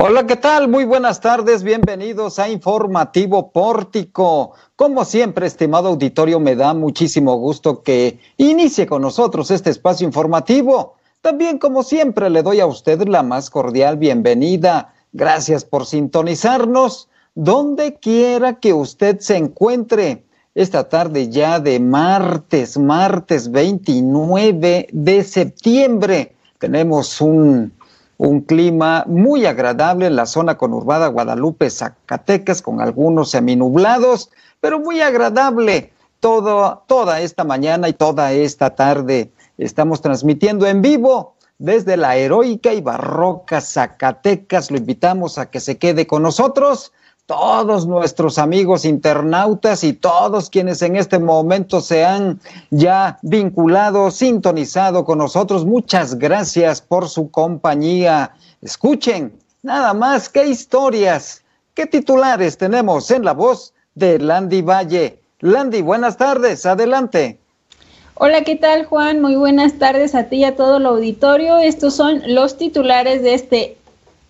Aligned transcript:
Hola, 0.00 0.28
¿qué 0.28 0.36
tal? 0.36 0.68
Muy 0.68 0.84
buenas 0.84 1.20
tardes, 1.20 1.64
bienvenidos 1.64 2.38
a 2.38 2.48
Informativo 2.48 3.50
Pórtico. 3.50 4.52
Como 4.76 5.04
siempre, 5.04 5.48
estimado 5.48 5.88
auditorio, 5.88 6.38
me 6.38 6.54
da 6.54 6.72
muchísimo 6.72 7.34
gusto 7.34 7.82
que 7.82 8.20
inicie 8.36 8.86
con 8.86 9.02
nosotros 9.02 9.50
este 9.50 9.70
espacio 9.70 10.06
informativo. 10.06 10.94
También, 11.20 11.58
como 11.58 11.82
siempre, 11.82 12.30
le 12.30 12.44
doy 12.44 12.60
a 12.60 12.66
usted 12.66 13.08
la 13.08 13.24
más 13.24 13.50
cordial 13.50 13.96
bienvenida. 13.96 14.94
Gracias 15.12 15.64
por 15.64 15.84
sintonizarnos 15.84 17.08
donde 17.34 17.94
quiera 17.94 18.60
que 18.60 18.74
usted 18.74 19.18
se 19.18 19.36
encuentre. 19.36 20.24
Esta 20.54 20.88
tarde 20.88 21.28
ya 21.28 21.58
de 21.58 21.80
martes, 21.80 22.78
martes 22.78 23.50
29 23.50 24.90
de 24.92 25.24
septiembre, 25.24 26.36
tenemos 26.60 27.20
un 27.20 27.72
un 28.18 28.40
clima 28.40 29.04
muy 29.06 29.46
agradable 29.46 30.06
en 30.06 30.16
la 30.16 30.26
zona 30.26 30.58
conurbada 30.58 31.06
Guadalupe, 31.06 31.70
Zacatecas, 31.70 32.60
con 32.60 32.80
algunos 32.80 33.30
seminublados, 33.30 34.30
pero 34.60 34.80
muy 34.80 35.00
agradable 35.00 35.92
todo, 36.20 36.82
toda 36.88 37.20
esta 37.20 37.44
mañana 37.44 37.88
y 37.88 37.92
toda 37.92 38.32
esta 38.32 38.74
tarde. 38.74 39.30
Estamos 39.56 40.02
transmitiendo 40.02 40.66
en 40.66 40.82
vivo 40.82 41.36
desde 41.58 41.96
la 41.96 42.16
heroica 42.16 42.72
y 42.74 42.80
barroca 42.80 43.60
Zacatecas. 43.60 44.72
Lo 44.72 44.78
invitamos 44.78 45.38
a 45.38 45.48
que 45.50 45.60
se 45.60 45.78
quede 45.78 46.08
con 46.08 46.22
nosotros 46.22 46.92
todos 47.28 47.86
nuestros 47.86 48.38
amigos 48.38 48.86
internautas 48.86 49.84
y 49.84 49.92
todos 49.92 50.48
quienes 50.48 50.80
en 50.80 50.96
este 50.96 51.18
momento 51.18 51.82
se 51.82 52.02
han 52.02 52.40
ya 52.70 53.18
vinculado, 53.20 54.10
sintonizado 54.10 55.04
con 55.04 55.18
nosotros. 55.18 55.66
Muchas 55.66 56.18
gracias 56.18 56.80
por 56.80 57.06
su 57.06 57.30
compañía. 57.30 58.30
Escuchen, 58.62 59.34
nada 59.62 59.92
más, 59.92 60.30
qué 60.30 60.46
historias, 60.46 61.42
qué 61.74 61.84
titulares 61.84 62.56
tenemos 62.56 63.10
en 63.10 63.26
la 63.26 63.34
voz 63.34 63.74
de 63.94 64.18
Landy 64.18 64.62
Valle. 64.62 65.20
Landy, 65.40 65.82
buenas 65.82 66.16
tardes, 66.16 66.64
adelante. 66.64 67.38
Hola, 68.14 68.42
¿qué 68.42 68.56
tal 68.56 68.86
Juan? 68.86 69.20
Muy 69.20 69.36
buenas 69.36 69.78
tardes 69.78 70.14
a 70.14 70.30
ti 70.30 70.36
y 70.36 70.44
a 70.44 70.56
todo 70.56 70.78
el 70.78 70.86
auditorio. 70.86 71.58
Estos 71.58 71.94
son 71.94 72.22
los 72.26 72.56
titulares 72.56 73.22
de 73.22 73.34
este 73.34 73.76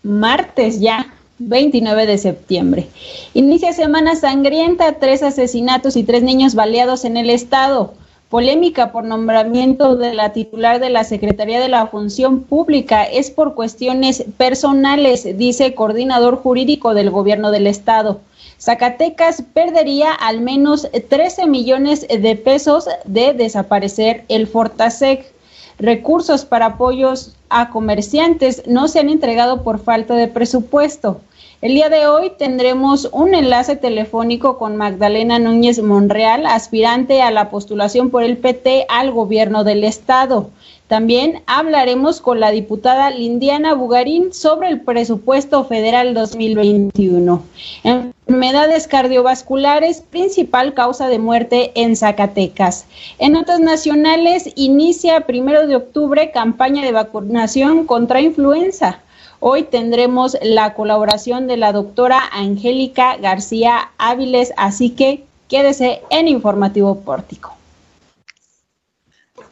martes 0.02 0.80
ya 0.80 1.14
29 1.38 2.06
de 2.06 2.18
septiembre. 2.18 2.88
Inicia 3.34 3.72
semana 3.72 4.16
sangrienta, 4.16 4.98
tres 4.98 5.22
asesinatos 5.22 5.96
y 5.96 6.04
tres 6.04 6.22
niños 6.22 6.54
baleados 6.54 7.04
en 7.04 7.16
el 7.16 7.30
estado. 7.30 7.94
Polémica 8.28 8.92
por 8.92 9.04
nombramiento 9.04 9.96
de 9.96 10.12
la 10.12 10.34
titular 10.34 10.80
de 10.80 10.90
la 10.90 11.04
Secretaría 11.04 11.60
de 11.60 11.68
la 11.68 11.86
Función 11.86 12.40
Pública 12.40 13.04
es 13.04 13.30
por 13.30 13.54
cuestiones 13.54 14.24
personales, 14.36 15.26
dice 15.38 15.74
coordinador 15.74 16.36
jurídico 16.36 16.92
del 16.92 17.08
gobierno 17.08 17.50
del 17.50 17.66
estado. 17.66 18.20
Zacatecas 18.60 19.42
perdería 19.54 20.12
al 20.12 20.42
menos 20.42 20.88
13 21.08 21.46
millones 21.46 22.06
de 22.06 22.36
pesos 22.36 22.86
de 23.06 23.32
desaparecer 23.32 24.24
el 24.28 24.46
Fortasec. 24.46 25.32
Recursos 25.78 26.44
para 26.44 26.66
apoyos 26.66 27.37
a 27.50 27.70
comerciantes 27.70 28.62
no 28.66 28.88
se 28.88 29.00
han 29.00 29.08
entregado 29.08 29.62
por 29.62 29.78
falta 29.78 30.14
de 30.14 30.28
presupuesto. 30.28 31.20
El 31.60 31.74
día 31.74 31.88
de 31.88 32.06
hoy 32.06 32.30
tendremos 32.38 33.08
un 33.12 33.34
enlace 33.34 33.74
telefónico 33.74 34.58
con 34.58 34.76
Magdalena 34.76 35.40
Núñez 35.40 35.82
Monreal, 35.82 36.46
aspirante 36.46 37.20
a 37.20 37.32
la 37.32 37.50
postulación 37.50 38.10
por 38.10 38.22
el 38.22 38.36
PT 38.36 38.86
al 38.88 39.10
gobierno 39.10 39.64
del 39.64 39.82
estado. 39.82 40.50
También 40.88 41.42
hablaremos 41.44 42.22
con 42.22 42.40
la 42.40 42.50
diputada 42.50 43.10
Lindiana 43.10 43.74
Bugarín 43.74 44.32
sobre 44.32 44.70
el 44.70 44.80
presupuesto 44.80 45.64
federal 45.64 46.14
2021. 46.14 47.42
Enfermedades 47.84 48.88
cardiovasculares, 48.88 50.00
principal 50.00 50.72
causa 50.72 51.08
de 51.08 51.18
muerte 51.18 51.72
en 51.74 51.94
Zacatecas. 51.94 52.86
En 53.18 53.32
notas 53.32 53.60
nacionales, 53.60 54.50
inicia 54.56 55.26
primero 55.26 55.66
de 55.66 55.76
octubre 55.76 56.30
campaña 56.30 56.82
de 56.82 56.92
vacunación 56.92 57.84
contra 57.84 58.22
influenza. 58.22 59.00
Hoy 59.40 59.64
tendremos 59.64 60.38
la 60.40 60.72
colaboración 60.72 61.46
de 61.48 61.58
la 61.58 61.72
doctora 61.72 62.22
Angélica 62.32 63.18
García 63.18 63.90
Áviles, 63.98 64.54
así 64.56 64.88
que 64.90 65.24
quédese 65.48 66.00
en 66.08 66.28
Informativo 66.28 67.00
Pórtico. 67.00 67.57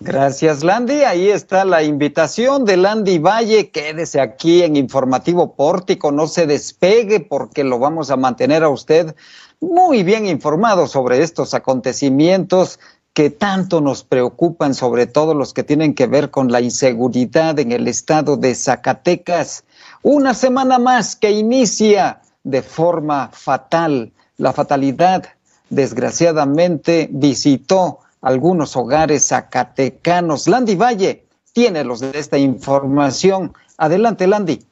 Gracias, 0.01 0.63
Landy. 0.63 1.05
Ahí 1.05 1.31
está 1.31 1.65
la 1.65 1.83
invitación 1.83 2.67
de 2.67 2.77
Landy 2.77 3.19
Valle. 3.19 3.71
Quédese 3.71 4.21
aquí 4.21 4.63
en 4.63 4.77
Informativo 4.77 5.55
Pórtico, 5.55 6.13
no 6.13 6.27
se 6.27 6.47
despegue 6.47 7.21
porque 7.21 7.65
lo 7.65 7.79
vamos 7.79 8.11
a 8.11 8.17
mantener 8.17 8.63
a 8.63 8.69
usted 8.69 9.15
muy 9.61 10.03
bien 10.03 10.27
informado 10.27 10.87
sobre 10.87 11.23
estos 11.23 11.55
acontecimientos 11.55 12.79
que 13.15 13.31
tanto 13.31 13.81
nos 13.81 14.05
preocupan, 14.05 14.75
sobre 14.75 15.07
todo 15.07 15.33
los 15.33 15.55
que 15.55 15.63
tienen 15.63 15.95
que 15.95 16.07
ver 16.07 16.31
con 16.31 16.53
la 16.53 16.61
inseguridad 16.61 17.59
en 17.59 17.73
el 17.73 17.89
estado 17.89 18.37
de 18.37 18.55
Zacatecas. 18.55 19.65
Una 20.03 20.35
semana 20.35 20.79
más 20.79 21.17
que 21.17 21.31
inicia 21.31 22.21
de 22.45 22.61
forma 22.61 23.31
fatal. 23.33 24.13
La 24.37 24.53
fatalidad, 24.53 25.25
desgraciadamente, 25.71 27.09
visitó 27.11 28.01
algunos 28.27 28.77
hogares 28.77 29.29
zacatecanos. 29.29 30.49
Landy 30.49 30.75
Valle 30.75 31.27
tiene 31.53 31.85
los 31.85 32.01
de 32.01 32.11
esta 32.19 32.37
información. 32.37 33.55
Adelante, 33.79 34.27
Landy. 34.27 34.67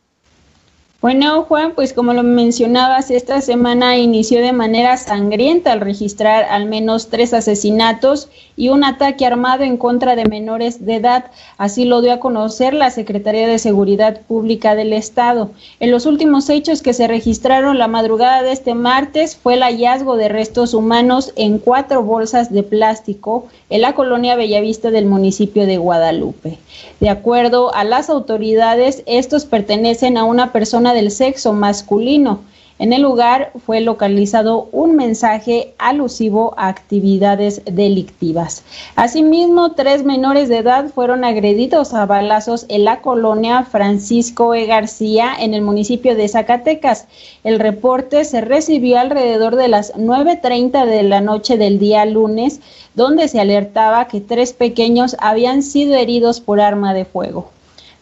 Bueno, 1.05 1.43
Juan, 1.43 1.75
pues 1.75 1.93
como 1.93 2.15
lo 2.15 2.23
mencionabas, 2.23 3.11
esta 3.11 3.43
semana 3.43 3.99
inició 3.99 4.41
de 4.41 4.55
manera 4.55 4.97
sangrienta 4.97 5.71
al 5.71 5.83
registrar 5.83 6.45
al 6.45 6.65
menos 6.65 7.09
tres 7.09 7.35
asesinatos 7.35 8.31
y 8.57 8.71
un 8.71 8.85
ataque 8.85 9.27
armado 9.27 9.65
en 9.65 9.77
contra 9.77 10.17
de 10.17 10.25
menores 10.25 10.87
de 10.87 10.95
edad. 10.95 11.27
Así 11.59 11.85
lo 11.85 12.01
dio 12.01 12.15
a 12.15 12.21
conocer 12.21 12.73
la 12.73 12.91
Secretaría 12.91 13.47
de 13.47 13.59
Seguridad 13.59 14.23
Pública 14.23 14.75
del 14.75 14.95
Estado. 14.95 15.51
En 15.79 15.91
los 15.91 16.07
últimos 16.07 16.49
hechos 16.49 16.81
que 16.81 16.95
se 16.95 17.07
registraron 17.07 17.77
la 17.77 17.87
madrugada 17.87 18.43
de 18.43 18.53
este 18.53 18.73
martes 18.75 19.37
fue 19.37 19.55
el 19.55 19.63
hallazgo 19.63 20.17
de 20.17 20.31
restos 20.31 20.73
humanos 20.73 21.35
en 21.37 21.59
cuatro 21.59 22.03
bolsas 22.03 22.51
de 22.51 22.63
plástico 22.63 23.47
en 23.69 23.83
la 23.83 23.95
colonia 23.95 24.37
Bellavista 24.37 24.91
del 24.91 25.05
municipio 25.05 25.67
de 25.67 25.77
Guadalupe. 25.77 26.59
De 27.01 27.11
acuerdo 27.11 27.75
a 27.75 27.85
las 27.85 28.09
autoridades, 28.09 29.03
estos 29.05 29.45
pertenecen 29.45 30.17
a 30.17 30.25
una 30.25 30.51
persona 30.53 30.94
del 30.94 31.10
sexo 31.10 31.53
masculino. 31.53 32.41
En 32.77 32.93
el 32.93 33.03
lugar 33.03 33.53
fue 33.65 33.81
localizado 33.81 34.69
un 34.72 34.97
mensaje 34.97 35.75
alusivo 35.78 36.55
a 36.56 36.66
actividades 36.66 37.62
delictivas. 37.66 38.65
Asimismo, 38.97 39.72
tres 39.72 40.03
menores 40.03 40.49
de 40.49 40.59
edad 40.59 40.87
fueron 40.93 41.22
agredidos 41.22 41.94
a 41.94 42.05
balazos 42.05 42.66
en 42.69 42.84
la 42.84 43.00
colonia 43.00 43.62
Francisco 43.62 44.55
E. 44.55 44.66
García 44.66 45.34
en 45.38 45.55
el 45.55 45.62
municipio 45.62 46.16
de 46.16 46.27
Zacatecas. 46.27 47.06
El 47.44 47.61
reporte 47.61 48.25
se 48.25 48.41
recibió 48.41 48.99
alrededor 48.99 49.55
de 49.55 49.69
las 49.69 49.94
9.30 49.94 50.84
de 50.84 51.05
la 51.05 51.21
noche 51.21 51.56
del 51.56 51.78
día 51.78 52.05
lunes, 52.06 52.61
donde 52.97 53.28
se 53.28 53.41
alertaba 53.41 54.09
que 54.09 54.21
tres 54.21 54.53
pequeños 54.53 55.15
habían 55.21 55.62
sido 55.62 55.94
heridos 55.94 56.41
por 56.41 56.61
arma 56.61 56.93
de 56.93 57.05
fuego. 57.05 57.54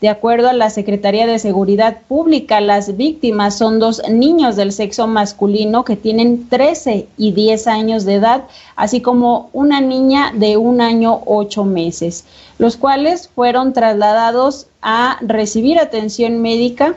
De 0.03 0.09
acuerdo 0.09 0.49
a 0.49 0.53
la 0.53 0.69
Secretaría 0.69 1.29
de 1.29 1.39
Seguridad 1.39 1.99
Pública, 2.09 2.61
las 2.61 2.97
víctimas 2.97 3.57
son 3.57 3.79
dos 3.79 4.03
niños 4.11 4.57
del 4.57 4.73
sexo 4.73 5.07
masculino 5.07 5.85
que 5.85 5.95
tienen 5.95 6.49
13 6.49 7.07
y 7.17 7.31
10 7.31 7.69
años 7.69 8.05
de 8.05 8.15
edad, 8.15 8.43
así 8.75 9.01
como 9.01 9.49
una 9.53 9.81
niña 9.81 10.33
de 10.35 10.57
un 10.57 10.81
año 10.81 11.21
ocho 11.25 11.65
meses, 11.65 12.25
los 12.59 12.77
cuales 12.77 13.29
fueron 13.29 13.73
trasladados 13.73 14.67
a 14.83 15.19
recibir 15.21 15.79
atención 15.79 16.43
médica 16.43 16.97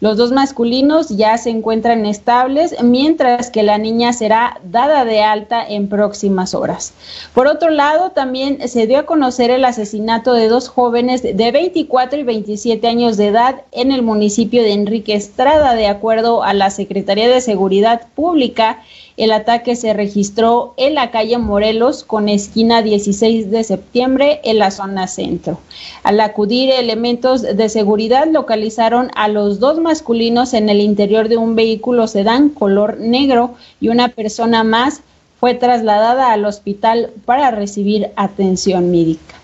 los 0.00 0.16
dos 0.16 0.32
masculinos 0.32 1.08
ya 1.08 1.38
se 1.38 1.50
encuentran 1.50 2.04
estables, 2.04 2.74
mientras 2.82 3.50
que 3.50 3.62
la 3.62 3.78
niña 3.78 4.12
será 4.12 4.60
dada 4.64 5.04
de 5.04 5.22
alta 5.22 5.64
en 5.66 5.88
próximas 5.88 6.54
horas. 6.54 6.92
Por 7.32 7.46
otro 7.46 7.70
lado, 7.70 8.10
también 8.10 8.68
se 8.68 8.86
dio 8.86 8.98
a 8.98 9.06
conocer 9.06 9.50
el 9.50 9.64
asesinato 9.64 10.32
de 10.32 10.48
dos 10.48 10.68
jóvenes 10.68 11.22
de 11.22 11.52
24 11.52 12.18
y 12.18 12.22
27 12.22 12.86
años 12.86 13.16
de 13.16 13.28
edad 13.28 13.62
en 13.72 13.92
el 13.92 14.02
municipio 14.02 14.62
de 14.62 14.72
Enrique 14.72 15.14
Estrada, 15.14 15.74
de 15.74 15.86
acuerdo 15.86 16.42
a 16.42 16.52
la 16.54 16.70
Secretaría 16.70 17.28
de 17.28 17.40
Seguridad 17.40 18.08
Pública. 18.14 18.82
El 19.16 19.30
ataque 19.30 19.76
se 19.76 19.92
registró 19.92 20.74
en 20.76 20.94
la 20.96 21.12
calle 21.12 21.38
Morelos 21.38 22.02
con 22.02 22.28
esquina 22.28 22.82
16 22.82 23.48
de 23.48 23.62
septiembre 23.62 24.40
en 24.42 24.58
la 24.58 24.72
zona 24.72 25.06
centro. 25.06 25.60
Al 26.02 26.18
acudir 26.18 26.70
elementos 26.70 27.42
de 27.42 27.68
seguridad 27.68 28.26
localizaron 28.26 29.12
a 29.14 29.28
los 29.28 29.60
dos 29.60 29.78
masculinos 29.78 30.52
en 30.52 30.68
el 30.68 30.80
interior 30.80 31.28
de 31.28 31.36
un 31.36 31.54
vehículo 31.54 32.08
sedán 32.08 32.48
color 32.48 32.98
negro 32.98 33.54
y 33.80 33.88
una 33.88 34.08
persona 34.08 34.64
más 34.64 35.02
fue 35.38 35.54
trasladada 35.54 36.32
al 36.32 36.44
hospital 36.44 37.10
para 37.24 37.52
recibir 37.52 38.10
atención 38.16 38.90
médica. 38.90 39.36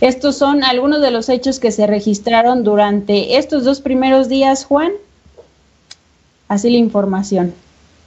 Estos 0.00 0.36
son 0.36 0.64
algunos 0.64 1.02
de 1.02 1.10
los 1.10 1.28
hechos 1.28 1.60
que 1.60 1.70
se 1.70 1.86
registraron 1.86 2.64
durante 2.64 3.36
estos 3.36 3.64
dos 3.64 3.82
primeros 3.82 4.30
días, 4.30 4.64
Juan. 4.64 4.92
Así 6.48 6.70
la 6.70 6.78
información. 6.78 7.52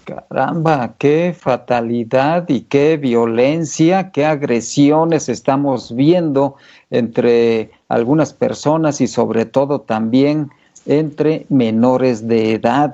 Caramba, 0.03 0.95
qué 0.97 1.35
fatalidad 1.37 2.49
y 2.49 2.61
qué 2.61 2.97
violencia, 2.97 4.11
qué 4.11 4.25
agresiones 4.25 5.29
estamos 5.29 5.95
viendo 5.95 6.55
entre 6.89 7.71
algunas 7.87 8.33
personas 8.33 8.99
y 9.01 9.07
sobre 9.07 9.45
todo 9.45 9.81
también 9.81 10.49
entre 10.85 11.45
menores 11.49 12.27
de 12.27 12.53
edad. 12.53 12.93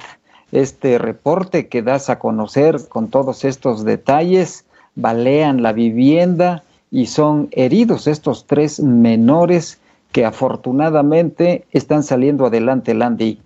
Este 0.52 0.98
reporte 0.98 1.68
que 1.68 1.82
das 1.82 2.10
a 2.10 2.20
conocer 2.20 2.88
con 2.90 3.10
todos 3.10 3.46
estos 3.46 3.86
detalles, 3.86 4.66
balean 4.96 5.62
la 5.62 5.74
vivienda 5.74 6.64
y 6.92 7.08
son 7.08 7.50
heridos 7.52 8.08
estos 8.08 8.46
tres 8.46 8.80
menores 8.80 9.80
que 10.12 10.26
afortunadamente 10.26 11.66
están 11.72 12.04
saliendo 12.04 12.46
adelante, 12.46 12.94
Landy. 12.94 13.40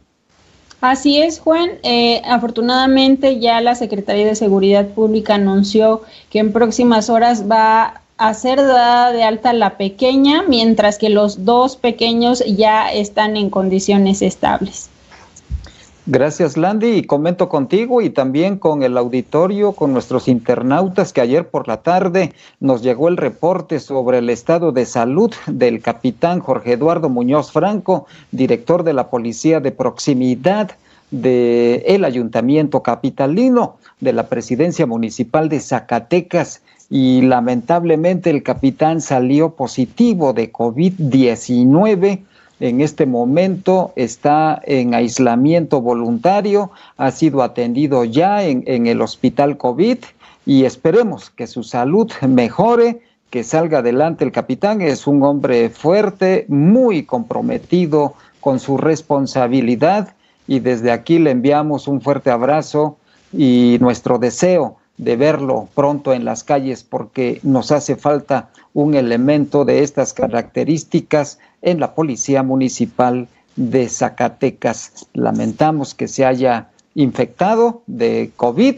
Así 0.82 1.22
es, 1.22 1.40
Juan. 1.40 1.70
Eh, 1.84 2.24
afortunadamente 2.26 3.40
ya 3.40 3.62
la 3.62 3.76
Secretaría 3.76 4.26
de 4.26 4.36
Seguridad 4.36 4.88
Pública 4.88 5.36
anunció 5.36 6.02
que 6.32 6.40
en 6.40 6.52
próximas 6.52 7.08
horas 7.10 7.50
va 7.50 8.02
a 8.18 8.34
ser 8.34 8.58
dada 8.58 9.12
de 9.12 9.24
alta 9.24 9.54
la 9.54 9.78
pequeña, 9.78 10.42
mientras 10.42 10.98
que 10.98 11.10
los 11.10 11.46
dos 11.46 11.76
pequeños 11.76 12.44
ya 12.46 12.92
están 12.92 13.38
en 13.38 13.52
condiciones 13.52 14.24
estables. 14.24 14.90
Gracias, 16.08 16.58
Landy. 16.58 16.98
Y 16.98 17.04
comento 17.04 17.48
contigo 17.48 18.02
y 18.02 18.10
también 18.10 18.58
con 18.58 18.82
el 18.82 18.98
auditorio, 18.98 19.74
con 19.74 19.94
nuestros 19.94 20.28
internautas, 20.28 21.14
que 21.14 21.22
ayer 21.22 21.48
por 21.48 21.68
la 21.68 21.78
tarde 21.84 22.34
nos 22.60 22.82
llegó 22.82 23.08
el 23.08 23.18
reporte 23.18 23.80
sobre 23.80 24.18
el 24.18 24.30
estado 24.32 24.72
de 24.72 24.88
salud 24.88 25.32
del 25.46 25.80
capitán 25.80 26.40
Jorge 26.40 26.74
Eduardo 26.74 27.10
Muñoz 27.10 27.52
Franco, 27.52 28.08
director 28.32 28.84
de 28.84 28.94
la 28.94 29.12
Policía 29.12 29.60
de 29.60 29.72
Proximidad 29.72 30.72
del 31.12 31.84
el 31.86 32.04
Ayuntamiento 32.04 32.82
Capitalino, 32.82 33.78
de 34.00 34.14
la 34.14 34.28
Presidencia 34.28 34.88
Municipal 34.88 35.50
de 35.50 35.60
Zacatecas. 35.60 36.64
Y 36.90 37.22
lamentablemente 37.22 38.32
el 38.32 38.42
capitán 38.42 39.02
salió 39.02 39.52
positivo 39.52 40.34
de 40.34 40.52
COVID-19 40.52 42.24
en 42.62 42.80
este 42.80 43.08
momento 43.08 43.92
está 43.96 44.62
en 44.64 44.94
aislamiento 44.94 45.82
voluntario, 45.82 46.72
ha 46.96 47.10
sido 47.10 47.42
atendido 47.42 48.04
ya 48.06 48.44
en, 48.44 48.86
el 48.86 49.02
hospital 49.02 49.58
COVID 49.58 49.98
y 50.46 50.66
esperemos 50.66 51.32
que 51.32 51.48
su 51.48 51.64
salud 51.64 52.12
mejore, 52.28 53.02
que 53.32 53.44
salga 53.44 53.80
adelante 53.80 54.24
el 54.24 54.32
capitán. 54.32 54.82
Es 54.82 55.08
un 55.08 55.24
hombre 55.24 55.70
fuerte, 55.70 56.46
muy 56.50 57.04
comprometido 57.04 58.14
con 58.40 58.60
su 58.60 58.78
responsabilidad 58.78 60.14
y 60.48 60.60
desde 60.60 60.92
aquí 60.92 61.18
le 61.18 61.32
enviamos 61.32 61.88
un 61.88 62.00
fuerte 62.00 62.30
abrazo 62.30 62.98
y 63.34 63.78
nuestro 63.80 64.20
deseo 64.20 64.78
de 65.02 65.16
verlo 65.16 65.68
pronto 65.74 66.14
en 66.14 66.26
las 66.26 66.44
calles 66.44 66.84
porque 66.84 67.40
nos 67.42 67.72
hace 67.72 67.96
falta 67.96 68.50
un 68.76 68.94
elemento 68.94 69.66
de 69.66 69.82
estas 69.82 70.14
características 70.14 71.40
en 71.64 71.80
la 71.80 71.96
Policía 71.96 72.44
Municipal 72.44 73.28
de 73.56 73.90
Zacatecas. 73.90 75.08
Lamentamos 75.14 75.96
que 75.96 76.08
se 76.08 76.24
haya 76.24 76.70
infectado 76.94 77.82
de 77.88 78.30
COVID, 78.38 78.76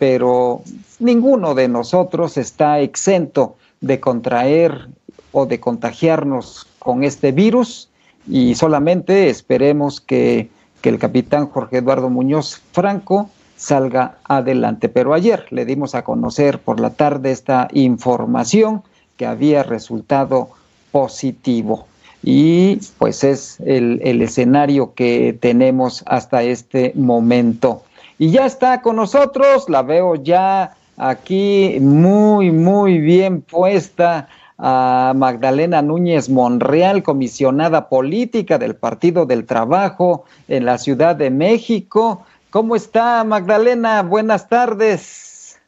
pero 0.00 0.62
ninguno 0.98 1.54
de 1.54 1.68
nosotros 1.68 2.36
está 2.36 2.80
exento 2.80 3.54
de 3.80 4.00
contraer 4.00 4.88
o 5.30 5.46
de 5.46 5.60
contagiarnos 5.60 6.66
con 6.80 7.04
este 7.04 7.30
virus 7.30 7.88
y 8.26 8.56
solamente 8.56 9.30
esperemos 9.30 10.00
que, 10.00 10.50
que 10.80 10.88
el 10.88 10.98
capitán 10.98 11.46
Jorge 11.46 11.78
Eduardo 11.78 12.10
Muñoz 12.10 12.60
Franco 12.72 13.30
salga 13.60 14.16
adelante. 14.24 14.88
Pero 14.88 15.12
ayer 15.12 15.44
le 15.50 15.66
dimos 15.66 15.94
a 15.94 16.02
conocer 16.02 16.58
por 16.60 16.80
la 16.80 16.90
tarde 16.90 17.30
esta 17.30 17.68
información 17.72 18.82
que 19.18 19.26
había 19.26 19.62
resultado 19.62 20.48
positivo. 20.90 21.86
Y 22.22 22.76
pues 22.96 23.22
es 23.22 23.60
el, 23.60 24.00
escenario 24.22 24.94
que 24.94 25.36
tenemos 25.38 26.02
hasta 26.06 26.42
este 26.42 26.92
momento. 26.94 27.82
Y 28.18 28.30
ya 28.30 28.46
está 28.46 28.80
con 28.80 28.96
nosotros, 28.96 29.68
la 29.68 29.82
veo 29.82 30.14
ya 30.14 30.74
aquí 30.96 31.76
muy, 31.80 32.50
muy 32.50 32.98
bien 32.98 33.42
puesta 33.42 34.28
a 34.56 35.12
Magdalena 35.14 35.82
Núñez 35.82 36.30
Monreal, 36.30 37.02
comisionada 37.02 37.88
política 37.90 38.58
del 38.58 38.74
Partido 38.74 39.26
del 39.26 39.44
Trabajo 39.44 40.24
en 40.48 40.64
la 40.64 40.78
Ciudad 40.78 41.14
de 41.16 41.30
México. 41.30 42.24
¿Cómo 42.50 42.74
está 42.74 43.22
Magdalena? 43.22 44.02
Buenas 44.02 44.48
tardes. 44.48 45.60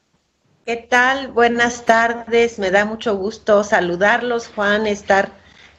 ¿Qué 0.67 0.77
tal? 0.77 1.31
Buenas 1.31 1.85
tardes. 1.85 2.59
Me 2.59 2.73
da 2.73 2.85
mucho 2.85 3.17
gusto 3.17 3.63
saludarlos, 3.63 4.51
Juan, 4.55 4.89
estar 4.89 5.31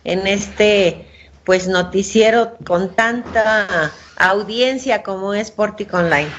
en 0.05 0.25
este 0.27 1.05
pues 1.43 1.67
noticiero 1.67 2.53
con 2.65 2.95
tanta 2.95 3.91
audiencia 4.17 5.03
como 5.03 5.33
es 5.33 5.51
Portic 5.51 5.93
Online. 5.93 6.29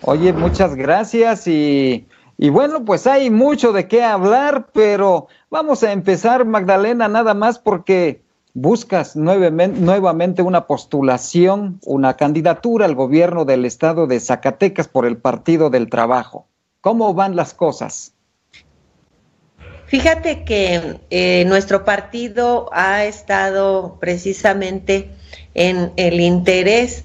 Oye, 0.00 0.32
muchas 0.32 0.74
gracias 0.74 1.46
y, 1.46 2.08
y 2.38 2.48
bueno, 2.48 2.86
pues 2.86 3.06
hay 3.06 3.28
mucho 3.28 3.72
de 3.72 3.86
qué 3.86 4.02
hablar, 4.02 4.68
pero 4.72 5.28
vamos 5.50 5.82
a 5.82 5.92
empezar, 5.92 6.46
Magdalena, 6.46 7.06
nada 7.08 7.34
más 7.34 7.58
porque 7.58 8.23
buscas 8.54 9.16
nuevamente 9.16 10.42
una 10.42 10.66
postulación, 10.66 11.80
una 11.84 12.16
candidatura 12.16 12.86
al 12.86 12.94
gobierno 12.94 13.44
del 13.44 13.64
estado 13.64 14.06
de 14.06 14.20
Zacatecas 14.20 14.86
por 14.86 15.06
el 15.06 15.16
Partido 15.16 15.70
del 15.70 15.90
Trabajo. 15.90 16.46
¿Cómo 16.80 17.12
van 17.14 17.34
las 17.34 17.52
cosas? 17.52 18.12
Fíjate 19.86 20.44
que 20.44 21.00
eh, 21.10 21.44
nuestro 21.46 21.84
partido 21.84 22.70
ha 22.72 23.04
estado 23.04 23.98
precisamente 24.00 25.10
en 25.54 25.92
el 25.96 26.20
interés 26.20 27.04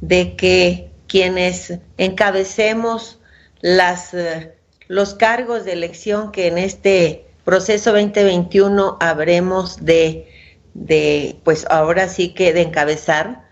de 0.00 0.34
que 0.34 0.90
quienes 1.06 1.78
encabecemos 1.98 3.20
eh, 3.62 4.54
los 4.88 5.14
cargos 5.14 5.64
de 5.64 5.72
elección 5.72 6.32
que 6.32 6.48
en 6.48 6.58
este 6.58 7.26
proceso 7.44 7.92
2021 7.92 8.96
habremos 9.00 9.84
de 9.84 10.35
de, 10.76 11.36
pues 11.44 11.66
ahora 11.70 12.08
sí 12.08 12.34
que 12.34 12.52
de 12.52 12.62
encabezar, 12.62 13.44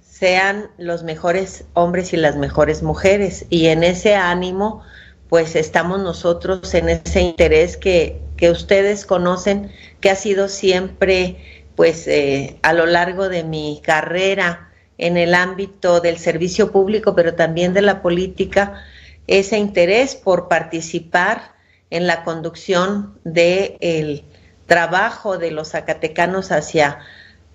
sean 0.00 0.70
los 0.78 1.02
mejores 1.02 1.64
hombres 1.74 2.12
y 2.12 2.16
las 2.16 2.36
mejores 2.36 2.82
mujeres. 2.82 3.46
Y 3.50 3.66
en 3.66 3.82
ese 3.82 4.14
ánimo, 4.14 4.82
pues 5.28 5.56
estamos 5.56 6.00
nosotros 6.00 6.74
en 6.74 6.88
ese 6.88 7.20
interés 7.20 7.76
que, 7.76 8.20
que 8.36 8.50
ustedes 8.50 9.06
conocen, 9.06 9.70
que 10.00 10.10
ha 10.10 10.16
sido 10.16 10.48
siempre, 10.48 11.36
pues 11.76 12.06
eh, 12.08 12.58
a 12.62 12.72
lo 12.72 12.86
largo 12.86 13.28
de 13.28 13.44
mi 13.44 13.80
carrera 13.82 14.70
en 14.98 15.16
el 15.16 15.34
ámbito 15.34 16.00
del 16.00 16.18
servicio 16.18 16.70
público, 16.70 17.14
pero 17.14 17.34
también 17.34 17.72
de 17.74 17.82
la 17.82 18.02
política, 18.02 18.84
ese 19.26 19.58
interés 19.58 20.14
por 20.14 20.48
participar 20.48 21.52
en 21.90 22.06
la 22.06 22.24
conducción 22.24 23.18
de 23.24 23.76
el 23.80 24.24
trabajo 24.66 25.38
de 25.38 25.50
los 25.50 25.70
zacatecanos 25.70 26.52
hacia 26.52 27.00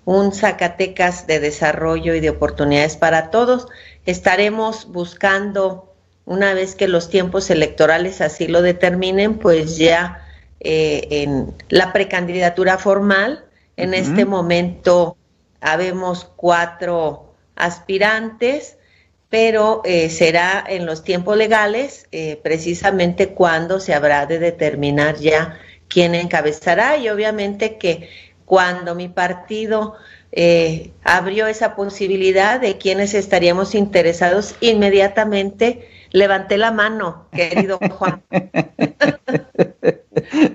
un 0.04 0.32
Zacatecas 0.32 1.26
de 1.26 1.38
desarrollo 1.38 2.14
y 2.14 2.20
de 2.20 2.30
oportunidades 2.30 2.96
para 2.96 3.30
todos. 3.30 3.68
Estaremos 4.06 4.90
buscando, 4.90 5.94
una 6.24 6.54
vez 6.54 6.74
que 6.74 6.88
los 6.88 7.10
tiempos 7.10 7.50
electorales 7.50 8.22
así 8.22 8.48
lo 8.48 8.62
determinen, 8.62 9.38
pues 9.38 9.76
ya 9.76 10.26
eh, 10.60 11.06
en 11.10 11.54
la 11.68 11.92
precandidatura 11.92 12.78
formal. 12.78 13.44
En 13.76 13.92
este 13.92 14.24
momento 14.24 15.18
habemos 15.60 16.24
cuatro 16.24 17.34
aspirantes, 17.54 18.78
pero 19.28 19.82
eh, 19.84 20.08
será 20.08 20.64
en 20.66 20.86
los 20.86 21.04
tiempos 21.04 21.36
legales, 21.36 22.08
eh, 22.12 22.40
precisamente 22.42 23.34
cuando 23.34 23.78
se 23.78 23.92
habrá 23.92 24.24
de 24.24 24.38
determinar 24.38 25.16
ya 25.16 25.58
quién 25.88 26.14
encabezará 26.14 26.96
y 26.96 27.08
obviamente 27.08 27.78
que 27.78 28.08
cuando 28.44 28.94
mi 28.94 29.08
partido 29.08 29.94
eh, 30.32 30.90
abrió 31.04 31.46
esa 31.46 31.74
posibilidad 31.74 32.60
de 32.60 32.78
quienes 32.78 33.14
estaríamos 33.14 33.74
interesados, 33.74 34.54
inmediatamente 34.60 35.88
levanté 36.12 36.56
la 36.58 36.70
mano, 36.70 37.26
querido 37.32 37.78
Juan. 37.98 38.22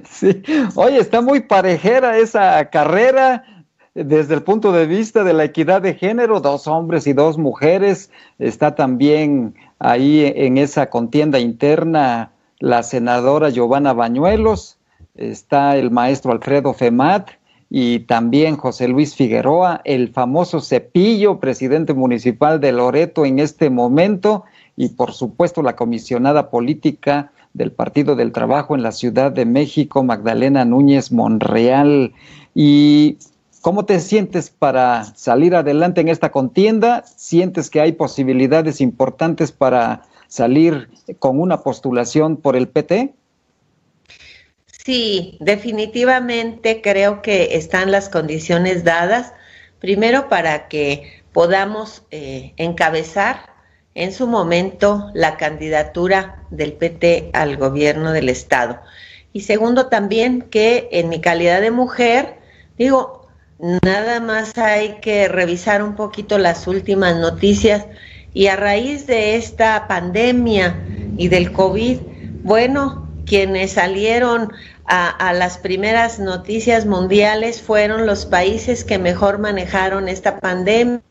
sí. 0.10 0.42
Oye, 0.76 0.98
está 1.00 1.22
muy 1.22 1.42
parejera 1.42 2.18
esa 2.18 2.70
carrera 2.70 3.66
desde 3.94 4.34
el 4.34 4.42
punto 4.42 4.72
de 4.72 4.88
vista 4.88 5.24
de 5.24 5.34
la 5.34 5.44
equidad 5.44 5.82
de 5.82 5.94
género, 5.94 6.40
dos 6.40 6.66
hombres 6.68 7.06
y 7.06 7.14
dos 7.14 7.38
mujeres. 7.38 8.10
Está 8.40 8.74
también 8.74 9.54
ahí 9.78 10.34
en 10.36 10.58
esa 10.58 10.90
contienda 10.90 11.40
interna 11.40 12.32
la 12.60 12.82
senadora 12.82 13.50
Giovanna 13.50 13.94
Bañuelos 13.94 14.80
está 15.16 15.78
el 15.78 15.92
maestro 15.92 16.32
Alfredo 16.32 16.74
Femat 16.74 17.30
y 17.70 18.00
también 18.00 18.56
José 18.56 18.88
Luis 18.88 19.16
Figueroa, 19.16 19.82
el 19.84 20.10
famoso 20.10 20.60
Cepillo, 20.60 21.40
presidente 21.40 21.94
municipal 21.94 22.60
de 22.60 22.72
Loreto 22.72 23.26
en 23.26 23.40
este 23.40 23.70
momento, 23.70 24.44
y 24.76 24.90
por 24.90 25.12
supuesto 25.14 25.64
la 25.64 25.76
comisionada 25.76 26.50
política 26.50 27.32
del 27.54 27.72
Partido 27.72 28.16
del 28.16 28.32
Trabajo 28.32 28.76
en 28.76 28.84
la 28.84 28.92
Ciudad 28.92 29.32
de 29.32 29.46
México, 29.46 30.04
Magdalena 30.04 30.66
Núñez 30.66 31.12
Monreal. 31.12 32.14
¿Y 32.54 33.18
cómo 33.62 33.86
te 33.86 34.00
sientes 34.00 34.50
para 34.50 35.06
salir 35.16 35.56
adelante 35.56 36.02
en 36.02 36.10
esta 36.10 36.32
contienda? 36.32 37.04
¿Sientes 37.06 37.70
que 37.70 37.82
hay 37.82 37.94
posibilidades 37.94 38.82
importantes 38.82 39.52
para 39.52 40.04
salir 40.28 40.90
con 41.20 41.40
una 41.40 41.62
postulación 41.62 42.38
por 42.38 42.56
el 42.56 42.68
PT? 42.68 43.14
Sí, 44.86 45.38
definitivamente 45.40 46.82
creo 46.82 47.22
que 47.22 47.56
están 47.56 47.90
las 47.90 48.10
condiciones 48.10 48.84
dadas, 48.84 49.34
primero 49.80 50.28
para 50.28 50.68
que 50.68 51.24
podamos 51.32 52.04
eh, 52.12 52.54
encabezar 52.58 53.54
en 53.96 54.12
su 54.12 54.28
momento 54.28 55.10
la 55.14 55.38
candidatura 55.38 56.44
del 56.50 56.74
PT 56.74 57.30
al 57.32 57.56
gobierno 57.56 58.12
del 58.12 58.28
Estado. 58.28 58.82
Y 59.32 59.42
segundo 59.42 59.88
también 59.88 60.42
que 60.42 60.90
en 60.92 61.08
mi 61.08 61.22
calidad 61.22 61.62
de 61.62 61.72
mujer, 61.72 62.36
digo, 62.78 63.30
nada 63.86 64.20
más 64.20 64.58
hay 64.58 65.00
que 65.00 65.30
revisar 65.30 65.82
un 65.82 65.96
poquito 65.96 66.38
las 66.38 66.68
últimas 66.68 67.16
noticias 67.16 67.86
y 68.34 68.48
a 68.48 68.58
raíz 68.58 69.08
de 69.08 69.38
esta 69.38 69.88
pandemia 69.88 70.76
y 71.18 71.30
del 71.30 71.54
COVID, 71.54 72.00
bueno, 72.44 73.03
quienes 73.26 73.74
salieron 73.74 74.52
a, 74.86 75.10
a, 75.10 75.34
las 75.34 75.58
primeras 75.58 76.20
noticias 76.20 76.86
mundiales 76.86 77.62
fueron 77.62 78.06
los 78.06 78.26
países 78.26 78.84
que 78.84 78.98
mejor 78.98 79.40
manejaron 79.40 80.10
esta 80.10 80.40
pandemia 80.40 81.02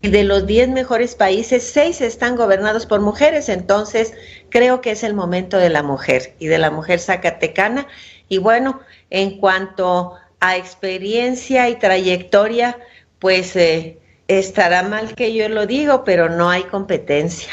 y 0.00 0.10
de 0.10 0.24
los 0.24 0.46
10 0.46 0.68
mejores 0.68 1.14
países, 1.14 1.70
6 1.72 2.02
están 2.02 2.36
gobernados 2.36 2.86
por 2.86 3.00
mujeres, 3.00 3.48
entonces 3.48 4.12
creo 4.50 4.80
que 4.80 4.90
es 4.90 5.02
el 5.02 5.14
momento 5.14 5.56
de 5.56 5.70
la 5.70 5.82
mujer 5.82 6.34
y 6.38 6.46
de 6.46 6.58
la 6.58 6.70
mujer 6.70 7.00
zacatecana. 7.00 7.86
Y 8.28 8.38
bueno, 8.38 8.80
en 9.10 9.38
cuanto 9.38 10.14
a 10.40 10.56
experiencia 10.56 11.68
y 11.68 11.76
trayectoria, 11.76 12.78
pues 13.18 13.56
eh, 13.56 13.98
estará 14.28 14.82
mal 14.82 15.14
que 15.14 15.34
yo 15.34 15.48
lo 15.48 15.66
digo, 15.66 16.04
pero 16.04 16.28
no 16.28 16.50
hay 16.50 16.64
competencia. 16.64 17.48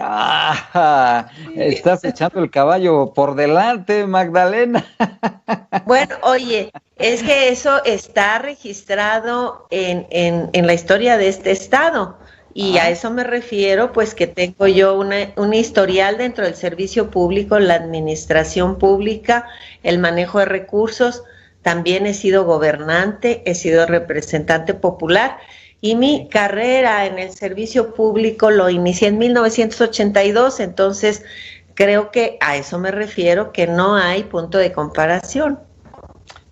Ah, 0.00 1.28
estás 1.56 2.04
echando 2.04 2.40
el 2.40 2.50
caballo 2.50 3.12
por 3.14 3.34
delante, 3.34 4.06
Magdalena. 4.06 4.86
Bueno, 5.86 6.16
oye, 6.22 6.70
es 6.96 7.22
que 7.22 7.48
eso 7.48 7.82
está 7.84 8.38
registrado 8.38 9.66
en, 9.70 10.06
en, 10.10 10.50
en 10.52 10.66
la 10.66 10.74
historia 10.74 11.16
de 11.16 11.28
este 11.28 11.50
estado. 11.50 12.18
Y 12.54 12.78
a 12.78 12.90
eso 12.90 13.10
me 13.10 13.24
refiero, 13.24 13.92
pues 13.92 14.14
que 14.14 14.26
tengo 14.26 14.66
yo 14.66 14.98
una, 14.98 15.32
un 15.36 15.54
historial 15.54 16.18
dentro 16.18 16.44
del 16.44 16.54
servicio 16.54 17.10
público, 17.10 17.58
la 17.58 17.74
administración 17.74 18.78
pública, 18.78 19.46
el 19.82 19.98
manejo 19.98 20.40
de 20.40 20.46
recursos. 20.46 21.22
También 21.62 22.06
he 22.06 22.14
sido 22.14 22.44
gobernante, 22.44 23.42
he 23.46 23.54
sido 23.54 23.86
representante 23.86 24.74
popular 24.74 25.38
y 25.80 25.94
mi 25.94 26.28
carrera 26.28 27.06
en 27.06 27.18
el 27.18 27.30
servicio 27.30 27.94
público 27.94 28.50
lo 28.50 28.68
inicié 28.68 29.08
en 29.08 29.18
1982, 29.18 30.60
entonces 30.60 31.24
creo 31.74 32.10
que 32.10 32.36
a 32.40 32.56
eso 32.56 32.78
me 32.78 32.90
refiero, 32.90 33.52
que 33.52 33.66
no 33.66 33.94
hay 33.94 34.24
punto 34.24 34.58
de 34.58 34.72
comparación. 34.72 35.60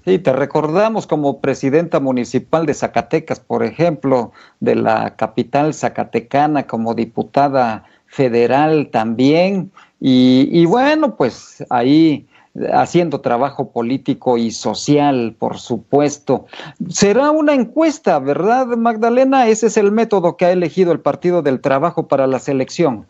Sí, 0.05 0.21
te 0.21 0.33
recordamos 0.33 1.09
como 1.09 1.41
presidenta 1.41 1.99
municipal 1.99 2.65
de 2.65 2.75
Zacatecas, 2.75 3.41
por 3.41 3.65
ejemplo, 3.65 4.31
de 4.61 4.77
la 4.77 5.17
capital 5.17 5.75
zacatecana, 5.75 6.69
como 6.69 6.95
diputada 6.95 7.85
federal 8.07 8.89
también. 8.93 9.73
Y, 10.01 10.49
y 10.53 10.65
bueno, 10.65 11.17
pues 11.17 11.65
ahí 11.71 12.29
haciendo 12.73 13.21
trabajo 13.21 13.71
político 13.71 14.39
y 14.39 14.51
social, 14.51 15.35
por 15.39 15.59
supuesto. 15.59 16.47
Será 16.89 17.31
una 17.31 17.55
encuesta, 17.55 18.19
¿verdad, 18.19 18.67
Magdalena? 18.67 19.49
Ese 19.49 19.67
es 19.67 19.77
el 19.77 19.93
método 19.93 20.37
que 20.37 20.47
ha 20.47 20.53
elegido 20.53 20.93
el 20.93 21.01
Partido 21.01 21.43
del 21.43 21.61
Trabajo 21.61 22.09
para 22.09 22.27
la 22.27 22.39
selección. 22.39 23.07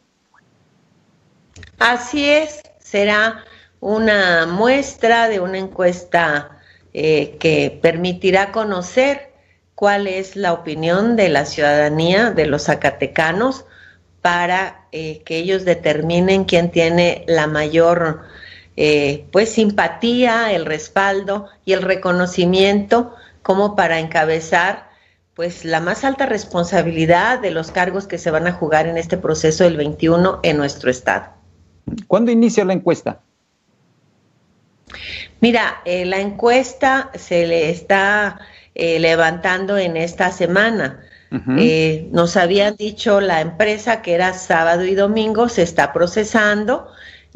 Así 1.79 2.29
es, 2.29 2.62
será 2.79 3.45
una 3.81 4.47
muestra 4.47 5.29
de 5.29 5.41
una 5.41 5.59
encuesta 5.59 6.50
eh, 6.95 7.37
que 7.38 7.79
permitirá 7.83 8.53
conocer 8.53 9.33
cuál 9.75 10.07
es 10.07 10.37
la 10.37 10.55
opinión 10.55 11.17
de 11.17 11.29
la 11.29 11.45
ciudadanía, 11.45 12.31
de 12.31 12.47
los 12.47 12.65
zacatecanos, 12.65 13.67
para 14.23 14.87
eh, 14.91 15.23
que 15.25 15.37
ellos 15.37 15.65
determinen 15.65 16.45
quién 16.45 16.71
tiene 16.71 17.25
la 17.29 17.47
mayor 17.47 18.23
eh, 18.76 19.26
pues 19.33 19.50
simpatía, 19.52 20.52
el 20.52 20.66
respaldo 20.66 21.49
y 21.64 21.73
el 21.73 21.80
reconocimiento 21.80 23.14
como 23.42 23.75
para 23.75 24.00
encabezar 24.00 24.90
pues 25.35 25.64
la 25.64 25.80
más 25.80 26.04
alta 26.04 26.26
responsabilidad 26.26 27.40
de 27.40 27.50
los 27.50 27.71
cargos 27.71 28.06
que 28.06 28.18
se 28.18 28.30
van 28.30 28.47
a 28.47 28.52
jugar 28.52 28.87
en 28.87 28.97
este 28.97 29.16
proceso 29.16 29.64
del 29.64 29.76
21 29.76 30.40
en 30.42 30.56
nuestro 30.56 30.90
estado. 30.90 31.26
¿Cuándo 32.06 32.30
inicia 32.30 32.64
la 32.64 32.73
encuesta? 32.73 33.21
Mira, 35.40 35.83
eh, 35.85 36.06
la 36.06 36.21
encuesta 36.21 37.11
se 37.14 37.47
le 37.47 37.71
está 37.71 38.40
eh, 38.75 38.99
levantando 38.99 39.76
en 39.78 39.97
esta 39.97 40.33
semana. 40.33 41.02
nos 41.30 42.37
habían 42.37 42.76
dicho 42.76 43.21
la 43.21 43.40
empresa 43.40 44.00
que 44.00 44.14
era 44.14 44.33
sábado 44.33 44.85
y 44.85 44.95
domingo, 44.95 45.49
se 45.49 45.62
está 45.62 45.92
procesando 45.92 46.88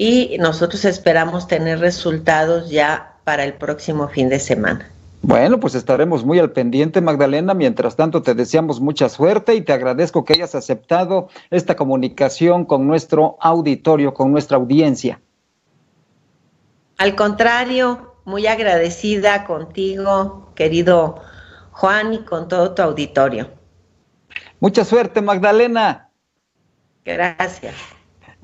y 0.03 0.39
nosotros 0.39 0.87
esperamos 0.87 1.47
tener 1.47 1.79
resultados 1.79 2.71
ya 2.71 3.17
para 3.25 3.45
el 3.45 3.53
próximo 3.53 4.09
fin 4.09 4.31
de 4.31 4.41
semana. 4.41 4.89
Bueno, 5.21 5.61
pues 5.61 5.75
estaremos 5.75 6.25
muy 6.25 6.39
al 6.39 6.53
pendiente, 6.53 7.03
Magdalena. 7.03 7.53
Mientras 7.53 7.97
tanto, 7.97 8.23
te 8.23 8.35
deseamos 8.35 8.81
mucha 8.81 9.11
suerte 9.11 9.55
y 9.55 9.61
te 9.61 9.75
agradezco 9.75 10.25
que 10.25 10.33
hayas 10.33 10.55
aceptado 10.55 11.29
esta 11.51 11.77
comunicación 11.77 12.65
con 12.65 12.87
nuestro 12.87 13.37
auditorio, 13.43 14.15
con 14.15 14.33
nuestra 14.33 14.57
audiencia. 14.57 15.21
Al 16.97 17.15
contrario, 17.15 18.15
muy 18.25 18.47
agradecida 18.47 19.45
contigo, 19.45 20.51
querido 20.55 21.21
Juan, 21.73 22.15
y 22.15 22.19
con 22.25 22.49
todo 22.49 22.73
tu 22.73 22.81
auditorio. 22.81 23.51
Mucha 24.61 24.87
suerte, 24.87 25.21
Magdalena. 25.21 26.09
Gracias. 27.05 27.75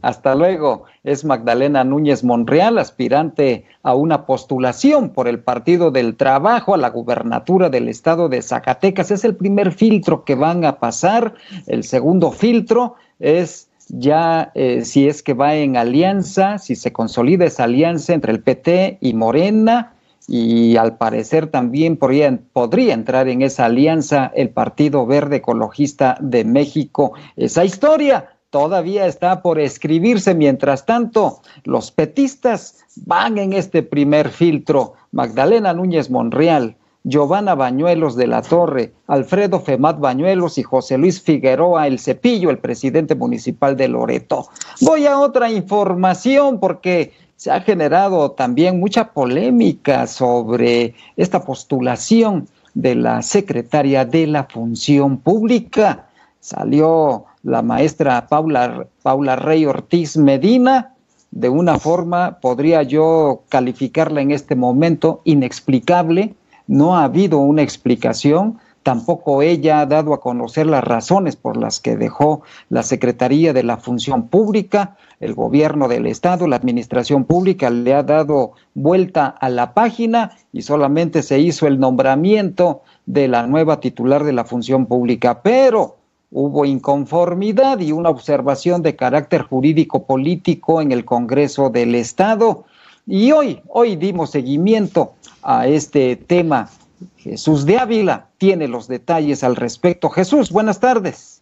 Hasta 0.02 0.34
luego. 0.34 0.84
Es 1.04 1.24
Magdalena 1.24 1.84
Núñez 1.84 2.22
Monreal, 2.22 2.78
aspirante 2.78 3.64
a 3.82 3.94
una 3.94 4.26
postulación 4.26 5.10
por 5.10 5.28
el 5.28 5.40
Partido 5.40 5.90
del 5.90 6.16
Trabajo 6.16 6.74
a 6.74 6.78
la 6.78 6.90
gubernatura 6.90 7.70
del 7.70 7.88
estado 7.88 8.28
de 8.28 8.42
Zacatecas. 8.42 9.10
Es 9.10 9.24
el 9.24 9.36
primer 9.36 9.72
filtro 9.72 10.24
que 10.24 10.34
van 10.34 10.64
a 10.64 10.78
pasar. 10.78 11.34
El 11.66 11.84
segundo 11.84 12.30
filtro 12.32 12.96
es 13.18 13.68
ya 13.88 14.50
eh, 14.54 14.84
si 14.84 15.08
es 15.08 15.22
que 15.22 15.34
va 15.34 15.54
en 15.54 15.76
alianza, 15.76 16.58
si 16.58 16.74
se 16.74 16.92
consolida 16.92 17.44
esa 17.44 17.64
alianza 17.64 18.14
entre 18.14 18.32
el 18.32 18.42
PT 18.42 18.98
y 19.00 19.14
Morena, 19.14 19.92
y 20.28 20.76
al 20.76 20.96
parecer 20.96 21.46
también 21.46 21.96
podría, 21.96 22.36
podría, 22.52 22.94
entrar 22.94 23.28
en 23.28 23.42
esa 23.42 23.66
alianza 23.66 24.32
el 24.34 24.50
Partido 24.50 25.06
Verde 25.06 25.36
Ecologista 25.36 26.18
de 26.20 26.44
México. 26.44 27.12
Esa 27.36 27.64
historia 27.64 28.35
todavía 28.56 29.04
está 29.04 29.42
por 29.42 29.60
escribirse. 29.60 30.34
Mientras 30.34 30.86
tanto, 30.86 31.42
los 31.64 31.90
petistas 31.90 32.78
van 33.04 33.36
en 33.36 33.52
este 33.52 33.82
primer 33.82 34.30
filtro. 34.30 34.94
Magdalena 35.12 35.74
Núñez 35.74 36.08
Monreal, 36.08 36.74
Giovanna 37.04 37.54
Bañuelos 37.54 38.16
de 38.16 38.26
la 38.26 38.40
Torre, 38.40 38.94
Alfredo 39.08 39.60
Femat 39.60 40.00
Bañuelos 40.00 40.56
y 40.56 40.62
José 40.62 40.96
Luis 40.96 41.20
Figueroa 41.20 41.86
El 41.86 41.98
Cepillo, 41.98 42.48
el 42.48 42.56
presidente 42.56 43.14
municipal 43.14 43.76
de 43.76 43.88
Loreto. 43.88 44.48
Voy 44.80 45.04
a 45.04 45.18
otra 45.18 45.50
información 45.50 46.58
porque 46.58 47.12
se 47.36 47.50
ha 47.50 47.60
generado 47.60 48.30
también 48.30 48.80
mucha 48.80 49.12
polémica 49.12 50.06
sobre 50.06 50.94
esta 51.18 51.44
postulación 51.44 52.48
de 52.72 52.94
la 52.94 53.20
secretaria 53.20 54.06
de 54.06 54.26
la 54.26 54.44
Función 54.44 55.18
Pública. 55.18 56.08
Salió 56.40 57.26
la 57.46 57.62
maestra 57.62 58.26
Paula, 58.26 58.88
Paula 59.02 59.36
Rey 59.36 59.66
Ortiz 59.66 60.16
Medina, 60.16 60.94
de 61.30 61.48
una 61.48 61.78
forma, 61.78 62.38
podría 62.40 62.82
yo 62.82 63.42
calificarla 63.48 64.20
en 64.20 64.32
este 64.32 64.56
momento 64.56 65.20
inexplicable, 65.24 66.34
no 66.66 66.96
ha 66.96 67.04
habido 67.04 67.38
una 67.38 67.62
explicación, 67.62 68.58
Tampoco 68.86 69.42
ella 69.42 69.80
ha 69.80 69.86
dado 69.86 70.14
a 70.14 70.20
conocer 70.20 70.64
las 70.64 70.84
razones 70.84 71.34
por 71.34 71.56
las 71.56 71.80
que 71.80 71.96
dejó 71.96 72.42
la 72.68 72.84
Secretaría 72.84 73.52
de 73.52 73.64
la 73.64 73.78
Función 73.78 74.28
Pública. 74.28 74.96
El 75.18 75.34
gobierno 75.34 75.88
del 75.88 76.06
Estado, 76.06 76.46
la 76.46 76.54
Administración 76.54 77.24
Pública 77.24 77.68
le 77.68 77.94
ha 77.94 78.04
dado 78.04 78.52
vuelta 78.74 79.26
a 79.26 79.48
la 79.48 79.74
página 79.74 80.36
y 80.52 80.62
solamente 80.62 81.24
se 81.24 81.40
hizo 81.40 81.66
el 81.66 81.80
nombramiento 81.80 82.82
de 83.06 83.26
la 83.26 83.48
nueva 83.48 83.80
titular 83.80 84.22
de 84.22 84.32
la 84.32 84.44
Función 84.44 84.86
Pública. 84.86 85.42
Pero 85.42 85.96
hubo 86.38 86.66
inconformidad 86.66 87.80
y 87.80 87.92
una 87.92 88.10
observación 88.10 88.82
de 88.82 88.94
carácter 88.94 89.40
jurídico 89.40 90.04
político 90.04 90.82
en 90.82 90.92
el 90.92 91.06
Congreso 91.06 91.70
del 91.70 91.94
Estado. 91.94 92.66
Y 93.06 93.32
hoy, 93.32 93.60
hoy 93.68 93.96
dimos 93.96 94.32
seguimiento 94.32 95.14
a 95.42 95.66
este 95.66 96.14
tema. 96.14 96.68
Jesús 97.16 97.64
de 97.64 97.78
Ávila 97.78 98.26
tiene 98.36 98.68
los 98.68 98.86
detalles 98.86 99.42
al 99.44 99.56
respecto. 99.56 100.10
Jesús, 100.10 100.50
buenas 100.50 100.78
tardes. 100.78 101.40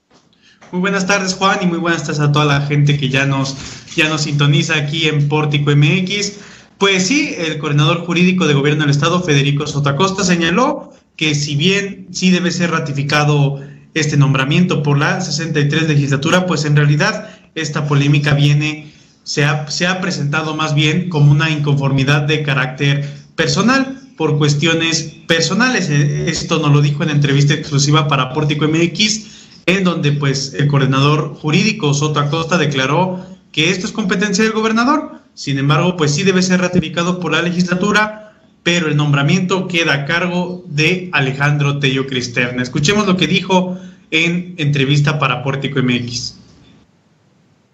Muy 0.71 0.81
buenas 0.81 1.09
tardes, 1.09 1.35
Juan, 1.35 1.59
y 1.63 1.67
muy 1.67 1.79
buenas 1.79 2.05
tardes 2.05 2.21
a 2.21 2.31
toda 2.31 2.45
la 2.45 2.61
gente 2.61 2.97
que 2.97 3.09
ya 3.09 3.27
nos, 3.27 3.57
ya 3.97 4.09
nos 4.09 4.21
sintoniza 4.23 4.77
aquí 4.77 5.09
en 5.09 5.29
Pórtico 5.29 5.73
MX. 5.75 6.39
Pues 6.79 7.09
sí, 7.09 7.35
el 7.37 7.59
coordinador 7.59 8.07
jurídico 8.07 8.47
de 8.47 8.55
gobierno 8.55 8.83
del 8.83 8.91
Estado, 8.91 9.21
Federico 9.21 9.67
Sotacosta, 9.67 10.23
señaló 10.23 10.93
que 11.17 11.35
si 11.35 11.57
bien 11.57 12.07
sí 12.13 12.31
debe 12.31 12.53
ser 12.53 12.71
ratificado 12.71 13.61
este 13.95 14.17
nombramiento 14.17 14.83
por 14.83 14.99
la 14.99 15.21
63 15.21 15.89
legislatura, 15.89 16.47
pues 16.47 16.65
en 16.65 16.77
realidad 16.77 17.29
esta 17.55 17.87
polémica 17.87 18.35
viene, 18.35 18.93
se 19.23 19.45
ha, 19.45 19.71
se 19.71 19.87
ha 19.87 20.01
presentado 20.01 20.55
más 20.57 20.75
bien 20.75 21.09
como 21.09 21.31
una 21.31 21.51
inconformidad 21.51 22.23
de 22.23 22.43
carácter 22.43 23.09
personal 23.37 24.01
por 24.17 24.39
cuestiones 24.39 25.15
personales. 25.27 25.89
Eh, 25.91 26.29
esto 26.29 26.59
nos 26.59 26.73
lo 26.73 26.81
dijo 26.81 27.03
en 27.03 27.11
entrevista 27.11 27.55
exclusiva 27.55 28.09
para 28.09 28.33
Pórtico 28.33 28.67
MX, 28.67 29.27
en 29.67 29.85
donde 29.85 30.13
pues 30.13 30.55
el 30.55 30.67
coordinador 30.67 31.35
jurídico 31.35 31.95
Soto 31.95 32.21
Acosta 32.21 32.59
declaró 32.59 33.25
que 33.53 33.71
esto 33.71 33.87
es 33.87 33.93
competencia 33.93 34.45
del 34.45 34.53
gobernador. 34.53 35.21
Sin 35.35 35.59
embargo, 35.59 35.97
pues 35.97 36.15
sí 36.15 36.23
debe 36.23 36.43
ser 36.43 36.61
ratificado 36.61 37.19
por 37.19 37.33
la 37.33 37.43
legislatura, 37.43 38.24
pero 38.65 38.89
el 38.89 38.97
nombramiento 38.97 39.69
queda 39.69 39.93
a 39.93 40.05
cargo 40.07 40.63
de 40.65 41.11
Alejandro 41.13 41.79
Tello 41.79 42.07
Cristerna. 42.07 42.63
Escuchemos 42.63 43.07
lo 43.07 43.17
que 43.17 43.27
dijo 43.27 43.77
en 44.11 44.55
entrevista 44.57 45.19
para 45.19 45.43
Pórtico 45.43 45.81
MX. 45.81 46.41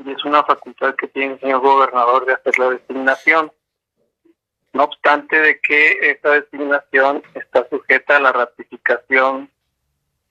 Es 0.04 0.24
una 0.24 0.42
facultad 0.42 0.96
que 0.96 1.06
tiene 1.06 1.34
el 1.34 1.40
señor 1.40 1.60
gobernador 1.60 2.26
de 2.26 2.34
hacer 2.34 2.58
la 2.58 2.70
designación. 2.70 3.52
No 4.72 4.84
obstante 4.84 5.40
de 5.40 5.60
que 5.60 6.10
esta 6.10 6.30
designación 6.30 7.22
está 7.34 7.68
sujeta 7.70 8.16
a 8.16 8.20
la 8.20 8.32
ratificación 8.32 9.48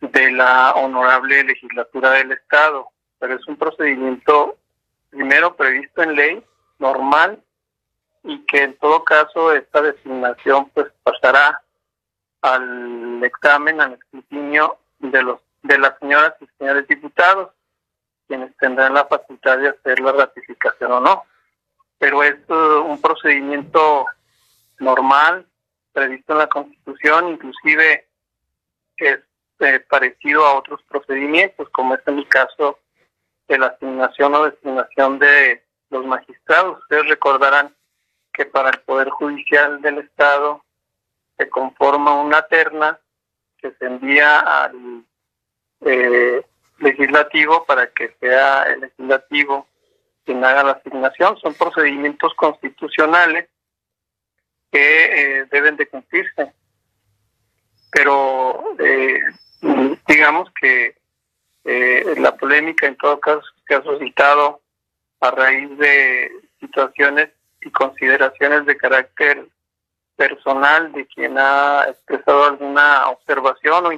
de 0.01 0.31
la 0.31 0.73
honorable 0.73 1.43
legislatura 1.45 2.11
del 2.11 2.33
Estado, 2.33 2.87
pero 3.17 3.35
es 3.35 3.47
un 3.47 3.55
procedimiento 3.55 4.57
primero 5.09 5.55
previsto 5.55 6.03
en 6.03 6.15
ley, 6.15 6.43
normal, 6.79 7.41
y 8.29 8.45
que 8.45 8.61
en 8.61 8.77
todo 8.77 9.03
caso 9.03 9.51
esta 9.53 9.81
designación 9.81 10.69
pues 10.69 10.87
pasará 11.01 11.63
al 12.41 13.23
examen, 13.23 13.81
al 13.81 13.93
escrutinio 13.93 14.77
de 14.99 15.23
los 15.23 15.39
de 15.63 15.77
las 15.77 15.97
señoras 15.99 16.35
y 16.39 16.47
señores 16.57 16.87
diputados, 16.87 17.49
quienes 18.27 18.55
tendrán 18.57 18.93
la 18.93 19.05
facultad 19.05 19.57
de 19.57 19.69
hacer 19.69 19.99
la 19.99 20.11
ratificación 20.13 20.91
o 20.91 21.01
no. 21.01 21.23
Pero 21.97 22.23
es 22.23 22.37
uh, 22.49 22.81
un 22.87 23.01
procedimiento 23.01 24.05
normal, 24.77 25.45
previsto 25.91 26.31
en 26.33 26.39
la 26.39 26.47
Constitución, 26.47 27.29
inclusive 27.29 28.07
es 28.97 29.19
eh, 29.59 29.79
parecido 29.89 30.45
a 30.45 30.55
otros 30.55 30.81
procedimientos, 30.83 31.67
como 31.71 31.95
es 31.95 32.01
en 32.07 32.19
el 32.19 32.27
caso 32.29 32.79
de 33.49 33.57
la 33.57 33.67
asignación 33.67 34.35
o 34.35 34.45
designación 34.45 35.19
de 35.19 35.61
los 35.89 36.05
magistrados. 36.05 36.79
Ustedes 36.83 37.09
recordarán 37.09 37.75
que 38.39 38.45
para 38.45 38.69
el 38.69 38.79
Poder 38.79 39.09
Judicial 39.09 39.81
del 39.81 39.97
Estado 39.97 40.63
se 41.37 41.49
conforma 41.49 42.21
una 42.21 42.41
terna 42.43 42.97
que 43.57 43.73
se 43.73 43.85
envía 43.85 44.39
al 44.39 45.03
eh, 45.81 46.41
legislativo 46.77 47.65
para 47.65 47.91
que 47.91 48.15
sea 48.21 48.63
el 48.63 48.79
legislativo 48.79 49.67
quien 50.23 50.41
haga 50.45 50.63
la 50.63 50.71
asignación. 50.71 51.37
Son 51.39 51.53
procedimientos 51.53 52.33
constitucionales 52.35 53.49
que 54.71 55.41
eh, 55.41 55.45
deben 55.51 55.75
de 55.75 55.89
cumplirse. 55.89 56.53
Pero 57.91 58.73
eh, 58.79 59.19
digamos 60.07 60.49
que 60.61 60.95
eh, 61.65 62.15
la 62.19 62.37
polémica 62.37 62.87
en 62.87 62.95
todo 62.95 63.19
caso 63.19 63.41
se 63.67 63.75
ha 63.75 63.83
suscitado 63.83 64.61
a 65.19 65.29
raíz 65.29 65.77
de 65.77 66.31
situaciones 66.61 67.31
y 67.61 67.71
consideraciones 67.71 68.65
de 68.65 68.77
carácter 68.77 69.47
personal 70.15 70.91
de 70.91 71.07
quien 71.07 71.37
ha 71.37 71.85
expresado 71.89 72.43
alguna 72.45 73.07
observación 73.09 73.85
o 73.85 73.91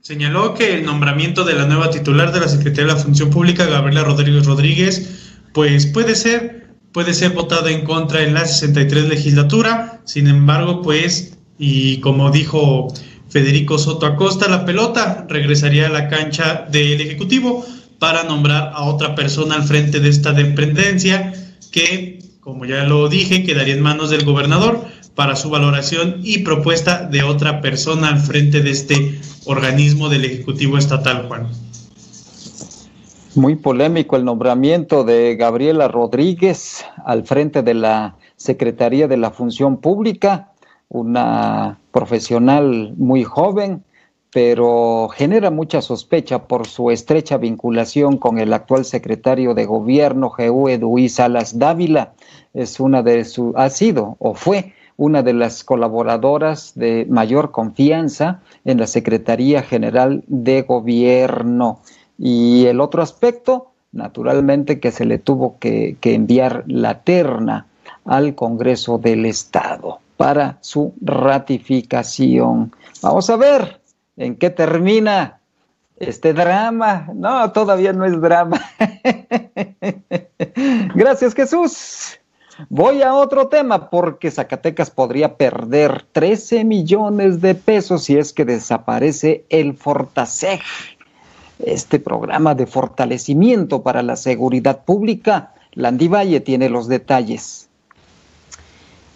Señaló 0.00 0.54
que 0.54 0.74
el 0.74 0.84
nombramiento 0.84 1.44
de 1.44 1.54
la 1.54 1.64
nueva 1.64 1.90
titular 1.90 2.32
de 2.32 2.40
la 2.40 2.48
Secretaría 2.48 2.88
de 2.88 2.98
la 2.98 3.04
Función 3.04 3.30
Pública, 3.30 3.66
Gabriela 3.66 4.02
Rodríguez 4.02 4.46
Rodríguez, 4.46 5.40
pues 5.54 5.86
puede 5.86 6.16
ser, 6.16 6.74
puede 6.92 7.14
ser 7.14 7.30
votado 7.30 7.68
en 7.68 7.84
contra 7.84 8.22
en 8.22 8.34
la 8.34 8.44
63 8.44 9.08
legislatura. 9.08 10.00
Sin 10.04 10.26
embargo, 10.26 10.82
pues, 10.82 11.38
y 11.56 12.00
como 12.00 12.32
dijo 12.32 12.92
Federico 13.28 13.78
Soto 13.78 14.06
Acosta, 14.06 14.48
la 14.48 14.64
pelota 14.64 15.24
regresaría 15.28 15.86
a 15.86 15.90
la 15.90 16.08
cancha 16.08 16.66
del 16.68 17.00
Ejecutivo 17.00 17.64
para 18.02 18.24
nombrar 18.24 18.72
a 18.74 18.82
otra 18.82 19.14
persona 19.14 19.54
al 19.54 19.62
frente 19.62 20.00
de 20.00 20.08
esta 20.08 20.32
dependencia 20.32 21.34
que, 21.70 22.18
como 22.40 22.64
ya 22.64 22.82
lo 22.82 23.08
dije, 23.08 23.44
quedaría 23.44 23.74
en 23.74 23.80
manos 23.80 24.10
del 24.10 24.24
gobernador 24.24 24.80
para 25.14 25.36
su 25.36 25.50
valoración 25.50 26.16
y 26.20 26.38
propuesta 26.38 27.06
de 27.06 27.22
otra 27.22 27.60
persona 27.60 28.08
al 28.08 28.18
frente 28.18 28.60
de 28.60 28.72
este 28.72 29.20
organismo 29.44 30.08
del 30.08 30.24
Ejecutivo 30.24 30.78
Estatal, 30.78 31.28
Juan. 31.28 31.46
Muy 33.36 33.54
polémico 33.54 34.16
el 34.16 34.24
nombramiento 34.24 35.04
de 35.04 35.36
Gabriela 35.36 35.86
Rodríguez 35.86 36.84
al 37.06 37.24
frente 37.24 37.62
de 37.62 37.74
la 37.74 38.16
Secretaría 38.34 39.06
de 39.06 39.16
la 39.16 39.30
Función 39.30 39.76
Pública, 39.76 40.48
una 40.88 41.78
profesional 41.92 42.94
muy 42.96 43.22
joven, 43.22 43.84
pero 44.32 45.10
genera 45.14 45.50
mucha 45.50 45.82
sospecha 45.82 46.44
por 46.46 46.66
su 46.66 46.90
estrecha 46.90 47.36
vinculación 47.36 48.16
con 48.16 48.38
el 48.38 48.54
actual 48.54 48.86
secretario 48.86 49.52
de 49.52 49.66
Gobierno, 49.66 50.30
Jeú 50.30 50.68
Eduí 50.68 51.10
Salas 51.10 51.58
Dávila. 51.58 52.14
Es 52.54 52.80
una 52.80 53.02
de 53.02 53.26
su, 53.26 53.52
ha 53.56 53.68
sido 53.68 54.16
o 54.18 54.34
fue 54.34 54.72
una 54.96 55.22
de 55.22 55.34
las 55.34 55.64
colaboradoras 55.64 56.72
de 56.74 57.06
mayor 57.10 57.50
confianza 57.50 58.40
en 58.64 58.78
la 58.78 58.86
Secretaría 58.86 59.62
General 59.62 60.24
de 60.26 60.62
Gobierno. 60.62 61.80
Y 62.18 62.66
el 62.66 62.80
otro 62.80 63.02
aspecto, 63.02 63.72
naturalmente, 63.92 64.80
que 64.80 64.92
se 64.92 65.04
le 65.04 65.18
tuvo 65.18 65.58
que, 65.58 65.96
enviar 66.02 66.64
la 66.66 67.00
terna 67.00 67.66
al 68.06 68.34
Congreso 68.34 68.96
del 68.96 69.26
Estado 69.26 69.98
para 70.16 70.56
su 70.60 70.94
ratificación. 71.02 72.72
Vamos 73.02 73.28
a 73.28 73.36
ver 73.36 73.81
en 74.16 74.36
qué 74.36 74.50
termina 74.50 75.40
este 75.96 76.32
drama. 76.32 77.08
No, 77.14 77.50
todavía 77.52 77.92
no 77.92 78.04
es 78.04 78.20
drama. 78.20 78.60
Gracias, 80.94 81.34
Jesús. 81.34 82.18
Voy 82.68 83.02
a 83.02 83.14
otro 83.14 83.48
tema 83.48 83.90
porque 83.90 84.30
Zacatecas 84.30 84.90
podría 84.90 85.36
perder 85.36 86.04
13 86.12 86.64
millones 86.64 87.40
de 87.40 87.54
pesos 87.54 88.04
si 88.04 88.16
es 88.16 88.32
que 88.32 88.44
desaparece 88.44 89.44
el 89.48 89.74
Fortaseg, 89.74 90.60
este 91.58 91.98
programa 91.98 92.54
de 92.54 92.66
fortalecimiento 92.66 93.82
para 93.82 94.02
la 94.02 94.16
seguridad 94.16 94.84
pública. 94.84 95.54
Landy 95.72 96.08
Valle 96.08 96.40
tiene 96.40 96.68
los 96.68 96.88
detalles. 96.88 97.70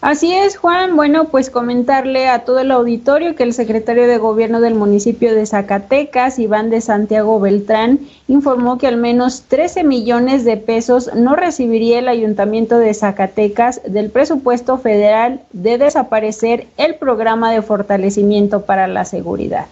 Así 0.06 0.32
es, 0.32 0.56
Juan. 0.56 0.94
Bueno, 0.94 1.24
pues 1.24 1.50
comentarle 1.50 2.28
a 2.28 2.44
todo 2.44 2.60
el 2.60 2.70
auditorio 2.70 3.34
que 3.34 3.42
el 3.42 3.52
secretario 3.52 4.06
de 4.06 4.18
Gobierno 4.18 4.60
del 4.60 4.76
municipio 4.76 5.34
de 5.34 5.44
Zacatecas, 5.46 6.38
Iván 6.38 6.70
de 6.70 6.80
Santiago 6.80 7.40
Beltrán, 7.40 7.98
informó 8.28 8.78
que 8.78 8.86
al 8.86 8.98
menos 8.98 9.42
13 9.48 9.82
millones 9.82 10.44
de 10.44 10.58
pesos 10.58 11.10
no 11.16 11.34
recibiría 11.34 11.98
el 11.98 12.06
ayuntamiento 12.06 12.78
de 12.78 12.94
Zacatecas 12.94 13.80
del 13.84 14.10
presupuesto 14.10 14.78
federal 14.78 15.40
de 15.52 15.76
desaparecer 15.76 16.68
el 16.76 16.94
programa 16.94 17.50
de 17.50 17.62
fortalecimiento 17.62 18.64
para 18.64 18.86
la 18.86 19.04
seguridad. 19.06 19.66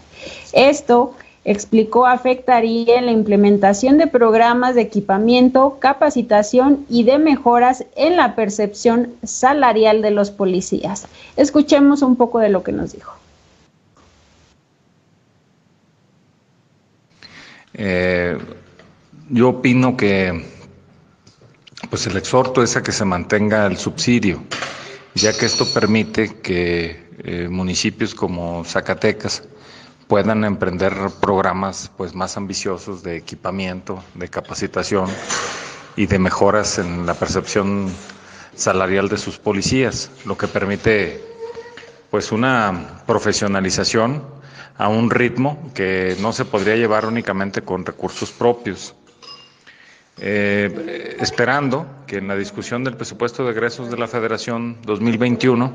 Esto 0.53 1.13
explicó 1.45 2.07
afectaría 2.07 2.99
en 2.99 3.07
la 3.07 3.13
implementación 3.13 3.99
de 3.99 4.07
programas 4.07 4.75
de 4.75 4.83
equipamiento, 4.83 5.79
capacitación 5.79 6.87
y 6.89 7.05
de 7.05 7.19
mejoras 7.19 7.85
en 7.97 8.17
la 8.17 8.35
percepción 8.35 9.13
salarial 9.23 10.01
de 10.01 10.11
los 10.11 10.31
policías. 10.31 11.07
Escuchemos 11.37 12.03
un 12.03 12.17
poco 12.17 12.39
de 12.39 12.49
lo 12.49 12.63
que 12.63 12.73
nos 12.73 12.93
dijo. 12.93 13.15
Eh, 17.75 18.39
yo 19.29 19.49
opino 19.49 19.97
que 19.97 20.45
pues 21.91 22.07
el 22.07 22.17
exhorto 22.17 22.63
es 22.63 22.77
a 22.77 22.83
que 22.83 22.93
se 22.93 23.05
mantenga 23.05 23.67
el 23.67 23.77
subsidio, 23.77 24.43
ya 25.15 25.37
que 25.37 25.47
esto 25.47 25.67
permite 25.67 26.41
que 26.41 27.05
eh, 27.25 27.49
municipios 27.51 28.15
como 28.15 28.65
Zacatecas 28.65 29.43
puedan 30.07 30.45
emprender 30.45 30.93
programas 31.21 31.91
pues 31.97 32.15
más 32.15 32.37
ambiciosos 32.37 33.03
de 33.03 33.17
equipamiento, 33.17 34.03
de 34.15 34.29
capacitación 34.29 35.09
y 35.97 36.07
de 36.07 36.19
mejoras 36.19 36.79
en 36.79 37.07
la 37.07 37.15
percepción 37.15 37.91
salarial 38.55 39.09
de 39.09 39.19
sus 39.19 39.39
policías, 39.39 40.11
lo 40.25 40.37
que 40.37 40.49
permite 40.49 41.23
pues 42.11 42.33
una 42.33 43.03
profesionalización 43.07 44.23
a 44.77 44.89
un 44.89 45.11
ritmo 45.11 45.71
que 45.75 46.17
no 46.21 46.33
se 46.33 46.45
podría 46.45 46.77
llevar 46.77 47.07
únicamente 47.07 47.63
con 47.63 47.85
recursos 47.85 48.31
propios. 48.31 48.95
Eh, 50.19 51.17
esperando 51.21 51.87
que 52.07 52.19
en 52.19 52.29
la 52.29 52.37
discusión 52.37 52.85
del 52.85 52.97
presupuesto 52.97 53.45
de 53.45 53.51
egresos 53.51 53.91
de 53.91 53.97
la 53.97 54.07
Federación 54.07 54.79
2021, 54.85 55.73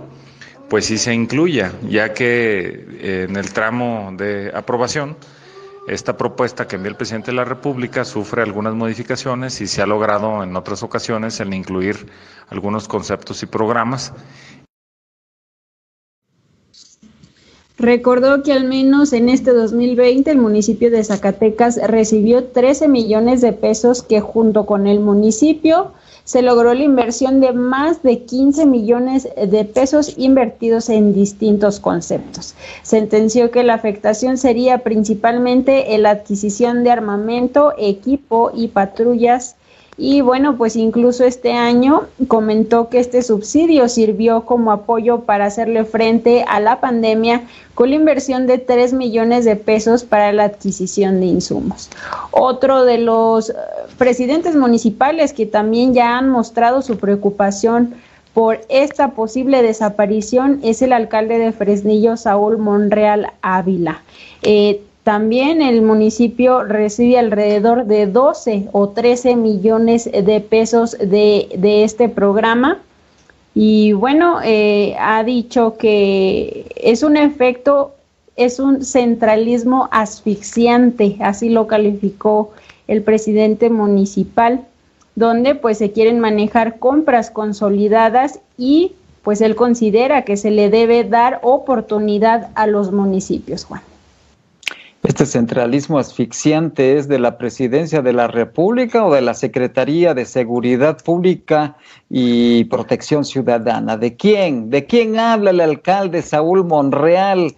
pues 0.69 0.86
sí 0.86 0.97
se 0.97 1.13
incluya, 1.13 1.73
ya 1.88 2.13
que 2.13 2.86
eh, 3.01 3.25
en 3.27 3.36
el 3.36 3.51
tramo 3.51 4.12
de 4.15 4.51
aprobación, 4.53 5.17
esta 5.88 6.15
propuesta 6.15 6.67
que 6.67 6.75
envió 6.75 6.91
el 6.91 6.95
presidente 6.95 7.32
de 7.32 7.38
la 7.38 7.45
República 7.45 8.05
sufre 8.05 8.43
algunas 8.43 8.75
modificaciones 8.75 9.60
y 9.62 9.67
se 9.67 9.82
ha 9.82 9.88
logrado 9.88 10.43
en 10.43 10.55
otras 10.55 10.84
ocasiones 10.84 11.39
el 11.39 11.53
incluir 11.53 12.05
algunos 12.49 12.88
conceptos 12.88 13.41
y 13.41 13.47
programas. 13.47 14.13
Recordó 17.79 18.43
que 18.43 18.51
al 18.51 18.65
menos 18.65 19.13
en 19.13 19.29
este 19.29 19.51
2020 19.51 20.29
el 20.29 20.38
municipio 20.38 20.91
de 20.91 21.03
Zacatecas 21.03 21.79
recibió 21.88 22.43
13 22.43 22.89
millones 22.89 23.41
de 23.41 23.53
pesos 23.53 24.03
que 24.03 24.19
junto 24.19 24.65
con 24.65 24.86
el 24.86 24.99
municipio 24.99 25.93
se 26.29 26.43
logró 26.43 26.75
la 26.75 26.83
inversión 26.83 27.39
de 27.39 27.53
más 27.53 28.03
de 28.03 28.19
15 28.19 28.67
millones 28.67 29.27
de 29.35 29.65
pesos 29.65 30.13
invertidos 30.15 30.87
en 30.89 31.11
distintos 31.11 31.79
conceptos. 31.79 32.53
Sentenció 32.83 33.49
que 33.49 33.63
la 33.63 33.73
afectación 33.73 34.37
sería 34.37 34.83
principalmente 34.83 35.95
en 35.95 36.03
la 36.03 36.11
adquisición 36.11 36.83
de 36.83 36.91
armamento, 36.91 37.73
equipo 37.79 38.51
y 38.53 38.67
patrullas 38.67 39.55
y 39.99 40.21
bueno, 40.21 40.55
pues 40.55 40.77
incluso 40.77 41.25
este 41.25 41.51
año 41.51 42.03
comentó 42.29 42.88
que 42.88 42.99
este 42.99 43.21
subsidio 43.21 43.89
sirvió 43.89 44.45
como 44.45 44.71
apoyo 44.71 45.25
para 45.25 45.45
hacerle 45.45 45.83
frente 45.83 46.45
a 46.47 46.62
la 46.62 46.79
pandemia 46.79 47.43
con 47.75 47.89
la 47.89 47.97
inversión 47.97 48.47
de 48.47 48.59
3 48.59 48.93
millones 48.93 49.43
de 49.43 49.57
pesos 49.57 50.05
para 50.05 50.31
la 50.31 50.45
adquisición 50.45 51.19
de 51.19 51.25
insumos. 51.25 51.89
Otro 52.31 52.85
de 52.85 52.99
los 52.99 53.49
eh, 53.49 53.53
presidentes 53.97 54.55
municipales 54.55 55.33
que 55.33 55.45
también 55.45 55.93
ya 55.93 56.17
han 56.17 56.29
mostrado 56.29 56.81
su 56.81 56.97
preocupación 56.97 57.95
por 58.33 58.62
esta 58.69 59.12
posible 59.12 59.62
desaparición 59.62 60.62
es 60.63 60.81
el 60.81 60.93
alcalde 60.93 61.39
de 61.39 61.51
Fresnillo, 61.51 62.15
Saúl 62.15 62.57
Monreal 62.57 63.33
Ávila. 63.41 64.01
Eh, 64.43 64.81
también 65.10 65.63
el 65.63 65.82
municipio 65.82 66.63
recibe 66.63 67.17
alrededor 67.17 67.86
de 67.88 68.06
12 68.06 68.67
o 68.74 68.89
13 68.89 69.38
millones 69.38 70.06
de 70.06 70.39
pesos 70.39 70.95
de, 71.00 71.50
este 71.84 72.10
programa. 72.10 72.78
Y 73.56 73.93
bueno, 73.93 74.38
eh, 74.43 74.95
ha 75.00 75.24
dicho 75.24 75.78
que 75.80 76.72
es 76.76 77.02
un 77.02 77.17
efecto, 77.17 77.95
es 78.36 78.60
un 78.60 78.86
centralismo 78.86 79.89
asfixiante, 79.89 81.17
así 81.22 81.50
lo 81.50 81.65
calificó 81.65 82.52
el 82.88 83.02
presidente 83.02 83.72
municipal, 83.72 84.63
donde 85.15 85.56
pues 85.56 85.80
se 85.80 85.91
quieren 85.91 86.19
manejar 86.19 86.78
compras 86.78 87.32
consolidadas 87.32 88.41
y 88.60 88.91
pues 89.24 89.41
él 89.41 89.56
considera 89.56 90.24
que 90.24 90.38
se 90.38 90.52
le 90.52 90.69
debe 90.69 91.04
dar 91.04 91.39
oportunidad 91.41 92.52
a 92.54 92.67
los 92.67 92.91
municipios, 92.91 93.65
Juan. 93.65 93.82
¿Este 95.03 95.25
centralismo 95.25 95.97
asfixiante 95.97 96.97
es 96.97 97.07
de 97.07 97.19
la 97.19 97.38
Presidencia 97.38 98.01
de 98.01 98.12
la 98.12 98.27
República 98.27 99.05
o 99.05 99.13
de 99.13 99.21
la 99.21 99.33
Secretaría 99.33 100.13
de 100.13 100.25
Seguridad 100.25 101.01
Pública 101.01 101.77
y 102.09 102.65
Protección 102.65 103.23
Ciudadana? 103.23 103.95
¿De 103.95 104.17
quién? 104.17 104.69
¿De 104.69 104.85
quién 104.85 105.17
habla 105.17 105.51
el 105.51 105.62
alcalde 105.62 106.21
Saúl 106.21 106.65
Monreal? 106.65 107.55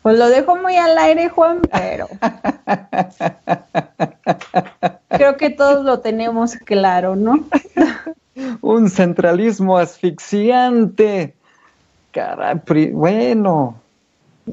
Pues 0.00 0.18
lo 0.18 0.28
dejo 0.28 0.56
muy 0.56 0.76
al 0.76 0.96
aire, 0.96 1.28
Juan, 1.28 1.60
pero 1.70 2.08
creo 5.08 5.36
que 5.36 5.50
todos 5.50 5.84
lo 5.84 6.00
tenemos 6.00 6.54
claro, 6.54 7.16
¿no? 7.16 7.44
Un 8.62 8.88
centralismo 8.88 9.76
asfixiante. 9.76 11.34
Caray, 12.12 12.62
bueno, 12.92 13.78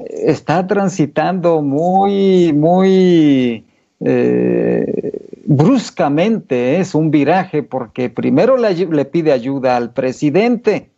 está 0.06 0.66
transitando 0.66 1.62
muy, 1.62 2.52
muy 2.52 3.64
eh, 4.00 5.42
bruscamente, 5.46 6.78
es 6.78 6.94
un 6.94 7.10
viraje, 7.10 7.62
porque 7.62 8.10
primero 8.10 8.56
le, 8.56 9.04
pide 9.06 9.32
ayuda 9.32 9.76
al 9.76 9.92
presidente 9.92 10.90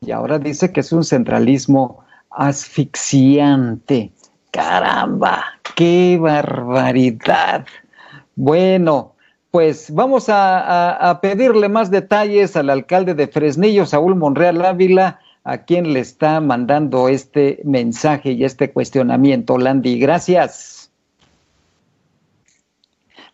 y 0.00 0.12
ahora 0.12 0.38
dice 0.38 0.72
que 0.72 0.80
es 0.80 0.92
un 0.92 1.04
centralismo 1.04 2.04
asfixiante. 2.30 4.12
Caramba, 4.50 5.44
qué 5.74 6.16
barbaridad. 6.20 7.66
Bueno, 8.36 9.14
pues 9.50 9.90
vamos 9.92 10.28
a, 10.28 11.10
a 11.10 11.20
pedirle 11.20 11.68
más 11.68 11.90
detalles 11.90 12.56
al 12.56 12.70
alcalde 12.70 13.14
de 13.14 13.26
Fresnillo, 13.26 13.84
Saúl 13.84 14.14
Monreal 14.14 14.64
Ávila, 14.64 15.18
a 15.48 15.64
quien 15.64 15.94
le 15.94 16.00
está 16.00 16.42
mandando 16.42 17.08
este 17.08 17.60
mensaje 17.64 18.32
y 18.32 18.44
este 18.44 18.70
cuestionamiento. 18.70 19.56
Landy, 19.56 19.98
gracias. 19.98 20.90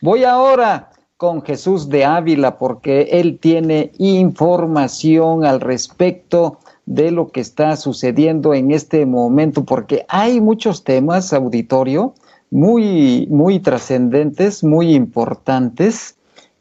Voy 0.00 0.22
ahora 0.22 0.92
con 1.16 1.42
Jesús 1.42 1.88
de 1.88 2.04
Ávila 2.04 2.56
porque 2.56 3.08
él 3.10 3.40
tiene 3.40 3.90
información 3.98 5.44
al 5.44 5.60
respecto 5.60 6.60
de 6.86 7.10
lo 7.10 7.32
que 7.32 7.40
está 7.40 7.74
sucediendo 7.74 8.54
en 8.54 8.70
este 8.70 9.06
momento, 9.06 9.64
porque 9.64 10.06
hay 10.08 10.40
muchos 10.40 10.84
temas, 10.84 11.32
auditorio, 11.32 12.14
muy, 12.48 13.26
muy 13.28 13.58
trascendentes, 13.58 14.62
muy 14.62 14.94
importantes, 14.94 16.16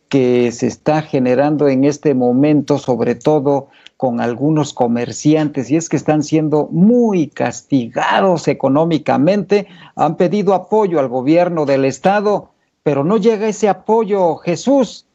que 0.09 0.51
se 0.51 0.65
está 0.65 1.03
generando 1.03 1.67
en 1.67 1.83
este 1.83 2.15
momento, 2.15 2.79
sobre 2.79 3.13
todo 3.13 3.67
con 4.03 4.19
algunos 4.19 4.73
comerciantes 4.73 5.71
y 5.71 5.77
es 5.77 5.87
que 5.87 5.95
están 5.95 6.23
siendo 6.23 6.67
muy 6.69 7.27
castigados 7.27 8.49
económicamente, 8.49 9.65
han 9.95 10.17
pedido 10.17 10.55
apoyo 10.55 10.99
al 10.99 11.07
gobierno 11.07 11.65
del 11.65 11.85
estado, 11.85 12.51
pero 12.83 13.05
no 13.05 13.15
llega 13.15 13.47
ese 13.47 13.69
apoyo. 13.69 14.35
Jesús, 14.39 15.05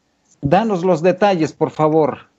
danos 0.41 0.83
los 0.83 1.03
detalles, 1.03 1.53
por 1.53 1.69
favor. 1.69 2.29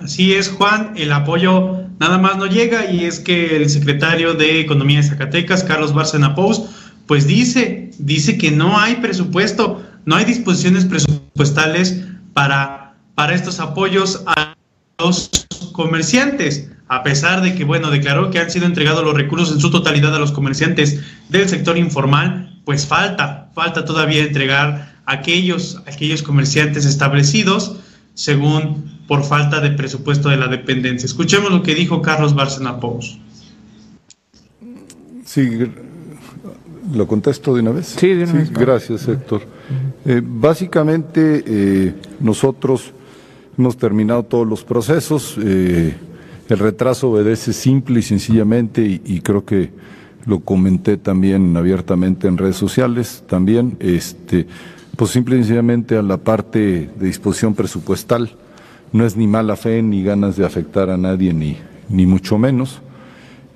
Así 0.00 0.34
es, 0.34 0.50
Juan, 0.50 0.92
el 0.94 1.10
apoyo 1.10 1.80
nada 1.98 2.16
más 2.18 2.36
no 2.36 2.46
llega 2.46 2.88
y 2.88 3.04
es 3.04 3.18
que 3.18 3.56
el 3.56 3.68
secretario 3.68 4.34
de 4.34 4.60
Economía 4.60 4.98
de 4.98 5.08
Zacatecas, 5.08 5.64
Carlos 5.64 5.92
Bárcena 5.92 6.36
Pous, 6.36 6.62
pues 7.08 7.26
dice, 7.26 7.90
dice 7.98 8.38
que 8.38 8.52
no 8.52 8.78
hay 8.78 8.94
presupuesto, 8.94 9.82
no 10.04 10.14
hay 10.14 10.26
disposiciones 10.26 10.84
presupuestales 10.84 12.04
para, 12.34 12.94
para 13.16 13.34
estos 13.34 13.58
apoyos 13.58 14.22
a 14.28 14.53
los 14.98 15.30
comerciantes, 15.72 16.70
a 16.88 17.02
pesar 17.02 17.42
de 17.42 17.54
que, 17.54 17.64
bueno, 17.64 17.90
declaró 17.90 18.30
que 18.30 18.38
han 18.38 18.50
sido 18.50 18.66
entregados 18.66 19.04
los 19.04 19.14
recursos 19.14 19.52
en 19.52 19.60
su 19.60 19.70
totalidad 19.70 20.14
a 20.14 20.18
los 20.18 20.32
comerciantes 20.32 21.00
del 21.28 21.48
sector 21.48 21.76
informal, 21.78 22.60
pues 22.64 22.86
falta, 22.86 23.50
falta 23.54 23.84
todavía 23.84 24.22
entregar 24.22 24.94
a 25.04 25.12
aquellos, 25.12 25.82
aquellos 25.86 26.22
comerciantes 26.22 26.84
establecidos, 26.84 27.76
según 28.14 28.94
por 29.08 29.24
falta 29.24 29.60
de 29.60 29.70
presupuesto 29.70 30.28
de 30.28 30.36
la 30.36 30.48
dependencia. 30.48 31.06
Escuchemos 31.06 31.50
lo 31.50 31.62
que 31.62 31.74
dijo 31.74 32.00
Carlos 32.00 32.34
Bárcena 32.34 32.80
Pous. 32.80 33.18
Sí, 35.26 35.66
¿lo 36.92 37.06
contesto 37.06 37.54
de 37.54 37.60
una 37.60 37.72
vez? 37.72 37.94
Sí, 37.98 38.08
de 38.08 38.24
una 38.24 38.32
vez. 38.34 38.52
Gracias, 38.52 39.08
Héctor. 39.08 39.42
Eh, 40.04 40.22
básicamente, 40.24 41.42
eh, 41.46 41.94
nosotros 42.20 42.92
Hemos 43.56 43.76
terminado 43.76 44.24
todos 44.24 44.46
los 44.46 44.64
procesos. 44.64 45.36
Eh, 45.40 45.94
el 46.48 46.58
retraso 46.58 47.10
obedece 47.10 47.52
simple 47.52 48.00
y 48.00 48.02
sencillamente, 48.02 48.82
y, 48.82 49.20
creo 49.20 49.44
que 49.44 49.70
lo 50.26 50.40
comenté 50.40 50.96
también 50.96 51.56
abiertamente 51.56 52.26
en 52.26 52.36
redes 52.36 52.56
sociales, 52.56 53.22
también, 53.28 53.76
este, 53.80 54.46
pues 54.96 55.10
simple 55.10 55.36
y 55.36 55.38
sencillamente 55.40 55.96
a 55.96 56.02
la 56.02 56.16
parte 56.16 56.90
de 56.98 57.06
disposición 57.06 57.54
presupuestal. 57.54 58.32
No 58.92 59.06
es 59.06 59.16
ni 59.16 59.26
mala 59.26 59.56
fe 59.56 59.82
ni 59.82 60.02
ganas 60.02 60.36
de 60.36 60.44
afectar 60.44 60.90
a 60.90 60.96
nadie, 60.96 61.32
ni, 61.32 61.56
ni 61.88 62.06
mucho 62.06 62.38
menos. 62.38 62.80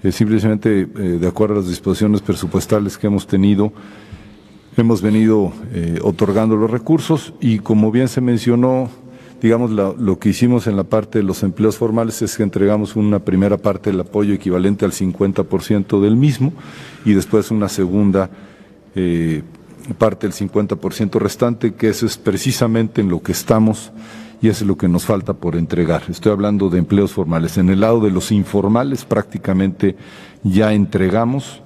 Es 0.03 0.15
simplemente 0.15 0.83
eh, 0.83 0.87
de 1.21 1.27
acuerdo 1.27 1.57
a 1.57 1.59
las 1.59 1.69
disposiciones 1.69 2.23
presupuestales 2.23 2.97
que 2.97 3.09
hemos 3.09 3.27
tenido 3.27 3.73
hemos 4.81 5.03
venido 5.03 5.53
eh, 5.73 5.99
otorgando 6.03 6.57
los 6.57 6.71
recursos 6.71 7.35
y 7.41 7.59
como 7.59 7.91
bien 7.91 8.07
se 8.07 8.21
mencionó, 8.21 8.89
digamos, 9.41 9.71
lo 9.71 10.19
que 10.19 10.31
hicimos 10.31 10.67
en 10.67 10.77
la 10.77 10.85
parte 10.85 11.19
de 11.19 11.25
los 11.25 11.43
empleos 11.43 11.77
formales 11.77 12.23
es 12.23 12.37
que 12.37 12.43
entregamos 12.43 12.97
una 12.97 13.21
primera 13.21 13.57
parte 13.57 13.91
del 13.91 14.01
apoyo 14.01 14.35
equivalente 14.35 14.85
al 14.85 14.93
50% 14.93 16.01
del 16.01 16.17
mismo 16.17 16.53
y 17.05 17.13
después 17.13 17.51
una 17.51 17.69
segunda 17.69 18.31
eh, 18.95 19.43
parte 19.97 20.27
del 20.27 20.35
50% 20.35 21.19
restante, 21.19 21.75
que 21.75 21.89
eso 21.89 22.07
es 22.07 22.19
precisamente 22.19 23.01
en 23.01 23.09
lo 23.09 23.23
que 23.23 23.33
estamos 23.33 23.93
y 24.43 24.49
eso 24.49 24.65
es 24.65 24.69
lo 24.69 24.77
que 24.77 24.89
nos 24.89 25.05
falta 25.05 25.35
por 25.35 25.57
entregar. 25.57 26.03
Estoy 26.09 26.33
hablando 26.33 26.69
de 26.69 26.79
empleos 26.79 27.13
formales. 27.13 27.59
En 27.59 27.71
el 27.71 27.81
lado 27.81 28.01
de 28.01 28.11
los 28.11 28.33
informales 28.33 29.05
prácticamente 29.05 29.97
ya 30.43 30.73
entregamos. 30.73 31.63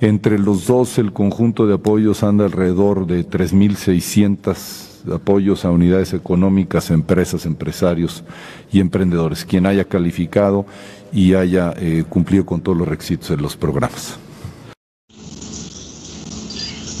Entre 0.00 0.38
los 0.38 0.66
dos 0.66 0.98
el 0.98 1.12
conjunto 1.12 1.66
de 1.66 1.74
apoyos 1.74 2.22
anda 2.22 2.44
alrededor 2.44 3.06
de 3.06 3.26
3.600 3.26 4.93
apoyos 5.12 5.64
a 5.64 5.70
unidades 5.70 6.12
económicas, 6.12 6.90
empresas, 6.90 7.46
empresarios 7.46 8.24
y 8.72 8.80
emprendedores, 8.80 9.44
quien 9.44 9.66
haya 9.66 9.84
calificado 9.84 10.66
y 11.12 11.34
haya 11.34 11.74
eh, 11.76 12.04
cumplido 12.08 12.46
con 12.46 12.60
todos 12.60 12.78
los 12.78 12.88
requisitos 12.88 13.28
de 13.28 13.36
los 13.36 13.56
programas. 13.56 14.18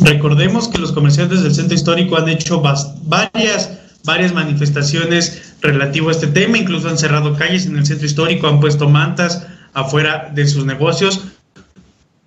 Recordemos 0.00 0.68
que 0.68 0.78
los 0.78 0.92
comerciantes 0.92 1.42
del 1.42 1.54
centro 1.54 1.74
histórico 1.74 2.16
han 2.16 2.28
hecho 2.28 2.60
varias 2.60 3.70
varias 4.04 4.32
manifestaciones 4.32 5.54
relativo 5.60 6.10
a 6.10 6.12
este 6.12 6.26
tema, 6.28 6.58
incluso 6.58 6.88
han 6.88 6.98
cerrado 6.98 7.36
calles 7.36 7.66
en 7.66 7.76
el 7.78 7.86
centro 7.86 8.06
histórico, 8.06 8.46
han 8.46 8.60
puesto 8.60 8.88
mantas 8.88 9.46
afuera 9.72 10.30
de 10.32 10.46
sus 10.46 10.64
negocios, 10.66 11.22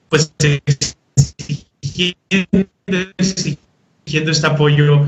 pues 0.10 0.34
exigiendo, 3.18 4.32
este 4.32 4.48
apoyo. 4.48 5.06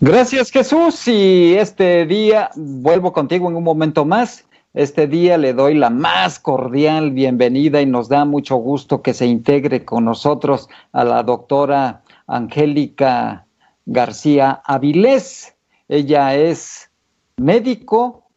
Gracias 0.00 0.50
Jesús 0.50 1.06
y 1.08 1.54
este 1.54 2.06
día 2.06 2.50
vuelvo 2.56 3.12
contigo 3.12 3.50
en 3.50 3.56
un 3.56 3.64
momento 3.64 4.04
más 4.04 4.46
este 4.72 5.08
día 5.08 5.36
le 5.36 5.52
doy 5.52 5.74
la 5.74 5.90
más 5.90 6.38
cordial 6.38 7.10
bienvenida 7.10 7.82
y 7.82 7.86
nos 7.86 8.08
da 8.08 8.24
mucho 8.24 8.54
gusto 8.54 9.02
que 9.02 9.14
se 9.14 9.26
integre 9.26 9.84
con 9.84 10.04
nosotros 10.04 10.68
a 10.92 11.02
la 11.02 11.24
doctora 11.24 12.02
Angélica 12.28 13.46
García 13.84 14.62
Avilés. 14.64 15.56
Ella 15.88 16.36
es 16.36 16.88
médico, 17.36 18.28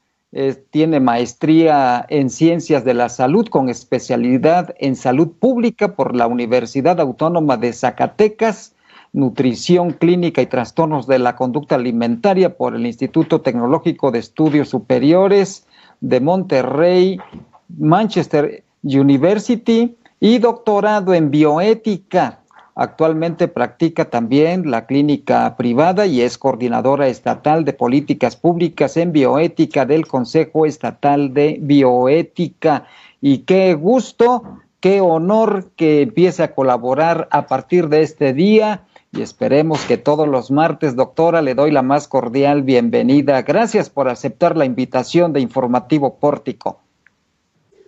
tiene 0.72 1.00
maestría 1.00 2.04
en 2.10 2.32
ciencias 2.32 2.84
de 2.84 2.96
la 2.96 3.10
salud 3.10 3.48
con 3.48 3.70
especialidad 3.70 4.74
en 4.80 4.96
salud 4.96 5.34
pública 5.40 5.96
por 5.96 6.16
la 6.16 6.26
Universidad 6.26 7.00
Autónoma 7.00 7.58
de 7.58 7.74
Zacatecas, 7.74 8.73
nutrición 9.14 9.92
clínica 9.92 10.42
y 10.42 10.48
trastornos 10.48 11.06
de 11.08 11.20
la 11.20 11.36
conducta 11.36 11.76
alimentaria 11.76 12.58
por 12.58 12.76
el 12.76 12.86
Instituto 12.86 13.42
Tecnológico 13.42 14.12
de 14.12 14.20
Estudios 14.20 14.70
Superiores 14.70 15.68
de 16.02 16.20
Monterrey, 16.20 17.20
Manchester 17.78 18.64
University 18.82 19.96
y 20.20 20.40
doctorado 20.40 21.14
en 21.14 21.30
bioética. 21.30 22.40
Actualmente 22.76 23.48
practica 23.48 24.06
también 24.06 24.72
la 24.72 24.88
clínica 24.88 25.56
privada 25.58 26.08
y 26.08 26.22
es 26.22 26.40
coordinadora 26.40 27.08
estatal 27.08 27.66
de 27.66 27.74
políticas 27.74 28.36
públicas 28.36 28.98
en 28.98 29.12
bioética 29.12 29.86
del 29.86 30.08
Consejo 30.08 30.66
Estatal 30.66 31.36
de 31.36 31.60
Bioética. 31.62 32.88
Y 33.22 33.40
qué 33.40 33.76
gusto, 33.76 34.44
qué 34.80 35.02
honor 35.02 35.70
que 35.76 36.02
empiece 36.02 36.42
a 36.42 36.56
colaborar 36.56 37.28
a 37.30 37.46
partir 37.46 37.90
de 37.90 38.02
este 38.02 38.34
día 38.34 38.82
y 39.16 39.22
esperemos 39.22 39.86
que 39.86 39.98
todos 39.98 40.28
los 40.28 40.50
martes, 40.50 40.96
doctora, 40.96 41.44
le 41.44 41.54
doy 41.54 41.70
la 41.70 41.84
más 41.84 42.08
cordial 42.08 42.64
bienvenida. 42.64 43.44
Gracias 43.44 43.90
por 43.90 44.10
aceptar 44.10 44.58
la 44.58 44.66
invitación 44.66 45.34
de 45.34 45.40
Informativo 45.40 46.16
Pórtico. 46.16 46.80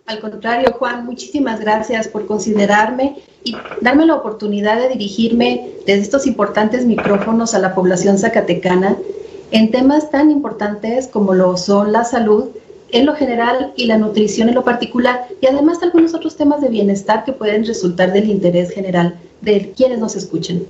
Al 0.06 0.20
contrario, 0.20 0.72
Juan, 0.78 1.04
muchísimas 1.04 1.60
gracias 1.60 2.08
por 2.08 2.28
considerarme 2.28 3.24
y 3.44 3.56
darme 3.82 4.06
la 4.06 4.14
oportunidad 4.14 4.80
de 4.80 4.90
dirigirme 4.90 5.72
desde 5.88 6.04
estos 6.04 6.28
importantes 6.28 6.86
micrófonos 6.86 7.56
a 7.56 7.60
la 7.60 7.74
población 7.74 8.20
zacatecana 8.20 8.96
en 9.50 9.72
temas 9.72 10.12
tan 10.12 10.30
importantes 10.30 11.08
como 11.08 11.34
lo 11.34 11.58
son 11.58 11.92
la 11.92 12.04
salud 12.04 12.50
en 12.92 13.08
lo 13.08 13.16
general 13.16 13.74
y 13.76 13.88
la 13.88 13.98
nutrición 13.98 14.50
en 14.50 14.56
lo 14.56 14.64
particular 14.64 15.26
y 15.42 15.48
además 15.48 15.82
algunos 15.82 16.14
otros 16.14 16.36
temas 16.36 16.62
de 16.62 16.70
bienestar 16.70 17.26
que 17.26 17.34
pueden 17.34 17.66
resultar 17.66 18.14
del 18.14 18.30
interés 18.30 18.70
general 18.70 19.16
de 19.42 19.74
quienes 19.76 19.98
nos 19.98 20.16
escuchen 20.16 20.68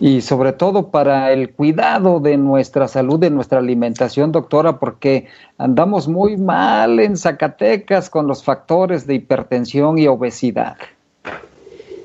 y 0.00 0.20
sobre 0.20 0.52
todo 0.52 0.88
para 0.88 1.32
el 1.32 1.52
cuidado 1.52 2.20
de 2.20 2.36
nuestra 2.36 2.88
salud, 2.88 3.18
de 3.18 3.30
nuestra 3.30 3.58
alimentación, 3.58 4.32
doctora, 4.32 4.78
porque 4.78 5.26
andamos 5.58 6.06
muy 6.08 6.36
mal 6.36 7.00
en 7.00 7.16
Zacatecas 7.16 8.10
con 8.10 8.26
los 8.26 8.44
factores 8.44 9.06
de 9.06 9.14
hipertensión 9.14 9.98
y 9.98 10.06
obesidad. 10.06 10.76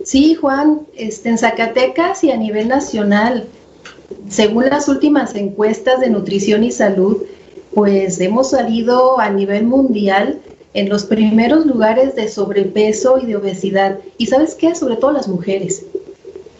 Sí, 0.03 0.35
Juan, 0.35 0.81
este, 0.95 1.29
en 1.29 1.37
Zacatecas 1.37 2.23
y 2.23 2.31
a 2.31 2.37
nivel 2.37 2.69
nacional, 2.69 3.47
según 4.29 4.65
las 4.65 4.87
últimas 4.87 5.35
encuestas 5.35 5.99
de 5.99 6.09
nutrición 6.09 6.63
y 6.63 6.71
salud, 6.71 7.17
pues 7.73 8.19
hemos 8.19 8.49
salido 8.51 9.19
a 9.19 9.29
nivel 9.29 9.65
mundial 9.65 10.39
en 10.73 10.89
los 10.89 11.05
primeros 11.05 11.65
lugares 11.65 12.15
de 12.15 12.29
sobrepeso 12.29 13.19
y 13.19 13.25
de 13.25 13.35
obesidad. 13.35 13.99
Y 14.17 14.27
sabes 14.27 14.55
qué, 14.55 14.73
sobre 14.75 14.95
todo 14.95 15.11
las 15.11 15.27
mujeres. 15.27 15.85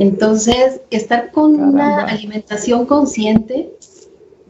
Entonces, 0.01 0.81
estar 0.89 1.29
con 1.31 1.61
una 1.61 2.05
alimentación 2.05 2.87
consciente, 2.87 3.69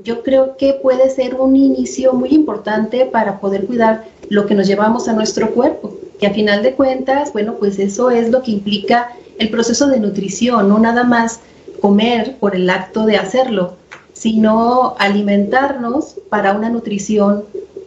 yo 0.01 0.23
creo 0.23 0.55
que 0.55 0.75
puede 0.81 1.09
ser 1.09 1.35
un 1.35 1.57
inicio 1.57 2.13
muy 2.13 2.29
importante 2.29 3.05
para 3.05 3.41
poder 3.41 3.65
cuidar 3.65 4.05
lo 4.29 4.45
que 4.45 4.55
nos 4.55 4.65
llevamos 4.65 5.09
a 5.09 5.13
nuestro 5.13 5.51
cuerpo, 5.51 5.93
que 6.21 6.27
a 6.27 6.33
final 6.33 6.63
de 6.63 6.73
cuentas, 6.75 7.33
bueno, 7.33 7.55
pues 7.59 7.79
eso 7.79 8.11
es 8.11 8.29
lo 8.29 8.41
que 8.43 8.51
implica 8.51 9.11
el 9.39 9.49
proceso 9.49 9.89
de 9.89 9.99
nutrición, 9.99 10.69
no 10.69 10.79
nada 10.79 11.03
más 11.03 11.41
comer 11.81 12.37
por 12.39 12.55
el 12.55 12.69
acto 12.69 13.05
de 13.05 13.17
hacerlo, 13.17 13.75
sino 14.13 14.95
alimentarnos 14.99 16.15
para 16.29 16.53
una 16.53 16.69
nutrición 16.69 17.43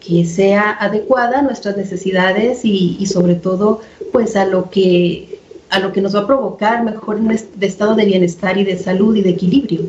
que 0.06 0.26
sea 0.26 0.76
adecuada 0.78 1.38
a 1.38 1.42
nuestras 1.42 1.78
necesidades 1.78 2.62
y, 2.62 2.98
y 3.00 3.06
sobre 3.06 3.36
todo 3.36 3.80
pues 4.12 4.36
a 4.36 4.44
lo 4.44 4.68
que 4.68 5.33
a 5.70 5.78
lo 5.78 5.92
que 5.92 6.00
nos 6.00 6.14
va 6.14 6.20
a 6.20 6.26
provocar 6.26 6.84
mejor 6.84 7.16
un 7.16 7.30
estado 7.30 7.94
de 7.94 8.04
bienestar 8.04 8.58
y 8.58 8.64
de 8.64 8.78
salud 8.78 9.14
y 9.16 9.22
de 9.22 9.30
equilibrio. 9.30 9.82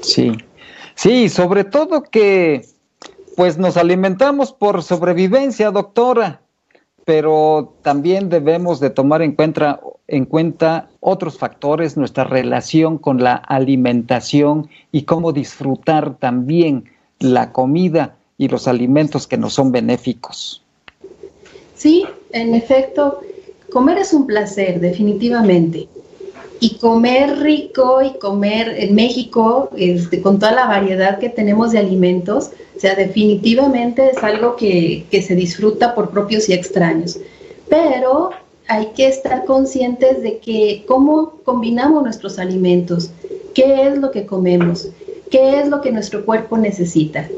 Sí, 0.00 0.32
sí, 0.94 1.28
sobre 1.28 1.64
todo 1.64 2.02
que 2.02 2.66
pues 3.36 3.58
nos 3.58 3.76
alimentamos 3.76 4.52
por 4.52 4.82
sobrevivencia, 4.82 5.70
doctora, 5.70 6.40
pero 7.04 7.74
también 7.82 8.28
debemos 8.28 8.80
de 8.80 8.90
tomar 8.90 9.22
en 9.22 9.32
cuenta, 9.32 9.80
en 10.06 10.24
cuenta 10.24 10.88
otros 11.00 11.38
factores, 11.38 11.96
nuestra 11.96 12.24
relación 12.24 12.98
con 12.98 13.22
la 13.22 13.34
alimentación 13.34 14.68
y 14.92 15.02
cómo 15.02 15.32
disfrutar 15.32 16.16
también 16.16 16.84
la 17.18 17.52
comida 17.52 18.16
y 18.38 18.48
los 18.48 18.68
alimentos 18.68 19.26
que 19.26 19.36
nos 19.36 19.54
son 19.54 19.72
benéficos. 19.72 20.62
Sí, 21.74 22.06
en 22.32 22.54
efecto, 22.54 23.20
comer 23.74 23.98
es 23.98 24.12
un 24.12 24.24
placer, 24.24 24.78
definitivamente. 24.78 25.88
Y 26.60 26.76
comer 26.76 27.40
rico 27.40 28.00
y 28.02 28.16
comer 28.20 28.72
en 28.78 28.94
México, 28.94 29.68
este, 29.76 30.22
con 30.22 30.38
toda 30.38 30.52
la 30.52 30.66
variedad 30.66 31.18
que 31.18 31.28
tenemos 31.28 31.72
de 31.72 31.80
alimentos, 31.80 32.52
o 32.76 32.80
sea, 32.80 32.94
definitivamente 32.94 34.10
es 34.10 34.22
algo 34.22 34.54
que, 34.54 35.04
que 35.10 35.20
se 35.22 35.34
disfruta 35.34 35.92
por 35.96 36.10
propios 36.10 36.48
y 36.48 36.52
extraños. 36.52 37.18
Pero 37.68 38.30
hay 38.68 38.92
que 38.94 39.08
estar 39.08 39.44
conscientes 39.44 40.22
de 40.22 40.38
que 40.38 40.84
cómo 40.86 41.40
combinamos 41.44 42.04
nuestros 42.04 42.38
alimentos, 42.38 43.10
qué 43.54 43.88
es 43.88 43.98
lo 43.98 44.12
que 44.12 44.24
comemos, 44.24 44.88
qué 45.30 45.58
es 45.60 45.68
lo 45.68 45.80
que 45.80 45.90
nuestro 45.90 46.24
cuerpo 46.24 46.56
necesita. 46.56 47.28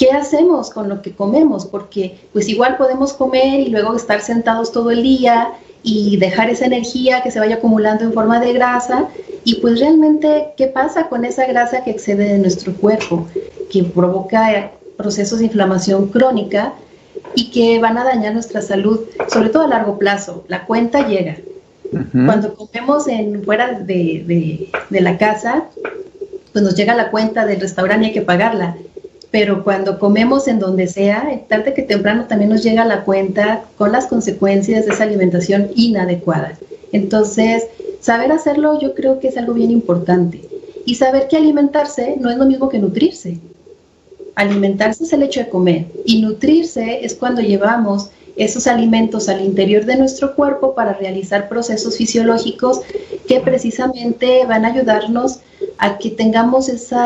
¿Qué 0.00 0.12
hacemos 0.12 0.70
con 0.70 0.88
lo 0.88 1.02
que 1.02 1.12
comemos? 1.14 1.66
Porque 1.66 2.18
pues 2.32 2.48
igual 2.48 2.78
podemos 2.78 3.12
comer 3.12 3.60
y 3.60 3.68
luego 3.68 3.94
estar 3.94 4.22
sentados 4.22 4.72
todo 4.72 4.90
el 4.90 5.02
día 5.02 5.52
y 5.82 6.16
dejar 6.16 6.48
esa 6.48 6.64
energía 6.64 7.22
que 7.22 7.30
se 7.30 7.38
vaya 7.38 7.56
acumulando 7.56 8.04
en 8.04 8.14
forma 8.14 8.40
de 8.40 8.54
grasa 8.54 9.10
y 9.44 9.56
pues 9.56 9.78
realmente 9.78 10.54
qué 10.56 10.68
pasa 10.68 11.10
con 11.10 11.26
esa 11.26 11.44
grasa 11.44 11.84
que 11.84 11.90
excede 11.90 12.32
de 12.32 12.38
nuestro 12.38 12.72
cuerpo, 12.72 13.26
que 13.70 13.84
provoca 13.84 14.70
procesos 14.96 15.40
de 15.40 15.44
inflamación 15.44 16.08
crónica 16.08 16.72
y 17.34 17.50
que 17.50 17.78
van 17.78 17.98
a 17.98 18.04
dañar 18.04 18.32
nuestra 18.32 18.62
salud, 18.62 19.00
sobre 19.28 19.50
todo 19.50 19.64
a 19.64 19.68
largo 19.68 19.98
plazo. 19.98 20.44
La 20.48 20.64
cuenta 20.64 21.06
llega. 21.06 21.36
Cuando 22.12 22.54
comemos 22.54 23.06
en, 23.06 23.44
fuera 23.44 23.72
de, 23.72 24.24
de, 24.26 24.70
de, 24.88 25.00
la 25.02 25.18
casa, 25.18 25.64
pues 26.54 26.64
nos 26.64 26.74
llega 26.74 26.94
la 26.94 27.10
cuenta 27.10 27.44
del 27.44 27.60
restaurante 27.60 28.06
y 28.06 28.08
hay 28.08 28.14
que 28.14 28.22
pagarla. 28.22 28.76
Pero 29.30 29.62
cuando 29.62 29.98
comemos 29.98 30.48
en 30.48 30.58
donde 30.58 30.88
sea, 30.88 31.40
tarde 31.48 31.72
que 31.72 31.82
temprano 31.82 32.26
también 32.26 32.50
nos 32.50 32.62
llega 32.62 32.84
la 32.84 33.04
cuenta 33.04 33.64
con 33.78 33.92
las 33.92 34.06
consecuencias 34.06 34.86
de 34.86 34.92
esa 34.92 35.04
alimentación 35.04 35.70
inadecuada. 35.76 36.58
Entonces, 36.92 37.66
saber 38.00 38.32
hacerlo 38.32 38.80
yo 38.80 38.94
creo 38.94 39.20
que 39.20 39.28
es 39.28 39.36
algo 39.36 39.54
bien 39.54 39.70
importante. 39.70 40.42
Y 40.84 40.96
saber 40.96 41.28
que 41.28 41.36
alimentarse 41.36 42.16
no 42.18 42.30
es 42.30 42.38
lo 42.38 42.46
mismo 42.46 42.68
que 42.68 42.80
nutrirse. 42.80 43.38
Alimentarse 44.34 45.04
es 45.04 45.12
el 45.12 45.22
hecho 45.22 45.40
de 45.40 45.48
comer 45.48 45.86
y 46.04 46.22
nutrirse 46.22 47.04
es 47.04 47.14
cuando 47.14 47.40
llevamos 47.40 48.10
esos 48.44 48.66
alimentos 48.66 49.28
al 49.28 49.44
interior 49.44 49.84
de 49.84 49.96
nuestro 49.96 50.34
cuerpo 50.34 50.74
para 50.74 50.94
realizar 50.94 51.48
procesos 51.48 51.98
fisiológicos 51.98 52.80
que 53.28 53.40
precisamente 53.40 54.46
van 54.46 54.64
a 54.64 54.68
ayudarnos 54.68 55.40
a 55.76 55.98
que 55.98 56.10
tengamos 56.10 56.70
ese 56.70 56.96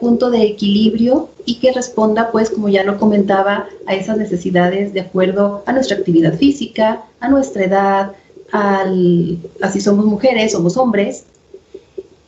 punto 0.00 0.30
de 0.30 0.42
equilibrio 0.42 1.30
y 1.46 1.60
que 1.60 1.72
responda, 1.72 2.30
pues, 2.30 2.50
como 2.50 2.68
ya 2.68 2.84
lo 2.84 2.98
comentaba, 2.98 3.68
a 3.86 3.94
esas 3.94 4.18
necesidades 4.18 4.92
de 4.92 5.00
acuerdo 5.00 5.62
a 5.64 5.72
nuestra 5.72 5.96
actividad 5.96 6.34
física, 6.34 7.02
a 7.20 7.28
nuestra 7.28 7.64
edad, 7.64 8.12
al, 8.52 9.38
así 9.62 9.80
somos 9.80 10.04
mujeres, 10.04 10.52
somos 10.52 10.76
hombres, 10.76 11.24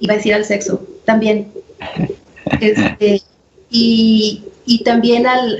iba 0.00 0.14
a 0.14 0.16
decir 0.16 0.32
al 0.34 0.44
sexo 0.44 0.80
también. 1.04 1.52
Este, 2.60 3.22
y, 3.70 4.42
también 4.84 5.26
al, 5.26 5.58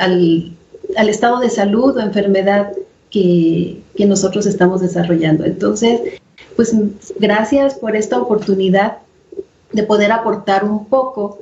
al, 0.97 1.09
estado 1.09 1.40
de 1.40 1.49
salud 1.49 1.97
o 1.97 2.01
enfermedad 2.01 2.73
que, 3.14 4.07
nosotros 4.07 4.44
estamos 4.46 4.81
desarrollando. 4.81 5.44
Entonces, 5.44 6.00
pues 6.57 6.74
gracias 7.18 7.74
por 7.74 7.94
esta 7.94 8.20
oportunidad 8.20 8.98
de 9.72 9.85
poder 9.85 10.11
aportar 10.12 10.64
un 10.64 10.87
poco 10.87 11.38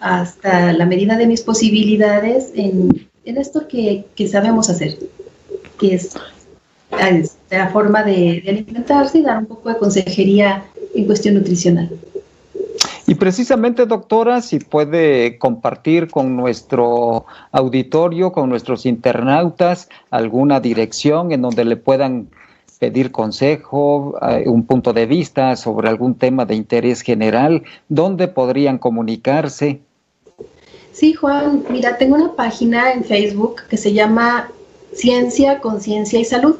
hasta 0.00 0.72
la 0.72 0.86
medida 0.86 1.16
de 1.16 1.26
mis 1.26 1.42
posibilidades 1.42 2.50
en, 2.54 3.08
en 3.24 3.36
esto 3.36 3.68
que, 3.68 4.06
que, 4.14 4.26
sabemos 4.26 4.70
hacer, 4.70 4.96
que 5.78 5.94
es, 5.94 6.14
la 7.50 7.68
forma 7.68 8.02
de 8.02 8.42
alimentarse 8.48 9.18
y 9.18 9.22
dar 9.22 9.38
un 9.38 9.46
poco 9.46 9.68
de 9.68 9.76
consejería 9.76 10.64
en 10.94 11.04
cuestión 11.04 11.34
nutricional. 11.34 11.90
Y 13.08 13.14
precisamente, 13.14 13.86
doctora, 13.86 14.42
si 14.42 14.58
puede 14.58 15.38
compartir 15.38 16.10
con 16.10 16.36
nuestro 16.36 17.26
auditorio, 17.52 18.32
con 18.32 18.48
nuestros 18.48 18.84
internautas, 18.84 19.88
alguna 20.10 20.58
dirección 20.58 21.30
en 21.30 21.42
donde 21.42 21.64
le 21.64 21.76
puedan 21.76 22.28
pedir 22.80 23.12
consejo, 23.12 24.18
eh, 24.28 24.44
un 24.48 24.66
punto 24.66 24.92
de 24.92 25.06
vista 25.06 25.54
sobre 25.54 25.88
algún 25.88 26.16
tema 26.16 26.44
de 26.44 26.56
interés 26.56 27.00
general, 27.00 27.62
¿dónde 27.88 28.26
podrían 28.28 28.78
comunicarse? 28.78 29.80
Sí, 30.92 31.12
Juan, 31.12 31.64
mira, 31.70 31.98
tengo 31.98 32.16
una 32.16 32.34
página 32.34 32.92
en 32.92 33.04
Facebook 33.04 33.62
que 33.68 33.76
se 33.76 33.92
llama 33.92 34.50
Ciencia, 34.92 35.60
Conciencia 35.60 36.18
y 36.18 36.24
Salud. 36.24 36.56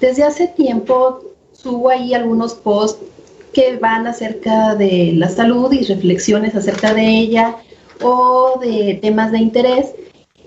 Desde 0.00 0.22
hace 0.22 0.48
tiempo 0.48 1.20
subo 1.52 1.90
ahí 1.90 2.14
algunos 2.14 2.54
posts 2.54 3.04
que 3.52 3.76
van 3.76 4.06
acerca 4.06 4.74
de 4.74 5.12
la 5.16 5.28
salud 5.28 5.72
y 5.72 5.84
reflexiones 5.84 6.54
acerca 6.54 6.94
de 6.94 7.06
ella 7.06 7.56
o 8.02 8.58
de 8.60 8.98
temas 9.00 9.32
de 9.32 9.38
interés. 9.38 9.86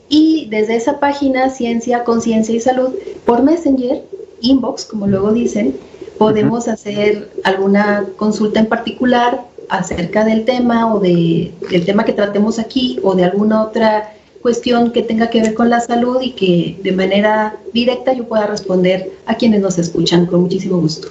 Y 0.10 0.48
desde 0.50 0.76
esa 0.76 1.00
página, 1.00 1.50
Ciencia, 1.50 2.04
Conciencia 2.04 2.56
y 2.56 2.60
Salud, 2.60 2.94
por 3.26 3.42
Messenger, 3.42 4.04
inbox, 4.42 4.86
como 4.86 5.08
luego 5.08 5.34
dicen, 5.34 5.76
podemos 6.18 6.68
hacer 6.68 7.32
alguna 7.44 8.06
consulta 8.18 8.60
en 8.60 8.68
particular 8.68 9.46
acerca 9.70 10.24
del 10.24 10.46
tema 10.46 10.94
o 10.94 11.00
de, 11.00 11.52
del 11.70 11.86
tema 11.86 12.06
que 12.06 12.14
tratemos 12.14 12.60
aquí 12.60 13.00
o 13.02 13.16
de 13.16 13.24
alguna 13.24 13.64
otra 13.64 14.14
cuestión 14.42 14.92
que 14.92 15.02
tenga 15.02 15.30
que 15.30 15.42
ver 15.42 15.54
con 15.54 15.70
la 15.70 15.80
salud 15.80 16.22
y 16.22 16.32
que 16.32 16.78
de 16.84 16.92
manera 16.92 17.56
directa 17.74 18.14
yo 18.14 18.26
pueda 18.26 18.46
responder 18.46 19.12
a 19.26 19.36
quienes 19.36 19.62
nos 19.62 19.80
escuchan 19.80 20.26
con 20.26 20.42
muchísimo 20.42 20.80
gusto. 20.80 21.08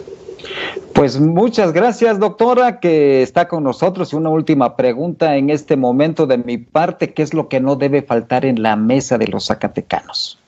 Pues 0.94 1.18
muchas 1.18 1.72
gracias, 1.72 2.18
doctora, 2.18 2.78
que 2.78 3.22
está 3.22 3.48
con 3.48 3.64
nosotros. 3.64 4.12
Y 4.12 4.16
una 4.16 4.30
última 4.30 4.76
pregunta 4.76 5.36
en 5.36 5.50
este 5.50 5.76
momento 5.76 6.26
de 6.26 6.38
mi 6.38 6.58
parte, 6.58 7.12
¿qué 7.12 7.22
es 7.22 7.32
lo 7.32 7.48
que 7.48 7.60
no 7.60 7.76
debe 7.76 8.02
faltar 8.02 8.44
en 8.44 8.62
la 8.62 8.76
mesa 8.76 9.18
de 9.18 9.26
los 9.28 9.46
zacatecanos? 9.46 10.38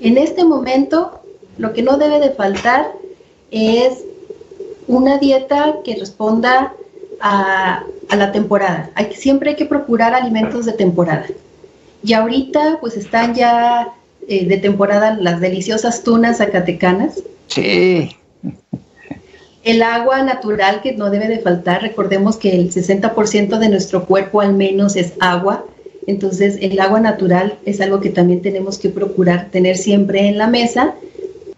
En 0.00 0.18
este 0.18 0.44
momento, 0.44 1.20
lo 1.58 1.72
que 1.72 1.82
no 1.82 1.96
debe 1.96 2.20
de 2.20 2.30
faltar 2.30 2.92
es 3.50 4.04
una 4.88 5.18
dieta 5.18 5.76
que 5.84 5.96
responda 5.96 6.72
a, 7.20 7.84
la 8.16 8.32
temporada. 8.32 8.90
Hay, 8.94 9.12
siempre 9.14 9.50
hay 9.50 9.56
que 9.56 9.66
procurar 9.66 10.14
alimentos 10.14 10.66
de 10.66 10.72
temporada. 10.72 11.26
Y 12.02 12.12
ahorita 12.12 12.78
pues 12.80 12.96
están 12.96 13.34
ya 13.34 13.92
eh, 14.28 14.46
de 14.46 14.58
temporada 14.58 15.16
las 15.20 15.40
deliciosas 15.40 16.02
tunas 16.02 16.38
zacatecanas. 16.38 17.22
Sí. 17.48 18.16
El 19.66 19.82
agua 19.82 20.22
natural 20.22 20.80
que 20.80 20.92
no 20.92 21.10
debe 21.10 21.26
de 21.26 21.40
faltar. 21.40 21.82
Recordemos 21.82 22.36
que 22.36 22.54
el 22.54 22.72
60% 22.72 23.58
de 23.58 23.68
nuestro 23.68 24.06
cuerpo 24.06 24.40
al 24.40 24.54
menos 24.54 24.94
es 24.94 25.14
agua. 25.18 25.64
Entonces 26.06 26.56
el 26.60 26.78
agua 26.78 27.00
natural 27.00 27.58
es 27.64 27.80
algo 27.80 27.98
que 27.98 28.10
también 28.10 28.42
tenemos 28.42 28.78
que 28.78 28.90
procurar 28.90 29.50
tener 29.50 29.76
siempre 29.76 30.28
en 30.28 30.38
la 30.38 30.46
mesa 30.46 30.94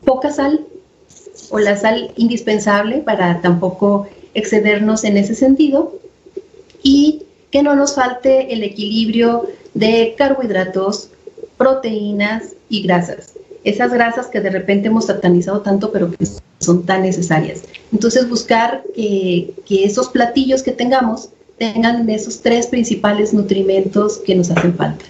poca 0.07 0.33
sal 0.33 0.65
o 1.51 1.59
la 1.59 1.77
sal 1.77 2.11
indispensable 2.17 3.01
para 3.01 3.43
tampoco 3.43 4.09
excedernos 4.33 5.05
en 5.05 5.19
ese 5.19 5.35
sentido 5.35 5.93
y 6.83 7.25
que 7.51 7.63
no 7.63 7.77
nos 7.77 7.95
falte 7.95 8.55
el 8.55 8.63
equilibrio 8.63 9.49
de 9.75 10.15
carbohidratos, 10.17 11.11
proteínas 11.59 12.55
y 12.71 12.85
grasas. 12.85 13.35
Esas 13.65 13.93
grasas 13.93 14.27
que 14.27 14.41
de 14.41 14.51
repente 14.51 14.89
hemos 14.89 15.07
satanizado 15.07 15.61
tanto 15.61 15.91
pero 15.93 16.11
que 16.11 16.27
son 16.59 16.85
tan 16.87 17.03
necesarias. 17.03 17.63
Entonces 17.93 18.29
buscar 18.29 18.83
que, 18.95 19.55
que 19.67 19.85
esos 19.85 20.09
platillos 20.09 20.63
que 20.63 20.73
tengamos 20.73 21.31
tengan 21.59 22.09
esos 22.09 22.41
tres 22.41 22.69
principales 22.69 23.35
nutrimentos 23.35 24.19
que 24.19 24.35
nos 24.35 24.51
hacen 24.51 24.75
falta. 24.75 25.05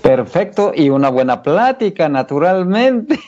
Perfecto, 0.00 0.72
y 0.74 0.90
una 0.90 1.10
buena 1.10 1.42
plática, 1.42 2.08
naturalmente. 2.08 3.18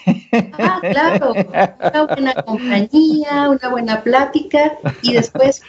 Ah, 0.58 0.80
claro, 0.80 1.32
una 1.32 2.06
buena 2.06 2.34
compañía, 2.34 3.48
una 3.50 3.68
buena 3.68 4.02
plática 4.02 4.78
y 5.02 5.12
después 5.12 5.62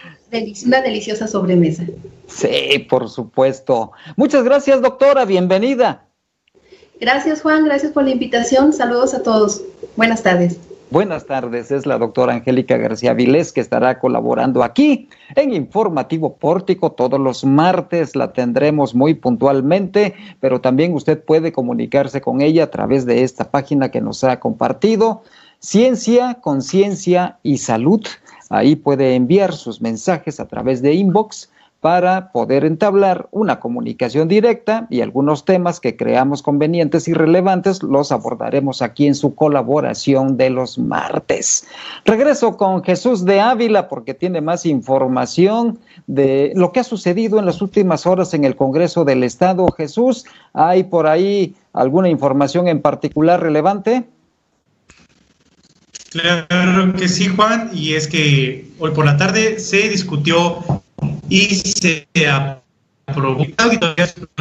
una 0.66 0.82
deliciosa 0.82 1.28
sobremesa. 1.28 1.84
Sí, 2.28 2.86
por 2.90 3.10
supuesto. 3.10 3.92
Muchas 4.16 4.44
gracias, 4.44 4.82
doctora, 4.82 5.26
bienvenida. 5.26 6.06
Gracias, 7.00 7.42
Juan, 7.42 7.66
gracias 7.66 7.92
por 7.92 8.04
la 8.04 8.12
invitación. 8.12 8.74
Saludos 8.74 9.14
a 9.14 9.24
todos. 9.24 9.62
Buenas 9.96 10.24
tardes. 10.24 10.60
Buenas 10.92 11.26
tardes, 11.26 11.72
es 11.72 11.88
la 11.88 11.98
doctora 11.98 12.36
Angélica 12.36 12.78
García 12.78 13.14
Vilés 13.14 13.52
que 13.52 13.60
estará 13.60 14.00
colaborando 14.00 14.64
aquí 14.64 15.10
en 15.36 15.52
Informativo 15.52 16.36
Pórtico 16.38 16.92
todos 16.92 17.20
los 17.20 17.44
martes, 17.44 18.16
la 18.16 18.32
tendremos 18.34 18.94
muy 18.94 19.16
puntualmente, 19.16 20.14
pero 20.40 20.62
también 20.62 20.94
usted 20.94 21.22
puede 21.22 21.52
comunicarse 21.52 22.22
con 22.22 22.40
ella 22.40 22.66
a 22.66 22.72
través 22.72 23.06
de 23.08 23.24
esta 23.24 23.50
página 23.50 23.90
que 23.90 24.00
nos 24.00 24.24
ha 24.24 24.40
compartido, 24.40 25.24
Ciencia, 25.60 26.36
Conciencia 26.36 27.40
y 27.42 27.58
Salud. 27.58 28.06
Ahí 28.50 28.76
puede 28.76 29.16
enviar 29.16 29.54
sus 29.54 29.82
mensajes 29.82 30.40
a 30.40 30.48
través 30.48 30.84
de 30.84 30.94
inbox 30.94 31.50
para 31.86 32.32
poder 32.32 32.66
entablar 32.66 33.28
una 33.30 33.60
comunicación 33.60 34.28
directa 34.28 34.88
y 34.90 35.02
algunos 35.02 35.46
temas 35.46 35.80
que 35.80 35.96
creamos 35.96 36.42
convenientes 36.42 37.08
y 37.08 37.14
relevantes 37.14 37.84
los 37.84 38.12
abordaremos 38.12 38.82
aquí 38.82 39.06
en 39.06 39.14
su 39.14 39.36
colaboración 39.36 40.36
de 40.36 40.50
los 40.50 40.80
martes. 40.80 41.68
Regreso 42.04 42.58
con 42.58 42.84
Jesús 42.84 43.24
de 43.24 43.40
Ávila 43.40 43.88
porque 43.88 44.16
tiene 44.16 44.42
más 44.42 44.66
información 44.66 45.78
de 46.08 46.54
lo 46.56 46.72
que 46.72 46.80
ha 46.80 46.84
sucedido 46.84 47.38
en 47.38 47.46
las 47.46 47.62
últimas 47.62 48.08
horas 48.08 48.34
en 48.34 48.46
el 48.46 48.56
Congreso 48.56 49.06
del 49.06 49.24
Estado. 49.24 49.68
Jesús, 49.78 50.26
¿hay 50.54 50.86
por 50.86 51.06
ahí 51.06 51.54
alguna 51.72 52.10
información 52.10 52.68
en 52.68 52.82
particular 52.82 53.44
relevante? 53.44 54.06
Claro 56.10 56.94
que 56.98 57.08
sí, 57.08 57.28
Juan, 57.28 57.70
y 57.76 57.94
es 57.94 58.08
que 58.08 58.72
hoy 58.80 58.90
por 58.90 59.06
la 59.06 59.18
tarde 59.18 59.60
se 59.60 59.88
discutió 59.88 60.64
y 61.30 61.56
se 61.56 62.08
aprobó 63.08 63.46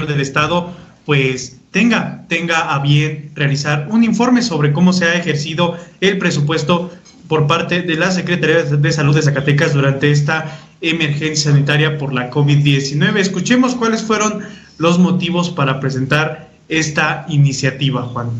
del 0.07 0.20
Estado 0.20 0.72
pues 1.05 1.59
tenga, 1.70 2.24
tenga 2.28 2.74
a 2.74 2.78
bien 2.78 3.30
realizar 3.35 3.89
un 3.91 4.05
informe 4.05 4.43
sobre 4.43 4.72
cómo 4.72 4.93
se 4.93 5.05
ha 5.05 5.14
ejercido 5.14 5.76
el 6.01 6.18
presupuesto 6.18 6.91
por 7.28 7.47
parte 7.47 7.82
de 7.82 7.97
la 7.97 8.11
Secretaría 8.11 8.62
de 8.62 8.93
Salud 8.93 9.14
de 9.14 9.22
Zacatecas 9.22 9.74
durante 9.74 10.11
esta 10.11 10.61
emergencia 10.80 11.51
sanitaria 11.51 11.99
por 11.99 12.12
la 12.12 12.30
COVID-19. 12.30 13.18
Escuchemos 13.18 13.74
cuáles 13.74 14.03
fueron 14.03 14.47
los 14.78 14.99
motivos 14.99 15.51
para 15.51 15.80
presentar 15.80 16.51
esta 16.68 17.26
iniciativa, 17.28 18.03
Juan. 18.03 18.30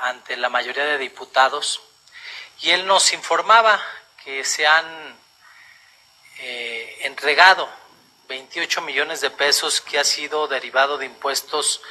Ante 0.00 0.36
la 0.36 0.48
mayoría 0.48 0.84
de 0.84 0.98
diputados 0.98 1.80
y 2.62 2.70
él 2.70 2.86
nos 2.86 3.12
informaba 3.12 3.84
que 4.24 4.44
se 4.44 4.66
han 4.66 5.18
eh, 6.38 6.98
entregado 7.00 7.68
28 8.28 8.82
millones 8.82 9.20
de 9.20 9.30
pesos 9.30 9.80
que 9.80 9.98
ha 9.98 10.04
sido 10.04 10.46
derivado 10.46 10.96
de 10.96 11.06
impuestos 11.06 11.82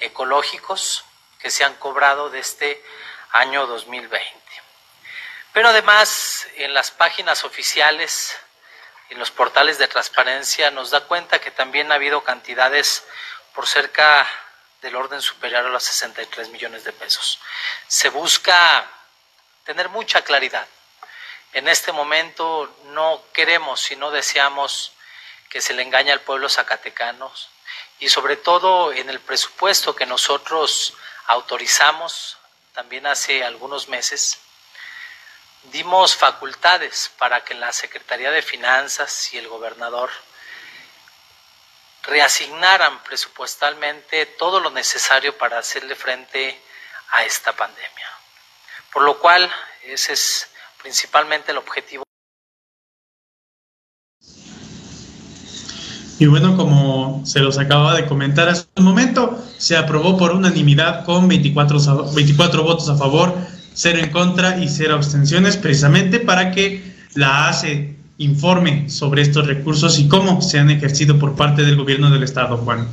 ecológicos 0.00 1.04
que 1.38 1.50
se 1.50 1.64
han 1.64 1.74
cobrado 1.74 2.28
de 2.28 2.40
este 2.40 2.84
año 3.32 3.66
2020. 3.66 4.38
Pero 5.54 5.70
además 5.70 6.46
en 6.56 6.74
las 6.74 6.90
páginas 6.90 7.44
oficiales, 7.44 8.36
en 9.08 9.18
los 9.18 9.30
portales 9.30 9.78
de 9.78 9.88
transparencia, 9.88 10.70
nos 10.70 10.90
da 10.90 11.00
cuenta 11.00 11.40
que 11.40 11.50
también 11.50 11.90
ha 11.90 11.94
habido 11.94 12.22
cantidades 12.22 13.02
por 13.54 13.66
cerca 13.66 14.28
del 14.82 14.94
orden 14.94 15.22
superior 15.22 15.64
a 15.64 15.70
los 15.70 15.84
63 15.84 16.50
millones 16.50 16.84
de 16.84 16.92
pesos. 16.92 17.40
Se 17.88 18.10
busca 18.10 18.86
tener 19.68 19.90
mucha 19.90 20.22
claridad. 20.22 20.66
En 21.52 21.68
este 21.68 21.92
momento 21.92 22.74
no 22.84 23.22
queremos 23.34 23.90
y 23.90 23.96
no 23.96 24.10
deseamos 24.10 24.92
que 25.50 25.60
se 25.60 25.74
le 25.74 25.82
engañe 25.82 26.10
al 26.10 26.22
pueblo 26.22 26.48
zacatecano 26.48 27.30
y 27.98 28.08
sobre 28.08 28.38
todo 28.38 28.94
en 28.94 29.10
el 29.10 29.20
presupuesto 29.20 29.94
que 29.94 30.06
nosotros 30.06 30.94
autorizamos 31.26 32.38
también 32.72 33.06
hace 33.06 33.44
algunos 33.44 33.88
meses, 33.88 34.38
dimos 35.64 36.16
facultades 36.16 37.10
para 37.18 37.44
que 37.44 37.52
la 37.52 37.70
Secretaría 37.70 38.30
de 38.30 38.40
Finanzas 38.40 39.34
y 39.34 39.36
el 39.36 39.48
gobernador 39.48 40.10
reasignaran 42.04 43.02
presupuestalmente 43.02 44.24
todo 44.24 44.60
lo 44.60 44.70
necesario 44.70 45.36
para 45.36 45.58
hacerle 45.58 45.94
frente 45.94 46.58
a 47.10 47.24
esta 47.24 47.52
pandemia. 47.52 48.17
Por 48.92 49.04
lo 49.04 49.18
cual, 49.18 49.48
ese 49.86 50.12
es 50.12 50.48
principalmente 50.82 51.52
el 51.52 51.58
objetivo. 51.58 52.04
Y 56.20 56.26
bueno, 56.26 56.56
como 56.56 57.22
se 57.24 57.38
los 57.38 57.58
acababa 57.58 57.94
de 57.94 58.06
comentar 58.06 58.48
hace 58.48 58.66
un 58.76 58.84
momento, 58.84 59.38
se 59.56 59.76
aprobó 59.76 60.16
por 60.16 60.32
unanimidad 60.32 61.04
con 61.04 61.28
24, 61.28 62.12
24 62.12 62.64
votos 62.64 62.88
a 62.88 62.96
favor, 62.96 63.34
0 63.74 63.98
en 64.02 64.10
contra 64.10 64.58
y 64.58 64.68
0 64.68 64.94
abstenciones, 64.94 65.56
precisamente 65.56 66.18
para 66.18 66.50
que 66.50 66.92
la 67.14 67.48
ACE 67.48 67.96
informe 68.18 68.90
sobre 68.90 69.22
estos 69.22 69.46
recursos 69.46 70.00
y 70.00 70.08
cómo 70.08 70.42
se 70.42 70.58
han 70.58 70.70
ejercido 70.70 71.20
por 71.20 71.36
parte 71.36 71.62
del 71.62 71.76
gobierno 71.76 72.10
del 72.10 72.24
Estado, 72.24 72.56
Juan. 72.56 72.88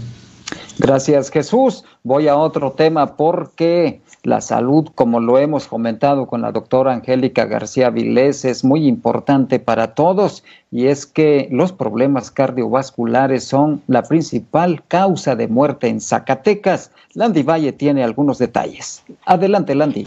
Gracias, 0.77 1.31
Jesús. 1.31 1.83
Voy 2.03 2.27
a 2.27 2.35
otro 2.35 2.73
tema 2.73 3.15
porque 3.15 4.01
la 4.25 4.41
salud, 4.41 4.89
como 4.95 5.19
lo 5.19 5.37
hemos 5.37 5.67
comentado 5.67 6.27
con 6.27 6.41
la 6.41 6.51
doctora 6.51 6.93
Angélica 6.93 7.45
García 7.45 7.89
Vilés, 7.89 8.43
es 8.43 8.63
muy 8.63 8.87
importante 8.87 9.59
para 9.59 9.93
todos 9.93 10.43
y 10.71 10.87
es 10.87 11.05
que 11.05 11.47
los 11.51 11.71
problemas 11.71 12.31
cardiovasculares 12.31 13.43
son 13.43 13.81
la 13.87 14.03
principal 14.03 14.83
causa 14.87 15.35
de 15.35 15.47
muerte 15.47 15.87
en 15.87 16.01
Zacatecas. 16.01 16.91
Landy 17.13 17.43
Valle 17.43 17.71
tiene 17.71 18.03
algunos 18.03 18.39
detalles. 18.39 19.03
Adelante, 19.25 19.75
Landy. 19.75 20.05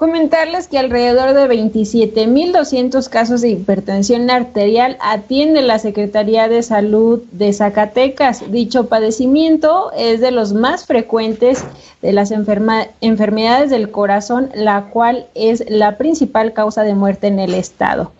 Comentarles 0.00 0.66
que 0.66 0.78
alrededor 0.78 1.34
de 1.34 1.46
27.200 1.46 3.06
casos 3.10 3.42
de 3.42 3.50
hipertensión 3.50 4.30
arterial 4.30 4.96
atiende 4.98 5.60
la 5.60 5.78
Secretaría 5.78 6.48
de 6.48 6.62
Salud 6.62 7.20
de 7.32 7.52
Zacatecas. 7.52 8.50
Dicho 8.50 8.86
padecimiento 8.86 9.92
es 9.92 10.22
de 10.22 10.30
los 10.30 10.54
más 10.54 10.86
frecuentes 10.86 11.62
de 12.00 12.14
las 12.14 12.30
enfermedades 12.30 13.68
del 13.68 13.90
corazón, 13.90 14.48
la 14.54 14.84
cual 14.84 15.26
es 15.34 15.68
la 15.68 15.98
principal 15.98 16.54
causa 16.54 16.82
de 16.82 16.94
muerte 16.94 17.26
en 17.26 17.38
el 17.38 17.52
estado. 17.52 18.10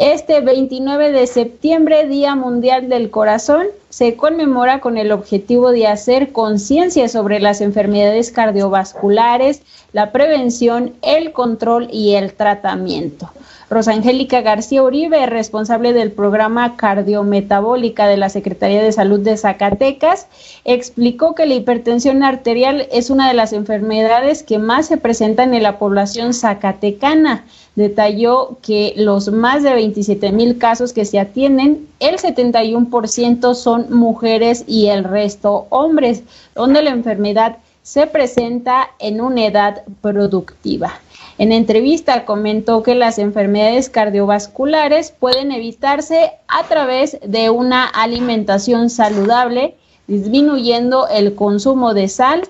Este 0.00 0.40
29 0.40 1.12
de 1.12 1.26
septiembre, 1.26 2.06
Día 2.06 2.34
Mundial 2.34 2.88
del 2.88 3.10
Corazón, 3.10 3.66
se 3.90 4.16
conmemora 4.16 4.80
con 4.80 4.96
el 4.96 5.12
objetivo 5.12 5.72
de 5.72 5.88
hacer 5.88 6.32
conciencia 6.32 7.06
sobre 7.06 7.38
las 7.38 7.60
enfermedades 7.60 8.32
cardiovasculares, 8.32 9.60
la 9.92 10.10
prevención, 10.10 10.94
el 11.02 11.32
control 11.32 11.88
y 11.92 12.14
el 12.14 12.32
tratamiento. 12.32 13.28
Rosangélica 13.68 14.40
García 14.40 14.82
Uribe, 14.82 15.26
responsable 15.26 15.92
del 15.92 16.12
programa 16.12 16.78
cardiometabólica 16.78 18.08
de 18.08 18.16
la 18.16 18.30
Secretaría 18.30 18.82
de 18.82 18.92
Salud 18.92 19.20
de 19.20 19.36
Zacatecas, 19.36 20.28
explicó 20.64 21.34
que 21.34 21.44
la 21.44 21.54
hipertensión 21.54 22.22
arterial 22.22 22.88
es 22.90 23.10
una 23.10 23.28
de 23.28 23.34
las 23.34 23.52
enfermedades 23.52 24.44
que 24.44 24.58
más 24.58 24.86
se 24.86 24.96
presentan 24.96 25.52
en 25.52 25.62
la 25.62 25.78
población 25.78 26.32
zacatecana 26.32 27.44
detalló 27.76 28.58
que 28.62 28.94
los 28.96 29.30
más 29.30 29.62
de 29.62 29.74
27 29.74 30.32
mil 30.32 30.58
casos 30.58 30.92
que 30.92 31.04
se 31.04 31.18
atienden, 31.18 31.88
el 32.00 32.16
71% 32.16 33.54
son 33.54 33.92
mujeres 33.92 34.64
y 34.66 34.86
el 34.86 35.04
resto 35.04 35.66
hombres, 35.70 36.22
donde 36.54 36.82
la 36.82 36.90
enfermedad 36.90 37.58
se 37.82 38.06
presenta 38.06 38.90
en 38.98 39.20
una 39.20 39.46
edad 39.46 39.82
productiva. 40.00 41.00
En 41.38 41.52
entrevista 41.52 42.26
comentó 42.26 42.82
que 42.82 42.94
las 42.94 43.18
enfermedades 43.18 43.88
cardiovasculares 43.88 45.14
pueden 45.18 45.52
evitarse 45.52 46.32
a 46.48 46.64
través 46.64 47.18
de 47.24 47.48
una 47.48 47.86
alimentación 47.86 48.90
saludable, 48.90 49.74
disminuyendo 50.06 51.08
el 51.08 51.34
consumo 51.34 51.94
de 51.94 52.08
sal, 52.08 52.42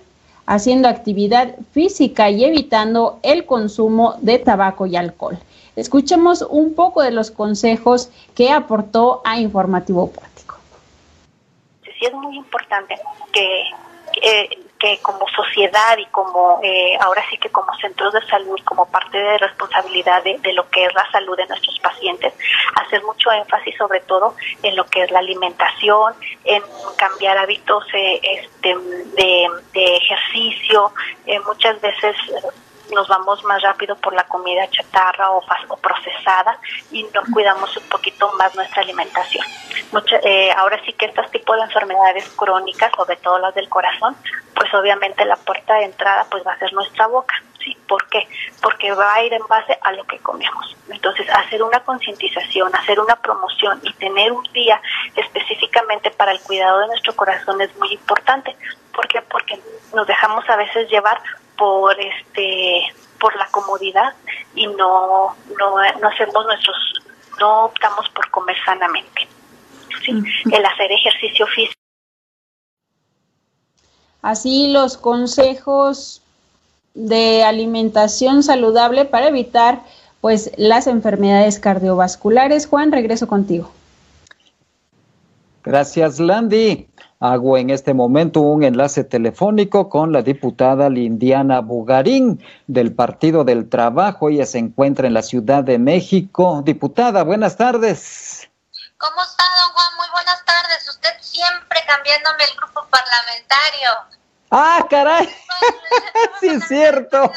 haciendo 0.51 0.89
actividad 0.89 1.55
física 1.71 2.29
y 2.29 2.45
evitando 2.45 3.21
el 3.23 3.47
consumo 3.47 4.17
de 4.21 4.41
tabaco 4.41 4.85
y 4.85 4.97
alcohol. 4.97 5.39
Escuchemos 5.77 6.43
un 6.43 6.75
poco 6.75 7.03
de 7.03 7.13
los 7.13 7.31
consejos 7.31 8.11
que 8.35 8.51
aportó 8.51 9.23
a 9.25 9.39
Informativo 9.39 10.11
Práctico. 10.11 10.57
Sí, 11.85 12.05
es 12.05 12.13
muy 12.15 12.37
importante 12.37 12.97
que 13.33 13.61
eh, 14.25 14.49
que 14.81 14.99
como 15.03 15.27
sociedad 15.29 15.97
y 15.99 16.07
como 16.07 16.59
eh, 16.63 16.97
ahora 17.01 17.23
sí 17.31 17.39
que 17.39 17.51
como 17.51 17.73
centros 17.77 18.13
de 18.13 18.27
salud, 18.27 18.59
como 18.65 18.87
parte 18.91 19.19
de 19.19 19.39
responsabilidad 19.39 20.25
de, 20.25 20.53
lo 20.53 20.69
que 20.71 20.87
es 20.87 20.95
la 20.95 21.09
salud 21.13 21.37
de 21.37 21.47
nuestros 21.47 21.79
pacientes, 21.79 22.35
hacer 22.75 23.03
mucho 23.05 23.31
énfasis 23.31 23.77
sobre 23.77 24.01
todo 24.01 24.35
en 24.63 24.75
lo 24.75 24.85
que 24.87 25.03
es 25.03 25.11
la 25.11 25.21
alimentación, 25.21 26.15
en 26.45 26.63
cambiar 26.97 27.39
hábitos 27.39 27.85
eh, 27.95 28.21
este, 28.23 28.75
de, 28.75 29.49
de, 29.73 29.97
ejercicio, 29.97 30.93
muchas 31.47 31.81
veces 31.81 32.17
nos 32.91 33.09
vamos 33.09 33.43
más 33.45 33.63
rápido 33.63 33.97
por 33.97 34.15
la 34.15 34.25
comida 34.25 34.69
chatarra 34.71 35.31
o, 35.31 35.43
o 35.69 35.77
procesada 35.77 36.59
y 36.91 37.03
no 37.15 37.23
cuidamos 37.33 37.77
un 37.77 37.85
poquito 37.85 38.31
más 38.33 38.55
nuestra 38.55 38.83
alimentación. 38.83 39.45
Eh, 40.23 40.53
ahora 40.57 40.81
sí 40.85 40.93
que 40.93 41.07
estos 41.07 41.31
tipos 41.31 41.57
de 41.57 41.63
enfermedades 41.63 42.29
crónicas, 42.37 42.93
sobre 42.97 43.17
todo 43.17 43.39
las 43.39 43.55
del 43.55 43.69
corazón, 43.69 44.17
pues 44.55 44.73
obviamente 44.75 45.25
la 45.25 45.37
puerta 45.37 45.75
de 45.75 45.85
entrada 45.85 46.27
pues 46.31 46.47
va 46.47 46.53
a 46.53 46.59
ser 46.59 46.73
nuestra 46.73 47.07
boca. 47.07 47.35
¿sí? 47.65 47.77
¿Por 47.89 48.07
qué? 48.09 48.27
Porque 48.63 48.93
va 48.93 49.15
a 49.15 49.23
ir 49.23 49.33
en 49.33 49.47
base 49.49 49.79
a 49.83 49.93
lo 49.93 50.05
que 50.05 50.19
comemos. 50.19 50.77
Entonces, 50.89 51.29
hacer 51.31 51.63
una 51.63 51.81
concientización, 51.81 52.75
hacer 52.75 53.01
una 53.01 53.17
promoción 53.17 53.81
y 53.83 53.93
tener 53.95 54.33
un 54.33 54.45
día 54.53 54.81
específicamente 55.17 56.11
para 56.11 56.33
el 56.33 56.41
cuidado 56.41 56.81
de 56.81 56.89
nuestro 56.89 57.15
corazón 57.15 57.61
es 57.61 57.75
muy 57.77 57.93
importante. 57.93 58.57
¿Por 58.95 59.09
qué? 59.09 59.23
Porque 59.23 59.61
nos 59.95 60.07
dejamos 60.07 60.49
a 60.49 60.57
veces 60.57 60.89
llevar 60.91 61.21
por 61.57 61.99
este 62.01 62.83
por 63.19 63.37
la 63.37 63.47
comodidad 63.49 64.15
y 64.55 64.67
no, 64.67 65.37
no, 65.59 65.77
no 66.01 66.09
hacemos 66.09 66.47
nuestros 66.47 66.77
no 67.39 67.67
optamos 67.67 68.09
por 68.11 68.31
comer 68.31 68.57
sanamente 68.65 69.29
¿sí? 70.05 70.13
el 70.51 70.65
hacer 70.65 70.91
ejercicio 70.91 71.47
físico. 71.47 71.75
Así 74.23 74.73
los 74.73 74.97
consejos 74.97 76.23
de 76.95 77.45
alimentación 77.45 78.43
saludable 78.43 79.05
para 79.05 79.29
evitar 79.29 79.83
pues 80.21 80.51
las 80.57 80.87
enfermedades 80.87 81.59
cardiovasculares. 81.59 82.67
Juan 82.67 82.93
regreso 82.93 83.27
contigo. 83.27 83.73
Gracias 85.63 86.19
Landy 86.19 86.89
Hago 87.23 87.59
en 87.59 87.69
este 87.69 87.93
momento 87.93 88.41
un 88.41 88.63
enlace 88.63 89.05
telefónico 89.05 89.91
con 89.91 90.11
la 90.11 90.23
diputada 90.23 90.89
Lindiana 90.89 91.61
Bugarín 91.61 92.43
del 92.67 92.95
Partido 92.95 93.45
del 93.45 93.69
Trabajo. 93.69 94.31
Ella 94.31 94.47
se 94.47 94.57
encuentra 94.57 95.07
en 95.07 95.13
la 95.13 95.21
Ciudad 95.21 95.63
de 95.63 95.79
México. 95.79 96.63
Diputada, 96.65 97.23
buenas 97.23 97.59
tardes. 97.59 98.49
¿Cómo 98.97 99.21
está, 99.21 99.45
don 99.45 99.71
Juan? 99.75 99.87
Muy 99.99 100.07
buenas 100.15 100.43
tardes. 100.47 100.89
Usted 100.89 101.11
siempre 101.21 101.81
cambiándome 101.87 102.43
el 102.43 102.57
grupo 102.57 102.87
parlamentario. 102.89 103.91
Ah, 104.51 104.87
caray. 104.89 105.29
sí, 106.41 106.49
es 106.49 106.65
cierto. 106.69 107.31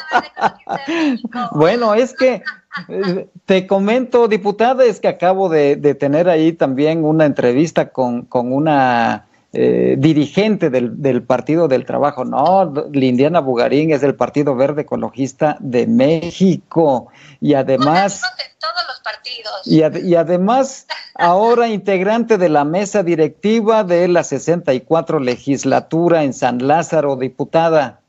bueno, 1.52 1.94
es 1.94 2.14
que 2.14 2.42
eh, 2.88 3.28
te 3.44 3.66
comento, 3.66 4.28
diputada, 4.28 4.82
es 4.84 4.98
que 4.98 5.08
acabo 5.08 5.50
de, 5.50 5.76
tener 6.00 6.30
ahí 6.30 6.54
también 6.54 7.04
una 7.04 7.26
entrevista 7.26 7.90
con, 7.90 8.22
con 8.22 8.50
una 8.50 9.26
eh, 9.54 9.94
dirigente 9.98 10.68
del, 10.68 11.22
Partido 11.22 11.68
del 11.68 11.86
Trabajo. 11.86 12.24
No, 12.24 12.72
Lindiana 12.92 13.40
Bugarín 13.40 13.92
es 13.92 14.00
del 14.00 14.16
Partido 14.16 14.56
Verde 14.56 14.82
Ecologista 14.82 15.56
de 15.60 15.86
México. 15.86 17.08
Y 17.40 17.54
además... 17.54 18.20
todos 18.58 18.84
los 18.88 19.00
partidos. 19.00 19.62
Y, 19.64 20.08
y 20.08 20.16
además, 20.16 20.86
ahora 21.14 21.68
integrante 21.68 22.36
de 22.36 22.48
la 22.48 22.64
mesa 22.64 23.02
directiva 23.02 23.84
de 23.84 24.08
la 24.08 24.24
64 24.24 25.20
legislatura 25.20 26.24
en 26.24 26.34
San 26.34 26.66
Lázaro, 26.66 27.14
diputada. 27.16 28.00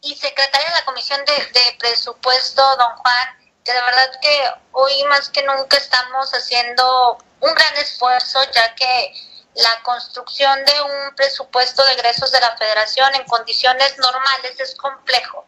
Y 0.00 0.14
secretaria 0.14 0.68
de 0.68 0.74
la 0.80 0.84
Comisión 0.84 1.20
de, 1.26 1.32
de 1.32 1.78
Presupuesto, 1.80 2.62
don 2.78 2.96
Juan, 2.98 3.52
que 3.64 3.72
de 3.72 3.80
verdad 3.80 4.10
que 4.22 4.60
hoy 4.72 4.92
más 5.08 5.28
que 5.30 5.42
nunca 5.42 5.76
estamos 5.76 6.30
haciendo 6.32 7.18
un 7.40 7.54
gran 7.54 7.76
esfuerzo, 7.76 8.38
ya 8.54 8.74
que 8.74 9.12
la 9.54 9.82
construcción 9.82 10.58
de 10.64 10.72
un 10.82 11.14
presupuesto 11.14 11.84
de 11.84 11.92
egresos 11.92 12.32
de 12.32 12.40
la 12.40 12.56
federación 12.56 13.14
en 13.14 13.24
condiciones 13.24 13.96
normales 13.98 14.58
es 14.58 14.74
complejo. 14.74 15.44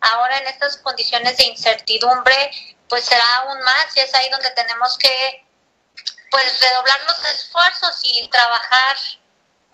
Ahora 0.00 0.38
en 0.38 0.46
estas 0.46 0.78
condiciones 0.78 1.36
de 1.36 1.44
incertidumbre, 1.44 2.50
pues 2.88 3.04
será 3.04 3.24
aún 3.42 3.60
más 3.60 3.96
y 3.96 4.00
es 4.00 4.14
ahí 4.14 4.30
donde 4.30 4.50
tenemos 4.50 4.96
que 4.96 5.44
pues 6.30 6.60
redoblar 6.60 7.00
los 7.06 7.24
esfuerzos 7.34 8.00
y 8.04 8.28
trabajar 8.28 8.96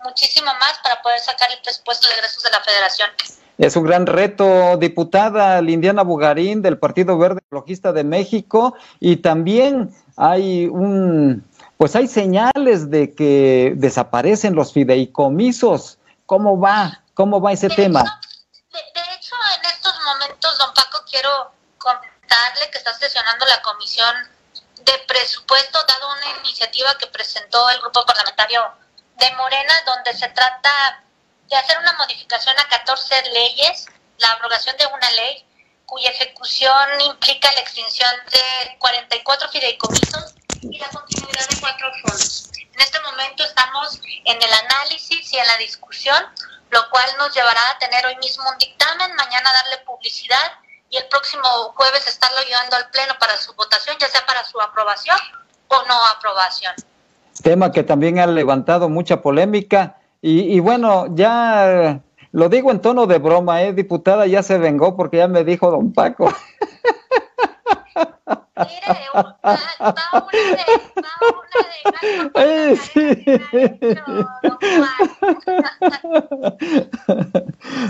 muchísimo 0.03 0.51
más 0.59 0.78
para 0.82 1.01
poder 1.03 1.20
sacar 1.20 1.51
el 1.53 1.61
presupuesto 1.62 2.09
de 2.09 2.14
egresos 2.14 2.43
de 2.43 2.51
la 2.51 2.61
federación. 2.61 3.11
Es 3.59 3.76
un 3.76 3.84
gran 3.84 4.07
reto, 4.07 4.76
diputada 4.76 5.62
Lindiana 5.62 6.03
Bugarín 6.03 6.61
del 6.61 6.78
Partido 6.78 7.16
Verde 7.16 7.41
Ecologista 7.47 7.93
de 7.93 8.05
México 8.05 8.74
y 9.01 9.16
también 9.16 9.95
hay 10.16 10.66
un 10.66 11.43
pues 11.76 11.94
hay 11.94 12.06
señales 12.06 12.90
de 12.90 13.14
que 13.14 13.72
desaparecen 13.76 14.54
los 14.54 14.72
fideicomisos. 14.72 15.98
¿Cómo 16.24 16.58
va? 16.58 17.02
¿Cómo 17.14 17.40
va 17.40 17.52
ese 17.52 17.68
tema? 17.68 18.02
de, 18.02 19.00
hecho, 19.14 19.34
en 19.58 19.64
estos 19.70 19.94
momentos, 20.04 20.58
don 20.58 20.72
Paco, 20.74 21.02
quiero 21.10 21.52
comentarle 21.78 22.70
que 22.70 22.78
está 22.78 22.92
sesionando 22.94 23.46
la 23.46 23.60
comisión 23.62 24.14
de 24.84 24.92
presupuesto, 25.06 25.78
dado 25.86 26.12
una 26.12 26.40
iniciativa 26.40 26.96
que 26.98 27.06
presentó 27.06 27.68
el 27.70 27.80
grupo 27.80 28.04
parlamentario 28.04 28.62
de 29.18 29.30
Morena, 29.36 29.74
donde 29.86 30.14
se 30.14 30.28
trata 30.28 31.02
de 31.48 31.56
hacer 31.56 31.78
una 31.78 31.92
modificación 31.94 32.54
a 32.58 32.68
14 32.68 33.30
leyes, 33.32 33.86
la 34.18 34.32
abrogación 34.32 34.76
de 34.76 34.86
una 34.86 35.10
ley 35.12 35.44
cuya 35.86 36.10
ejecución 36.10 37.00
implica 37.00 37.52
la 37.52 37.60
extinción 37.60 38.10
de 38.30 38.76
44 38.78 39.48
fideicomisos 39.50 40.34
y 40.62 40.78
la 40.78 40.88
continuidad 40.88 41.48
de 41.48 41.61
cuatro 41.61 41.88
fondos. 42.02 42.50
En 42.59 42.80
este 42.80 42.98
momento 43.00 43.44
estamos 43.44 44.00
en 44.24 44.36
el 44.36 44.52
análisis 44.52 45.32
y 45.32 45.38
en 45.38 45.46
la 45.46 45.57
discusión, 45.59 46.16
lo 46.70 46.80
cual 46.90 47.07
nos 47.18 47.34
llevará 47.34 47.61
a 47.70 47.78
tener 47.78 48.04
hoy 48.07 48.16
mismo 48.16 48.44
un 48.50 48.59
dictamen, 48.59 49.14
mañana 49.16 49.50
darle 49.52 49.84
publicidad 49.84 50.52
y 50.90 50.96
el 50.96 51.07
próximo 51.09 51.44
jueves 51.74 52.07
estarlo 52.07 52.38
llevando 52.46 52.76
al 52.76 52.90
Pleno 52.90 53.14
para 53.18 53.36
su 53.36 53.54
votación, 53.54 53.96
ya 54.00 54.09
sea 54.09 54.24
para 54.26 54.44
su 54.44 54.61
aprobación 54.61 55.18
o 55.68 55.82
no 55.86 56.07
aprobación. 56.16 56.74
Tema 57.42 57.70
que 57.72 57.82
también 57.82 58.18
ha 58.18 58.26
levantado 58.26 58.88
mucha 58.88 59.20
polémica 59.20 59.98
y, 60.22 60.57
y 60.57 60.61
bueno, 60.61 61.07
ya 61.11 62.00
lo 62.32 62.48
digo 62.48 62.70
en 62.70 62.80
tono 62.80 63.07
de 63.07 63.18
broma, 63.18 63.62
¿eh? 63.62 63.72
diputada, 63.72 64.26
ya 64.26 64.42
se 64.42 64.59
vengó 64.59 64.96
porque 64.96 65.18
ya 65.18 65.28
me 65.28 65.44
dijo 65.44 65.70
don 65.70 65.92
Paco. 65.92 66.32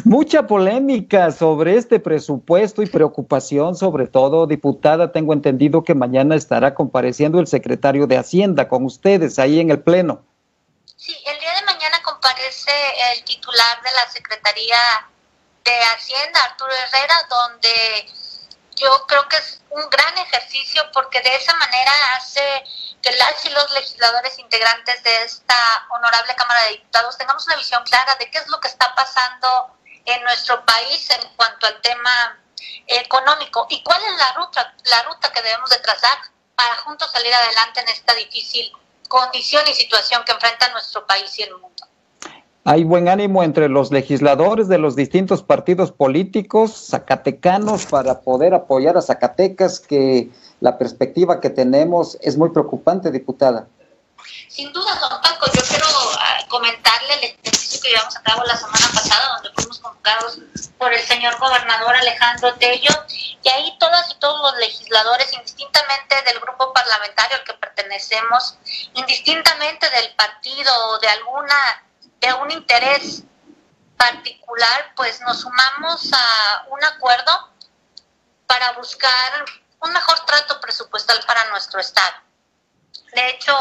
Mucha 0.05 0.47
polémica 0.47 1.33
sobre 1.33 1.77
este 1.77 1.99
presupuesto 2.01 2.83
y 2.83 2.87
preocupación, 2.87 3.75
sobre 3.77 4.07
todo, 4.07 4.47
diputada. 4.47 5.13
Tengo 5.13 5.33
entendido 5.33 5.83
que 5.85 5.95
mañana 5.95 6.35
estará 6.35 6.75
compareciendo 6.75 7.41
el 7.41 7.47
secretario 7.47 8.07
de 8.07 8.19
Hacienda 8.19 8.69
con 8.69 8.85
ustedes 8.85 9.39
ahí 9.39 9.61
en 9.61 9.71
el 9.71 9.81
Pleno. 9.81 10.23
Sí, 10.97 11.17
el 11.27 11.39
día 11.41 11.55
de 11.55 11.65
mañana 11.65 12.03
comparece 12.03 12.73
el 13.13 13.25
titular 13.25 13.83
de 13.83 13.93
la 13.93 14.11
Secretaría 14.11 14.77
de 15.65 15.73
Hacienda, 15.95 16.41
Arturo 16.51 16.71
Herrera, 16.73 17.15
donde 17.29 17.69
yo 18.77 18.89
creo 19.09 19.29
que 19.29 19.37
un 19.77 19.91
gran 19.91 20.17
ejercicio 20.19 20.91
porque 20.93 21.21
de 21.21 21.37
esa 21.37 21.55
manera 21.55 21.93
hace 22.17 22.65
que 23.03 23.13
las 23.13 23.45
y 23.45 23.51
los 23.51 23.71
legisladores 23.73 24.39
integrantes 24.39 25.03
de 25.03 25.23
esta 25.23 25.87
honorable 25.91 26.35
Cámara 26.35 26.63
de 26.63 26.71
Diputados 26.71 27.19
tengamos 27.19 27.47
una 27.47 27.57
visión 27.57 27.85
clara 27.85 28.15
de 28.17 28.31
qué 28.31 28.39
es 28.39 28.49
lo 28.49 28.59
que 28.59 28.69
está 28.69 28.95
pasando 28.95 29.77
en 30.07 30.23
nuestro 30.23 30.65
país 30.65 31.11
en 31.11 31.29
cuanto 31.37 31.67
al 31.67 31.79
tema 31.83 32.41
económico 32.87 33.67
y 33.69 33.83
cuál 33.83 34.03
es 34.03 34.17
la 34.17 34.33
ruta, 34.33 34.75
la 34.85 35.03
ruta 35.03 35.31
que 35.31 35.43
debemos 35.43 35.69
de 35.69 35.79
trazar 35.81 36.19
para 36.55 36.77
juntos 36.79 37.11
salir 37.13 37.35
adelante 37.35 37.81
en 37.81 37.89
esta 37.89 38.15
difícil 38.15 38.73
condición 39.09 39.63
y 39.69 39.75
situación 39.75 40.25
que 40.25 40.33
enfrenta 40.33 40.71
nuestro 40.71 41.07
país 41.07 41.39
y 41.39 41.43
el 41.43 41.55
mundo. 41.59 41.87
Hay 42.69 42.83
buen 42.83 43.09
ánimo 43.09 43.45
entre 43.45 43.69
los 43.69 43.93
legisladores 43.93 44.67
de 44.67 44.79
los 44.79 44.97
distintos 44.97 45.45
partidos 45.45 45.93
políticos 45.93 46.89
zacatecanos 46.91 47.87
para 47.87 48.23
poder 48.23 48.55
apoyar 48.55 48.97
a 48.97 49.03
Zacatecas, 49.03 49.79
que 49.79 50.31
la 50.59 50.77
perspectiva 50.77 51.41
que 51.41 51.49
tenemos 51.49 52.19
es 52.23 52.37
muy 52.37 52.51
preocupante, 52.51 53.13
diputada. 53.13 53.69
Sin 54.49 54.73
duda, 54.73 54.99
don 54.99 55.23
Paco, 55.23 55.47
yo 55.55 55.63
quiero 55.63 55.87
ah, 56.19 56.39
comentarle 56.49 57.15
el 57.15 57.25
ejercicio 57.39 57.81
que 57.81 57.91
llevamos 57.91 58.17
a 58.17 58.23
cabo 58.23 58.43
la 58.43 58.57
semana 58.57 58.87
pasada, 58.93 59.35
donde 59.35 59.51
fuimos 59.55 59.79
convocados 59.79 60.41
por 60.77 60.93
el 60.93 61.03
señor 61.03 61.39
gobernador 61.39 61.95
Alejandro 61.95 62.53
Tello, 62.55 62.91
y 63.45 63.49
ahí 63.49 63.77
todas 63.79 64.11
y 64.11 64.19
todos 64.19 64.41
los 64.43 64.59
legisladores, 64.59 65.33
indistintamente 65.33 66.17
del 66.27 66.41
grupo 66.41 66.73
parlamentario 66.73 67.37
al 67.37 67.45
que 67.45 67.55
pertenecemos, 67.55 68.59
indistintamente 68.95 69.89
del 69.89 70.13
partido 70.17 70.73
o 70.91 70.99
de 70.99 71.07
alguna 71.07 71.86
de 72.27 72.35
un 72.35 72.51
interés 72.51 73.23
particular, 73.97 74.93
pues 74.97 75.21
nos 75.21 75.41
sumamos 75.41 76.11
a 76.13 76.67
un 76.71 76.85
acuerdo 76.85 77.53
para 78.47 78.73
buscar 78.73 79.45
un 79.81 79.93
mejor 79.93 80.19
trato 80.27 80.61
presupuestal 80.61 81.21
para 81.27 81.45
nuestro 81.51 81.81
Estado. 81.81 82.15
De 83.15 83.29
hecho, 83.31 83.57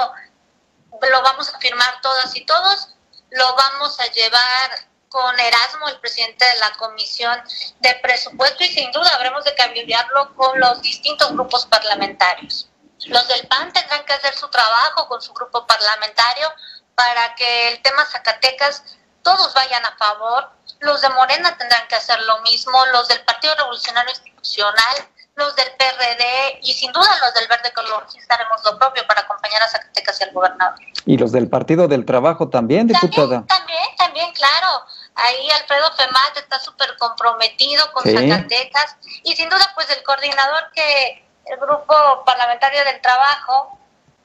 lo 1.09 1.21
vamos 1.21 1.53
a 1.53 1.59
firmar 1.59 2.01
todas 2.01 2.35
y 2.35 2.45
todos, 2.45 2.89
lo 3.29 3.55
vamos 3.55 3.99
a 3.99 4.07
llevar 4.07 4.71
con 5.09 5.39
Erasmo, 5.39 5.87
el 5.87 5.99
presidente 5.99 6.43
de 6.43 6.59
la 6.59 6.71
Comisión 6.71 7.39
de 7.79 7.93
Presupuesto, 8.01 8.63
y 8.63 8.67
sin 8.67 8.91
duda 8.91 9.13
habremos 9.13 9.45
de 9.45 9.53
cambiarlo 9.55 10.35
con 10.35 10.59
los 10.59 10.81
distintos 10.81 11.31
grupos 11.31 11.65
parlamentarios. 11.67 12.67
Los 13.05 13.27
del 13.27 13.47
PAN 13.47 13.71
tendrán 13.71 14.03
que 14.05 14.13
hacer 14.13 14.33
su 14.35 14.49
trabajo 14.49 15.07
con 15.07 15.21
su 15.21 15.33
grupo 15.33 15.65
parlamentario 15.67 16.51
para 16.95 17.35
que 17.35 17.69
el 17.69 17.81
tema 17.81 18.05
Zacatecas 18.05 18.97
todos 19.21 19.53
vayan 19.53 19.85
a 19.85 19.95
favor. 19.97 20.49
Los 20.79 21.01
de 21.01 21.09
Morena 21.09 21.57
tendrán 21.57 21.87
que 21.87 21.95
hacer 21.95 22.19
lo 22.23 22.41
mismo, 22.41 22.77
los 22.93 23.07
del 23.07 23.21
Partido 23.21 23.55
Revolucionario 23.55 24.11
Institucional, 24.11 24.95
los 25.35 25.55
del 25.55 25.67
PRD 25.77 26.59
y 26.61 26.73
sin 26.73 26.91
duda 26.91 27.09
los 27.19 27.33
del 27.33 27.47
Verde 27.47 27.71
Color. 27.73 28.05
haremos 28.29 28.63
lo 28.63 28.77
propio 28.77 29.05
para 29.07 29.21
acompañar 29.21 29.61
a 29.63 29.67
Zacatecas 29.67 30.21
y 30.21 30.23
al 30.23 30.31
gobernador. 30.31 30.79
Y 31.05 31.17
los 31.17 31.31
del 31.31 31.49
Partido 31.49 31.87
del 31.87 32.05
Trabajo 32.05 32.49
también, 32.49 32.87
diputada. 32.87 33.43
También, 33.47 33.95
también, 33.97 34.31
claro. 34.33 34.85
Ahí 35.15 35.49
Alfredo 35.51 35.91
Femat 35.95 36.37
está 36.37 36.59
súper 36.59 36.95
comprometido 36.97 37.91
con 37.93 38.03
Zacatecas 38.03 38.97
y 39.23 39.35
sin 39.35 39.49
duda 39.49 39.71
pues 39.75 39.89
el 39.89 40.03
coordinador 40.03 40.71
que 40.73 41.25
el 41.45 41.57
grupo 41.57 42.23
parlamentario 42.25 42.83
del 42.83 43.01
trabajo 43.01 43.74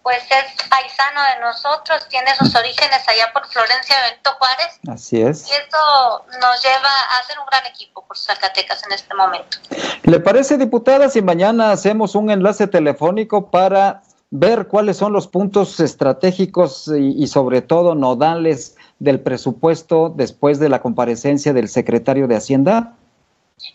pues 0.03 0.23
es 0.31 0.69
paisano 0.69 1.21
de 1.35 1.41
nosotros, 1.41 2.07
tiene 2.09 2.35
sus 2.37 2.55
orígenes 2.55 3.07
allá 3.07 3.33
por 3.33 3.47
Florencia 3.49 3.97
Benito 4.09 4.31
Juárez. 4.39 4.81
Así 4.89 5.21
es. 5.21 5.49
Y 5.49 5.53
eso 5.53 6.25
nos 6.41 6.63
lleva 6.63 6.91
a 7.11 7.19
hacer 7.19 7.39
un 7.39 7.47
gran 7.47 7.67
equipo 7.67 8.05
por 8.07 8.17
Zacatecas 8.17 8.85
en 8.87 8.93
este 8.93 9.15
momento. 9.15 9.59
¿Le 10.03 10.21
parece, 10.21 10.57
diputada, 10.57 11.09
si 11.09 11.23
mañana 11.23 11.73
hacemos 11.73 12.15
un 12.15 12.31
enlace 12.31 12.67
telefónico 12.67 13.51
para 13.51 14.03
ver 14.31 14.69
cuáles 14.69 14.97
son 14.97 15.13
los 15.13 15.27
puntos 15.27 15.81
estratégicos 15.81 16.89
y, 16.89 17.23
y 17.23 17.27
sobre 17.27 17.63
todo 17.63 17.95
nodales 17.95 18.77
del 19.01 19.21
presupuesto 19.21 20.13
después 20.15 20.61
de 20.61 20.69
la 20.69 20.81
comparecencia 20.81 21.53
del 21.53 21.69
secretario 21.69 22.29
de 22.29 22.37
Hacienda? 22.37 22.95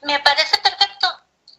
Me 0.03 0.19
parece 0.19 0.57
perfecto, 0.63 1.07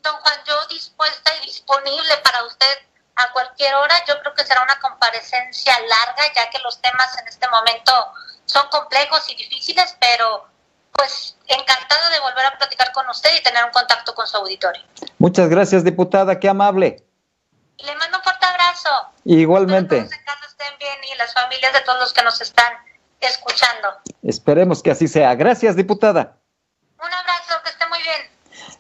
don 0.03 0.15
Juan, 0.15 0.35
yo 0.47 0.55
dispuesta 0.71 1.31
y 1.43 1.47
disponible 1.47 2.13
para 2.25 2.45
usted 2.45 2.86
a 3.17 3.33
cualquier 3.33 3.75
hora. 3.75 3.95
Yo 4.07 4.21
creo 4.21 4.35
que 4.35 4.45
será 4.45 4.63
una 4.63 4.79
comparecencia 4.81 5.75
larga, 5.81 6.33
ya 6.35 6.49
que 6.51 6.59
los 6.61 6.81
temas 6.81 7.19
en 7.19 7.29
este 7.29 7.49
momento 7.49 7.93
son 8.45 8.69
complejos 8.69 9.29
y 9.31 9.35
difíciles, 9.35 9.97
pero 10.01 10.47
pues 10.93 11.37
encantado 11.47 12.11
de 12.11 12.21
volver 12.21 12.47
a 12.47 12.57
platicar 12.57 12.91
con 12.93 13.09
usted 13.11 13.31
y 13.39 13.43
tener 13.43 13.65
un 13.65 13.71
contacto 13.71 14.15
con 14.15 14.27
su 14.27 14.37
auditorio. 14.39 14.83
Muchas 15.19 15.49
gracias, 15.49 15.85
diputada, 15.85 16.39
qué 16.39 16.49
amable. 16.49 17.05
Le 17.79 17.95
mando 17.97 18.17
un 18.19 18.25
fuerte 18.25 18.47
abrazo. 18.47 18.91
Igualmente. 19.25 20.09
Que 20.09 20.15
estén 20.47 20.79
bien 20.79 20.97
y 21.13 21.17
las 21.17 21.35
familias 21.35 21.73
de 21.73 21.81
todos 21.81 22.01
los 22.01 22.13
que 22.13 22.23
nos 22.23 22.41
están 22.41 22.73
escuchando. 23.21 23.89
Esperemos 24.23 24.83
que 24.83 24.91
así 24.91 25.09
sea. 25.09 25.35
Gracias, 25.35 25.77
diputada. 25.77 26.39
Un 26.99 27.13
abrazo, 27.13 27.63
que 27.63 27.71
esté 27.71 27.87
muy 27.89 28.03
bien. 28.03 28.31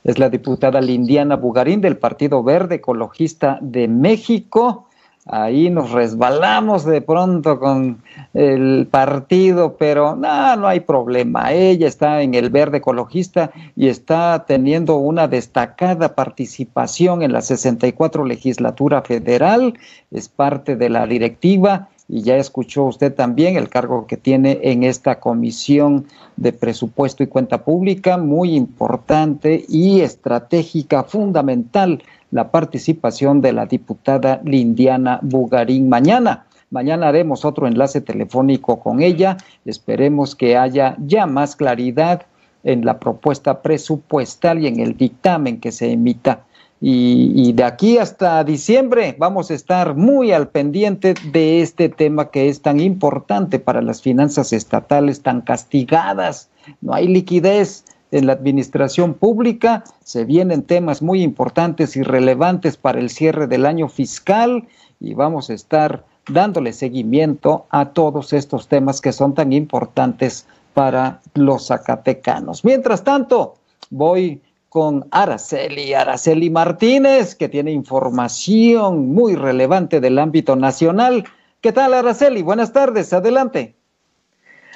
Es 0.06 0.20
la 0.20 0.30
diputada 0.30 0.80
Lindiana 0.80 1.34
Bugarín 1.34 1.80
del 1.80 1.96
Partido 1.96 2.44
Verde 2.44 2.76
Ecologista 2.76 3.58
de 3.60 3.88
México. 3.88 4.86
Ahí 5.28 5.68
nos 5.68 5.90
resbalamos 5.90 6.84
de 6.84 7.00
pronto 7.00 7.58
con 7.58 8.00
el 8.32 8.86
partido, 8.88 9.76
pero 9.76 10.14
no, 10.14 10.54
no 10.54 10.68
hay 10.68 10.78
problema. 10.78 11.52
Ella 11.52 11.88
está 11.88 12.22
en 12.22 12.34
el 12.34 12.50
Verde 12.50 12.78
Ecologista 12.78 13.50
y 13.74 13.88
está 13.88 14.44
teniendo 14.46 14.94
una 14.94 15.26
destacada 15.26 16.14
participación 16.14 17.22
en 17.22 17.32
la 17.32 17.42
64 17.42 18.24
legislatura 18.24 19.02
federal. 19.02 19.74
Es 20.12 20.28
parte 20.28 20.76
de 20.76 20.88
la 20.88 21.08
directiva 21.08 21.88
y 22.08 22.22
ya 22.22 22.36
escuchó 22.36 22.84
usted 22.84 23.14
también 23.14 23.56
el 23.56 23.68
cargo 23.68 24.06
que 24.06 24.16
tiene 24.16 24.60
en 24.62 24.84
esta 24.84 25.18
comisión 25.18 26.06
de 26.36 26.52
presupuesto 26.52 27.22
y 27.22 27.26
cuenta 27.26 27.64
pública, 27.64 28.16
muy 28.16 28.54
importante 28.54 29.64
y 29.68 30.00
estratégica, 30.00 31.02
fundamental, 31.02 32.02
la 32.30 32.50
participación 32.50 33.40
de 33.40 33.52
la 33.52 33.66
diputada 33.66 34.40
Lindiana 34.44 35.18
Bugarín 35.22 35.88
mañana. 35.88 36.46
Mañana 36.70 37.08
haremos 37.08 37.44
otro 37.44 37.66
enlace 37.66 38.00
telefónico 38.00 38.80
con 38.80 39.00
ella. 39.00 39.36
Esperemos 39.64 40.34
que 40.34 40.56
haya 40.56 40.96
ya 40.98 41.26
más 41.26 41.54
claridad 41.54 42.22
en 42.64 42.84
la 42.84 42.98
propuesta 42.98 43.62
presupuestal 43.62 44.60
y 44.60 44.66
en 44.66 44.80
el 44.80 44.96
dictamen 44.96 45.60
que 45.60 45.70
se 45.70 45.92
emita. 45.92 46.44
Y, 46.80 47.52
de 47.54 47.64
aquí 47.64 47.96
hasta 47.96 48.44
diciembre 48.44 49.16
vamos 49.18 49.50
a 49.50 49.54
estar 49.54 49.94
muy 49.94 50.32
al 50.32 50.48
pendiente 50.48 51.14
de 51.32 51.62
este 51.62 51.88
tema 51.88 52.30
que 52.30 52.48
es 52.48 52.60
tan 52.60 52.80
importante 52.80 53.58
para 53.58 53.80
las 53.80 54.02
finanzas 54.02 54.52
estatales, 54.52 55.22
tan 55.22 55.40
castigadas. 55.40 56.50
No 56.82 56.92
hay 56.92 57.08
liquidez 57.08 57.84
en 58.10 58.26
la 58.26 58.34
administración 58.34 59.14
pública, 59.14 59.84
se 60.04 60.24
vienen 60.24 60.62
temas 60.62 61.02
muy 61.02 61.22
importantes 61.22 61.96
y 61.96 62.02
relevantes 62.02 62.76
para 62.76 63.00
el 63.00 63.10
cierre 63.10 63.46
del 63.46 63.66
año 63.66 63.88
fiscal 63.88 64.68
y 65.00 65.14
vamos 65.14 65.50
a 65.50 65.54
estar 65.54 66.04
dándole 66.28 66.72
seguimiento 66.72 67.66
a 67.70 67.90
todos 67.90 68.32
estos 68.32 68.68
temas 68.68 69.00
que 69.00 69.12
son 69.12 69.34
tan 69.34 69.52
importantes 69.52 70.46
para 70.74 71.20
los 71.34 71.68
zacatecanos. 71.68 72.64
Mientras 72.64 73.02
tanto, 73.02 73.54
voy 73.90 74.42
con 74.76 75.08
Araceli, 75.10 75.94
Araceli 75.94 76.50
Martínez, 76.50 77.34
que 77.34 77.48
tiene 77.48 77.70
información 77.70 79.08
muy 79.08 79.34
relevante 79.34 80.02
del 80.02 80.18
ámbito 80.18 80.54
nacional. 80.54 81.24
¿Qué 81.62 81.72
tal, 81.72 81.94
Araceli? 81.94 82.42
Buenas 82.42 82.74
tardes, 82.74 83.10
adelante. 83.14 83.74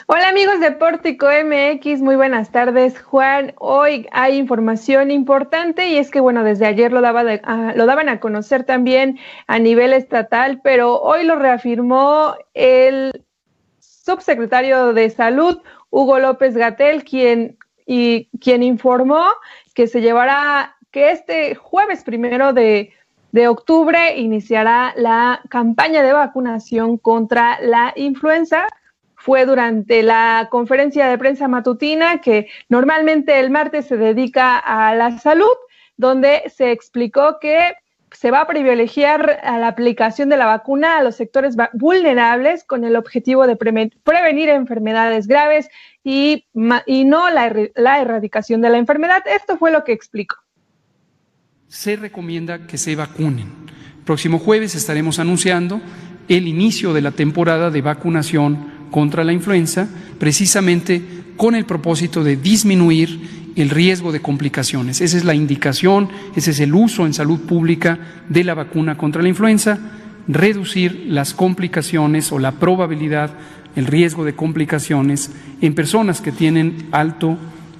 Hola 0.06 0.30
amigos 0.30 0.58
de 0.60 0.72
Pórtico 0.72 1.26
MX, 1.26 2.00
muy 2.00 2.16
buenas 2.16 2.50
tardes 2.50 2.98
Juan. 3.02 3.52
Hoy 3.58 4.08
hay 4.12 4.38
información 4.38 5.10
importante 5.10 5.90
y 5.90 5.98
es 5.98 6.10
que 6.10 6.20
bueno, 6.20 6.44
desde 6.44 6.64
ayer 6.64 6.92
lo, 6.92 7.02
daba 7.02 7.22
ah, 7.42 7.74
lo 7.76 7.84
daban 7.84 8.08
a 8.08 8.20
conocer 8.20 8.64
también 8.64 9.18
a 9.48 9.58
nivel 9.58 9.92
estatal, 9.92 10.62
pero 10.64 10.98
hoy 10.98 11.24
lo 11.24 11.36
reafirmó 11.36 12.36
el 12.54 13.26
subsecretario 13.80 14.94
de 14.94 15.10
Salud, 15.10 15.60
Hugo 15.90 16.18
López 16.18 16.56
Gatel, 16.56 17.04
quien, 17.04 17.58
y, 17.84 18.30
quien 18.40 18.62
informó 18.62 19.26
que 19.80 19.86
se 19.86 20.02
llevará, 20.02 20.76
que 20.90 21.10
este 21.10 21.54
jueves 21.54 22.04
primero 22.04 22.52
de, 22.52 22.92
de 23.32 23.48
octubre 23.48 24.18
iniciará 24.18 24.92
la 24.94 25.40
campaña 25.48 26.02
de 26.02 26.12
vacunación 26.12 26.98
contra 26.98 27.58
la 27.62 27.94
influenza. 27.96 28.66
Fue 29.14 29.46
durante 29.46 30.02
la 30.02 30.48
conferencia 30.50 31.06
de 31.08 31.16
prensa 31.16 31.48
matutina 31.48 32.20
que 32.20 32.48
normalmente 32.68 33.40
el 33.40 33.48
martes 33.48 33.86
se 33.86 33.96
dedica 33.96 34.58
a 34.58 34.94
la 34.94 35.18
salud, 35.18 35.56
donde 35.96 36.42
se 36.54 36.72
explicó 36.72 37.38
que 37.40 37.72
se 38.12 38.30
va 38.30 38.42
a 38.42 38.46
privilegiar 38.46 39.40
la 39.42 39.68
aplicación 39.68 40.28
de 40.28 40.36
la 40.36 40.46
vacuna 40.46 40.98
a 40.98 41.02
los 41.02 41.16
sectores 41.16 41.56
vulnerables 41.72 42.64
con 42.64 42.84
el 42.84 42.96
objetivo 42.96 43.46
de 43.46 43.56
prevenir 43.56 44.48
enfermedades 44.48 45.26
graves 45.26 45.68
y, 46.02 46.46
y 46.86 47.04
no 47.04 47.30
la, 47.30 47.52
la 47.74 48.00
erradicación 48.00 48.60
de 48.60 48.70
la 48.70 48.78
enfermedad. 48.78 49.22
Esto 49.26 49.58
fue 49.58 49.70
lo 49.70 49.84
que 49.84 49.92
explicó. 49.92 50.36
Se 51.68 51.96
recomienda 51.96 52.66
que 52.66 52.78
se 52.78 52.96
vacunen. 52.96 53.52
Próximo 54.04 54.38
jueves 54.38 54.74
estaremos 54.74 55.18
anunciando 55.18 55.80
el 56.28 56.48
inicio 56.48 56.92
de 56.92 57.02
la 57.02 57.12
temporada 57.12 57.70
de 57.70 57.82
vacunación 57.82 58.88
contra 58.90 59.24
la 59.24 59.32
influenza, 59.32 59.88
precisamente 60.18 61.00
con 61.36 61.54
el 61.54 61.64
propósito 61.64 62.24
de 62.24 62.36
disminuir 62.36 63.39
el 63.56 63.70
riesgo 63.70 64.12
de 64.12 64.20
complicaciones. 64.20 65.00
Esa 65.00 65.16
es 65.16 65.24
la 65.24 65.34
indicación, 65.34 66.08
ese 66.36 66.52
es 66.52 66.60
el 66.60 66.74
uso 66.74 67.06
en 67.06 67.14
salud 67.14 67.40
pública 67.40 67.98
de 68.28 68.44
la 68.44 68.54
vacuna 68.54 68.96
contra 68.96 69.22
la 69.22 69.28
influenza, 69.28 69.78
reducir 70.28 71.06
las 71.08 71.34
complicaciones 71.34 72.30
o 72.32 72.38
la 72.38 72.52
probabilidad 72.52 73.30
el 73.76 73.86
riesgo 73.86 74.24
de 74.24 74.34
complicaciones 74.34 75.30
en 75.60 75.74
personas 75.74 76.20
que 76.20 76.32
tienen 76.32 76.88
alto 76.92 77.38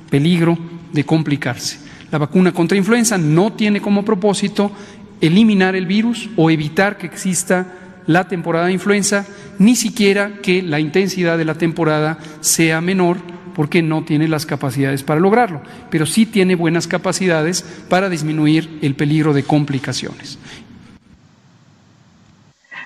peligro 0.09 0.59
de 0.93 1.05
complicarse. 1.05 1.79
La 2.11 2.19
vacuna 2.19 2.53
contra 2.53 2.79
influenza 2.79 3.19
no 3.19 3.53
tiene 3.53 3.81
como 3.81 4.05
propósito 4.05 4.73
eliminar 5.21 5.77
el 5.77 5.87
virus 5.87 6.29
o 6.37 6.51
evitar 6.51 6.97
que 6.97 7.07
exista 7.07 7.75
la 8.07 8.27
temporada 8.27 8.67
de 8.67 8.73
influenza, 8.73 9.27
ni 9.59 9.77
siquiera 9.77 10.39
que 10.43 10.63
la 10.63 10.81
intensidad 10.81 11.39
de 11.39 11.45
la 11.45 11.55
temporada 11.55 12.19
sea 12.41 12.81
menor 12.81 13.19
porque 13.55 13.83
no 13.83 14.05
tiene 14.05 14.29
las 14.29 14.47
capacidades 14.47 15.03
para 15.03 15.21
lograrlo, 15.21 15.63
pero 15.91 16.07
sí 16.07 16.27
tiene 16.27 16.55
buenas 16.55 16.87
capacidades 16.87 17.63
para 17.89 18.09
disminuir 18.09 18.79
el 18.83 18.95
peligro 18.95 19.33
de 19.33 19.43
complicaciones. 19.43 20.39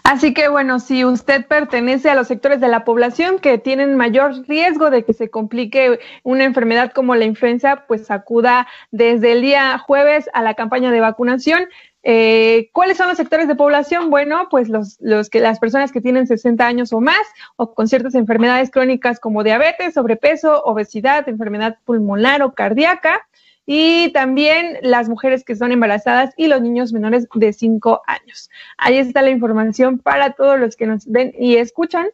Así 0.05 0.35
que 0.35 0.49
bueno, 0.49 0.81
si 0.81 1.03
usted 1.03 1.47
pertenece 1.47 2.11
a 2.11 2.15
los 2.15 2.29
sectores 2.29 2.61
de 2.61 2.69
la 2.69 2.85
población 2.85 3.39
que 3.39 3.57
tienen 3.57 3.97
mayor 3.97 4.47
riesgo 4.47 4.91
de 4.91 5.03
que 5.03 5.15
se 5.15 5.31
complique 5.31 5.99
una 6.23 6.45
enfermedad 6.45 6.93
como 6.93 7.15
la 7.15 7.25
influenza, 7.25 7.85
pues 7.89 8.11
acuda 8.11 8.69
desde 8.91 9.33
el 9.33 9.41
día 9.41 9.79
jueves 9.79 10.29
a 10.35 10.43
la 10.43 10.53
campaña 10.55 10.91
de 10.91 11.01
vacunación. 11.01 11.69
Eh, 12.07 12.69
¿Cuáles 12.73 12.99
son 12.99 13.09
los 13.09 13.17
sectores 13.17 13.49
de 13.49 13.55
población? 13.55 14.11
Bueno, 14.11 14.49
pues 14.51 14.69
los, 14.69 14.99
que 15.31 15.41
las 15.41 15.59
personas 15.59 15.91
que 15.91 16.03
tienen 16.03 16.27
60 16.27 16.67
años 16.67 16.93
o 16.93 17.01
más 17.01 17.27
o 17.57 17.73
con 17.73 17.89
ciertas 17.89 18.15
enfermedades 18.15 18.71
crónicas 18.71 19.19
como 19.19 19.43
diabetes, 19.43 19.95
sobrepeso, 19.95 20.63
obesidad, 20.65 21.27
enfermedad 21.29 21.79
pulmonar 21.87 22.43
o 22.43 22.53
cardíaca 22.53 23.27
y 23.65 24.13
también 24.13 24.77
las 24.83 25.09
mujeres 25.09 25.45
que 25.45 25.57
son 25.57 25.73
embarazadas 25.73 26.35
y 26.37 26.49
los 26.49 26.61
niños 26.61 26.93
menores 26.93 27.27
de 27.35 27.53
5 27.55 28.03
años. 28.07 28.51
Ahí 28.77 28.99
está 28.99 29.23
la 29.23 29.31
información 29.31 29.99
para 29.99 30.35
todos 30.35 30.61
los 30.61 30.77
que 30.77 30.87
nos 30.87 31.07
ven 31.07 31.33
y 31.39 31.57
escuchan. 31.57 32.07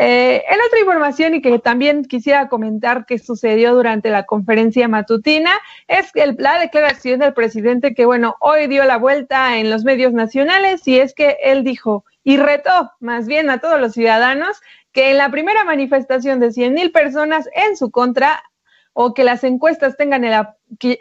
Eh, 0.00 0.44
en 0.48 0.60
otra 0.64 0.78
información 0.78 1.34
y 1.34 1.42
que 1.42 1.58
también 1.58 2.04
quisiera 2.04 2.48
comentar 2.48 3.04
que 3.04 3.18
sucedió 3.18 3.74
durante 3.74 4.10
la 4.10 4.26
conferencia 4.26 4.86
matutina 4.86 5.50
es 5.88 6.12
la 6.14 6.60
declaración 6.60 7.18
del 7.18 7.34
presidente 7.34 7.94
que, 7.94 8.06
bueno, 8.06 8.36
hoy 8.38 8.68
dio 8.68 8.84
la 8.84 8.96
vuelta 8.96 9.58
en 9.58 9.70
los 9.70 9.82
medios 9.82 10.12
nacionales 10.12 10.86
y 10.86 11.00
es 11.00 11.14
que 11.14 11.38
él 11.42 11.64
dijo 11.64 12.04
y 12.22 12.36
retó 12.36 12.92
más 13.00 13.26
bien 13.26 13.50
a 13.50 13.58
todos 13.58 13.80
los 13.80 13.94
ciudadanos 13.94 14.60
que 14.92 15.10
en 15.10 15.16
la 15.16 15.32
primera 15.32 15.64
manifestación 15.64 16.38
de 16.38 16.52
100 16.52 16.74
mil 16.74 16.92
personas 16.92 17.48
en 17.52 17.76
su 17.76 17.90
contra 17.90 18.44
o 18.92 19.14
que 19.14 19.24
las 19.24 19.42
encuestas 19.42 19.96
tengan 19.96 20.22
el 20.22 20.46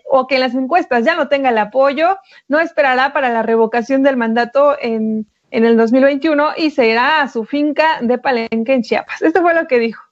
o 0.10 0.26
que 0.26 0.40
las 0.40 0.56
encuestas 0.56 1.06
ya 1.06 1.16
no 1.16 1.28
tenga 1.28 1.50
el 1.50 1.60
apoyo, 1.60 2.18
no 2.48 2.60
esperará 2.60 3.14
para 3.14 3.30
la 3.30 3.44
revocación 3.44 4.02
del 4.02 4.18
mandato 4.18 4.76
en, 4.82 5.28
en 5.52 5.66
el 5.66 5.78
2021 5.78 6.50
y 6.58 6.72
se 6.72 6.90
irá 6.90 7.22
a 7.22 7.30
su 7.30 7.46
finca 7.46 8.00
de 8.02 8.18
Palenque 8.18 8.74
en 8.74 8.84
Chiapas. 8.84 9.22
Esto 9.22 9.42
fue 9.42 9.54
lo 9.54 9.68
que 9.68 9.80
dijo. 9.80 10.04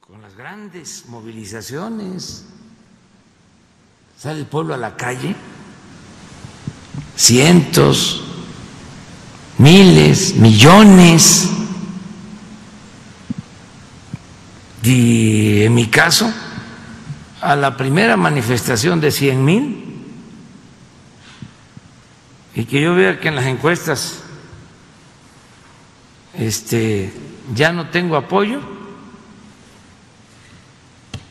Con 0.00 0.22
las 0.22 0.36
grandes 0.36 1.06
movilizaciones 1.08 2.46
sale 4.16 4.40
el 4.40 4.46
pueblo 4.46 4.74
a 4.74 4.76
la 4.78 4.96
calle, 4.96 5.34
cientos, 7.14 8.24
miles, 9.58 10.34
millones. 10.36 11.50
Y 14.82 15.64
en 15.64 15.74
mi 15.74 15.88
caso, 15.88 16.32
a 17.42 17.54
la 17.54 17.76
primera 17.76 18.16
manifestación 18.16 19.00
de 19.00 19.10
100 19.10 19.44
mil 19.44 19.87
y 22.58 22.64
que 22.64 22.80
yo 22.80 22.92
vea 22.92 23.20
que 23.20 23.28
en 23.28 23.36
las 23.36 23.46
encuestas 23.46 24.18
este, 26.34 27.12
ya 27.54 27.70
no 27.72 27.90
tengo 27.90 28.16
apoyo 28.16 28.60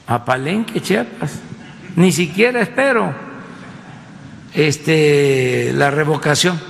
a 0.08 0.24
Palenque, 0.24 0.82
Chiapas, 0.82 1.34
ni 1.98 2.14
siquiera 2.14 2.62
espero 2.62 3.14
este, 4.54 5.74
la 5.74 5.92
revocación 5.92 6.62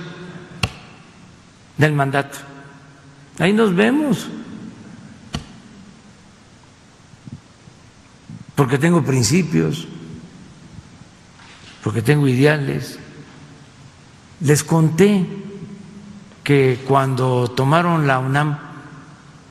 del 1.76 1.92
mandato. 1.92 2.38
Ahí 3.38 3.52
nos 3.52 3.74
vemos. 3.76 4.28
porque 8.56 8.76
tengo 8.76 9.04
principios. 9.04 9.86
porque 11.84 12.02
tengo 12.02 12.26
ideales. 12.26 12.98
Les 14.40 14.62
conté 14.62 15.26
que 16.44 16.80
cuando 16.86 17.50
tomaron 17.50 18.06
la 18.06 18.18
UNAM, 18.18 18.58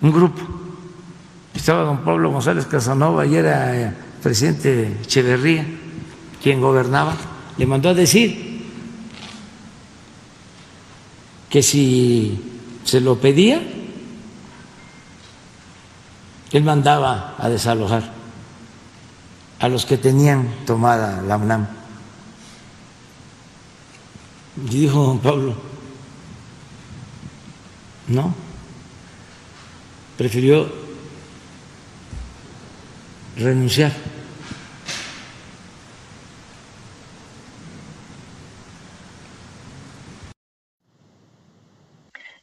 un 0.02 0.12
grupo, 0.12 0.42
estaba 1.54 1.84
don 1.84 2.00
Pablo 2.00 2.32
González 2.32 2.66
Casanova 2.66 3.26
y 3.26 3.36
era 3.36 3.76
eh, 3.76 3.94
presidente 4.24 4.98
Echeverría, 5.04 5.66
quien 6.42 6.62
gobernaba, 6.62 7.14
le 7.58 7.66
mandó 7.66 7.90
a 7.90 7.94
decir 7.94 8.66
que 11.50 11.62
si 11.62 12.60
se 12.84 13.02
lo 13.02 13.18
pedía, 13.20 13.62
él 16.52 16.64
mandaba 16.64 17.36
a 17.38 17.50
desalojar 17.50 18.12
a 19.60 19.68
los 19.68 19.86
que 19.86 19.98
tenían 19.98 20.48
tomada 20.66 21.22
la 21.22 21.38
UNAM. 21.38 21.77
Y 24.66 24.82
dijo 24.82 25.00
don 25.00 25.20
Pablo, 25.20 25.54
no, 28.08 28.34
prefirió 30.18 30.68
renunciar. 33.38 33.92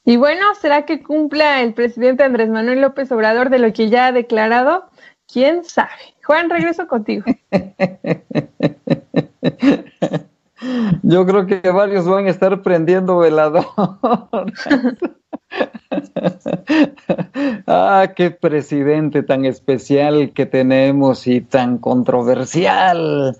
Y 0.06 0.16
bueno, 0.16 0.54
¿será 0.60 0.84
que 0.84 1.02
cumpla 1.02 1.62
el 1.62 1.74
presidente 1.74 2.22
Andrés 2.22 2.50
Manuel 2.50 2.82
López 2.82 3.10
Obrador 3.10 3.48
de 3.48 3.58
lo 3.58 3.72
que 3.72 3.88
ya 3.88 4.06
ha 4.06 4.12
declarado? 4.12 4.84
¿Quién 5.26 5.64
sabe? 5.64 5.90
Juan, 6.22 6.50
regreso 6.50 6.86
contigo. 6.86 7.24
Yo 11.02 11.26
creo 11.26 11.46
que 11.46 11.60
varios 11.70 12.06
van 12.06 12.26
a 12.26 12.30
estar 12.30 12.62
prendiendo 12.62 13.18
velador. 13.18 13.66
ah, 17.66 18.12
qué 18.16 18.30
presidente 18.30 19.22
tan 19.22 19.44
especial 19.44 20.32
que 20.32 20.46
tenemos 20.46 21.26
y 21.26 21.40
tan 21.40 21.78
controversial. 21.78 23.36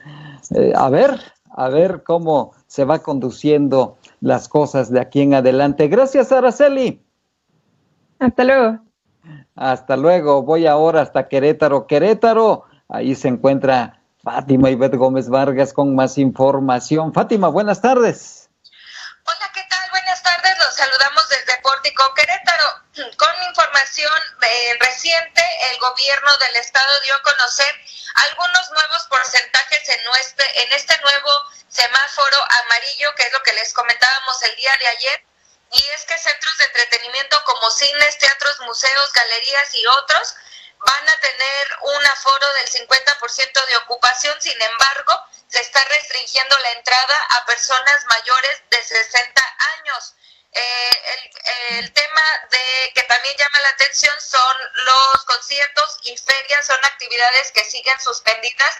Eh, 0.54 0.72
a 0.74 0.90
ver, 0.90 1.20
a 1.50 1.68
ver 1.68 2.02
cómo 2.04 2.52
se 2.66 2.84
va 2.84 3.00
conduciendo 3.00 3.96
las 4.20 4.48
cosas 4.48 4.90
de 4.90 5.00
aquí 5.00 5.22
en 5.22 5.34
adelante. 5.34 5.88
Gracias, 5.88 6.32
Araceli. 6.32 7.00
Hasta 8.18 8.44
luego. 8.44 8.78
Hasta 9.54 9.96
luego. 9.96 10.42
Voy 10.42 10.66
ahora 10.66 11.02
hasta 11.02 11.28
Querétaro. 11.28 11.86
Querétaro, 11.86 12.64
ahí 12.88 13.14
se 13.14 13.28
encuentra 13.28 14.00
Fátima 14.24 14.70
Ivette 14.70 14.96
Gómez 14.96 15.28
Vargas 15.28 15.74
con 15.74 15.94
más 15.94 16.16
información. 16.16 17.12
Fátima, 17.12 17.48
buenas 17.48 17.82
tardes. 17.82 18.48
Hola, 19.24 19.50
¿qué 19.52 19.60
tal? 19.68 19.90
Buenas 19.90 20.22
tardes. 20.22 20.58
Los 20.58 20.74
saludamos 20.74 21.28
desde 21.28 21.60
Pórtico 21.60 22.02
Querétaro. 22.14 22.64
Con 23.20 23.34
información 23.48 24.20
eh, 24.40 24.78
reciente, 24.80 25.42
el 25.72 25.78
gobierno 25.78 26.30
del 26.38 26.56
estado 26.56 27.00
dio 27.04 27.14
a 27.14 27.22
conocer 27.22 27.68
algunos 28.32 28.70
nuevos 28.70 29.02
porcentajes 29.10 29.88
en, 29.90 30.00
en 30.00 30.72
este 30.72 30.94
nuevo 31.04 31.30
semáforo 31.68 32.38
amarillo, 32.64 33.12
que 33.16 33.24
es 33.24 33.32
lo 33.32 33.42
que 33.42 33.52
les 33.52 33.74
comentábamos 33.74 34.42
el 34.42 34.56
día 34.56 34.72
de 34.80 34.86
ayer 34.86 35.24
y 35.74 35.82
es 35.94 36.04
que 36.06 36.16
centros 36.16 36.56
de 36.58 36.64
entretenimiento 36.64 37.36
como 37.44 37.68
cines, 37.70 38.18
teatros, 38.18 38.60
museos, 38.60 39.12
galerías 39.12 39.74
y 39.74 39.86
otros 39.86 40.36
van 40.84 41.08
a 41.08 41.20
tener 41.20 41.78
un 41.82 42.06
aforo 42.06 42.52
del 42.54 42.68
50% 42.68 43.66
de 43.66 43.76
ocupación, 43.78 44.40
sin 44.40 44.60
embargo, 44.60 45.20
se 45.48 45.60
está 45.60 45.82
restringiendo 45.84 46.56
la 46.58 46.72
entrada 46.72 47.26
a 47.30 47.44
personas 47.46 48.04
mayores 48.06 48.62
de 48.70 48.82
60 48.82 49.56
años. 49.78 50.14
Eh, 50.52 51.02
el, 51.12 51.78
el, 51.78 51.92
tema 51.92 52.22
de 52.50 52.92
que 52.94 53.02
también 53.02 53.36
llama 53.36 53.60
la 53.60 53.68
atención 53.70 54.14
son 54.20 54.56
los 54.84 55.24
conciertos 55.24 55.98
y 56.04 56.16
ferias, 56.16 56.66
son 56.66 56.84
actividades 56.84 57.50
que 57.52 57.64
siguen 57.64 58.00
suspendidas. 58.00 58.74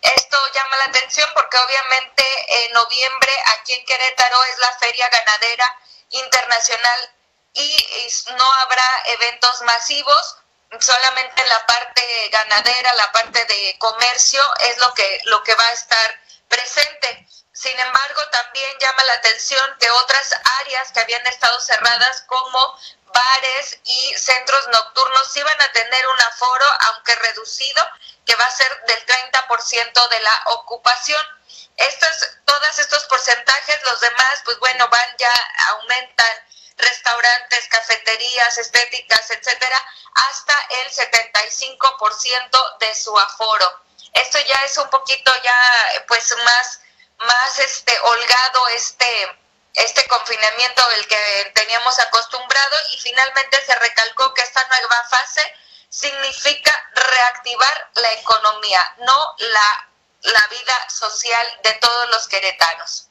Esto 0.00 0.38
llama 0.54 0.76
la 0.78 0.84
atención 0.84 1.28
porque 1.34 1.58
obviamente 1.58 2.64
en 2.64 2.72
noviembre 2.72 3.32
aquí 3.58 3.74
en 3.74 3.84
Querétaro 3.84 4.42
es 4.44 4.58
la 4.58 4.72
feria 4.78 5.08
ganadera 5.08 5.78
internacional 6.10 7.10
y 7.52 8.10
no 8.36 8.52
habrá 8.54 9.02
eventos 9.06 9.62
masivos, 9.62 10.36
solamente 10.80 11.46
la 11.46 11.66
parte 11.66 12.28
ganadera, 12.30 12.94
la 12.94 13.12
parte 13.12 13.44
de 13.44 13.76
comercio 13.78 14.42
es 14.60 14.78
lo 14.78 14.92
que, 14.94 15.20
lo 15.24 15.42
que 15.42 15.54
va 15.54 15.66
a 15.66 15.72
estar 15.72 16.20
presente. 16.48 17.26
Sin 17.52 17.78
embargo, 17.78 18.20
también 18.30 18.70
llama 18.78 19.04
la 19.04 19.14
atención 19.14 19.76
que 19.80 19.90
otras 19.90 20.32
áreas 20.60 20.92
que 20.92 21.00
habían 21.00 21.26
estado 21.26 21.58
cerradas 21.60 22.22
como 22.26 22.78
bares 23.12 23.78
y 23.84 24.14
centros 24.16 24.68
nocturnos 24.68 25.36
iban 25.36 25.60
a 25.60 25.72
tener 25.72 26.06
un 26.06 26.20
aforo, 26.20 26.66
aunque 26.86 27.14
reducido, 27.16 27.84
que 28.26 28.36
va 28.36 28.44
a 28.44 28.50
ser 28.50 28.84
del 28.86 29.06
30% 29.06 30.08
de 30.08 30.20
la 30.20 30.42
ocupación. 30.46 31.22
Estos, 31.76 32.10
todos 32.44 32.78
estos 32.78 33.04
porcentajes, 33.04 33.80
los 33.84 34.00
demás, 34.00 34.42
pues 34.44 34.58
bueno, 34.58 34.86
van 34.88 35.16
ya, 35.18 35.32
aumentan 35.70 36.47
restaurantes, 36.78 37.68
cafeterías, 37.68 38.58
estéticas, 38.58 39.30
etcétera, 39.30 39.78
hasta 40.14 40.54
el 40.82 40.90
75% 40.90 42.78
de 42.78 42.94
su 42.94 43.18
aforo. 43.18 43.66
Esto 44.14 44.38
ya 44.40 44.64
es 44.64 44.76
un 44.78 44.88
poquito 44.90 45.30
ya, 45.44 46.04
pues 46.06 46.34
más, 46.44 46.80
más 47.18 47.58
este, 47.58 47.92
holgado 48.00 48.68
este, 48.68 49.38
este 49.74 50.06
confinamiento 50.06 50.88
del 50.90 51.06
que 51.06 51.52
teníamos 51.54 51.98
acostumbrado 51.98 52.76
y 52.94 52.98
finalmente 53.00 53.60
se 53.66 53.74
recalcó 53.74 54.32
que 54.34 54.42
esta 54.42 54.66
nueva 54.68 55.04
fase 55.10 55.42
significa 55.90 56.72
reactivar 56.94 57.90
la 57.94 58.12
economía, 58.12 58.94
no 58.98 59.34
la 59.38 59.88
la 60.22 60.48
vida 60.50 60.74
social 60.88 61.46
de 61.62 61.70
todos 61.80 62.10
los 62.10 62.28
queretanos. 62.28 63.08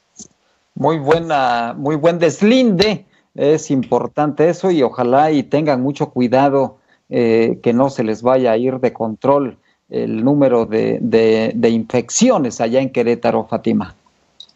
Muy 0.74 0.98
buena, 0.98 1.74
muy 1.76 1.96
buen 1.96 2.18
deslinde. 2.18 3.06
Es 3.38 3.70
importante 3.70 4.48
eso 4.48 4.72
y 4.72 4.82
ojalá 4.82 5.30
y 5.30 5.44
tengan 5.44 5.80
mucho 5.80 6.10
cuidado 6.10 6.78
eh, 7.08 7.60
que 7.62 7.72
no 7.72 7.88
se 7.88 8.02
les 8.02 8.20
vaya 8.20 8.50
a 8.50 8.56
ir 8.56 8.80
de 8.80 8.92
control 8.92 9.56
el 9.88 10.24
número 10.24 10.66
de, 10.66 10.98
de 11.00 11.68
infecciones 11.70 12.60
allá 12.60 12.80
en 12.80 12.90
Querétaro, 12.90 13.46
Fátima. 13.46 13.94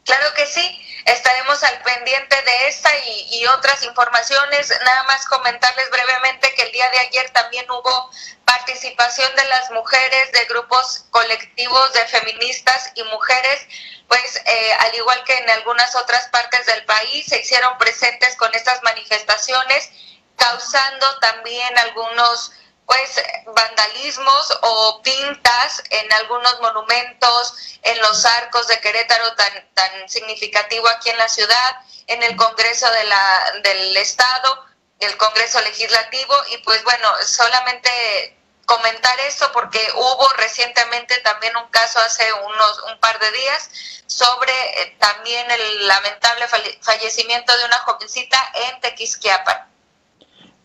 Claro 0.04 0.26
que 0.36 0.44
sí, 0.46 0.81
estaremos 1.12 1.62
al 1.62 1.82
pendiente 1.82 2.42
de 2.42 2.68
esta 2.68 2.90
y, 3.30 3.46
otras 3.46 3.82
informaciones. 3.82 4.70
Nada 4.84 5.02
más 5.04 5.26
comentarles 5.26 5.90
brevemente 5.90 6.54
que 6.54 6.62
el 6.62 6.72
día 6.72 6.88
de 6.90 6.98
ayer 7.00 7.30
también 7.30 7.70
hubo 7.70 8.10
participación 8.44 9.34
de 9.36 9.44
las 9.46 9.70
mujeres 9.70 10.32
de 10.32 10.44
grupos 10.46 11.04
colectivos 11.10 11.92
de 11.92 12.06
feministas 12.06 12.92
y 12.94 13.02
mujeres, 13.04 13.66
pues 14.08 14.36
eh, 14.46 14.72
al 14.80 14.94
igual 14.94 15.22
que 15.24 15.34
en 15.34 15.50
algunas 15.50 15.94
otras 15.96 16.28
partes 16.28 16.66
del 16.66 16.84
país, 16.84 17.26
se 17.26 17.40
hicieron 17.40 17.76
presentes 17.78 18.36
con 18.36 18.54
estas 18.54 18.82
manifestaciones, 18.82 19.90
causando 20.36 21.18
también 21.18 21.76
algunos 21.78 22.52
pues 22.86 23.22
vandalismos 23.46 24.58
o 24.62 25.02
pintas 25.02 25.82
en 25.90 26.12
algunos 26.12 26.60
monumentos, 26.60 27.78
en 27.82 27.98
los 28.00 28.24
arcos 28.24 28.66
de 28.68 28.80
Querétaro 28.80 29.34
tan, 29.34 29.68
tan 29.74 30.08
significativo 30.08 30.88
aquí 30.88 31.10
en 31.10 31.18
la 31.18 31.28
ciudad, 31.28 31.76
en 32.06 32.22
el 32.22 32.36
Congreso 32.36 32.90
de 32.90 33.04
la, 33.04 33.52
del 33.62 33.96
Estado, 33.96 34.66
el 35.00 35.16
Congreso 35.16 35.60
Legislativo, 35.60 36.34
y 36.50 36.58
pues 36.58 36.82
bueno, 36.84 37.08
solamente 37.24 38.36
comentar 38.66 39.18
esto 39.20 39.50
porque 39.52 39.80
hubo 39.94 40.28
recientemente 40.36 41.18
también 41.20 41.56
un 41.56 41.68
caso 41.68 41.98
hace 42.00 42.32
unos 42.32 42.82
un 42.84 42.98
par 43.00 43.18
de 43.18 43.30
días 43.32 43.70
sobre 44.06 44.52
eh, 44.52 44.96
también 44.98 45.50
el 45.50 45.88
lamentable 45.88 46.46
fallecimiento 46.80 47.56
de 47.56 47.64
una 47.64 47.78
jovencita 47.78 48.38
en 48.54 48.80
Tequisquiapan. 48.80 49.71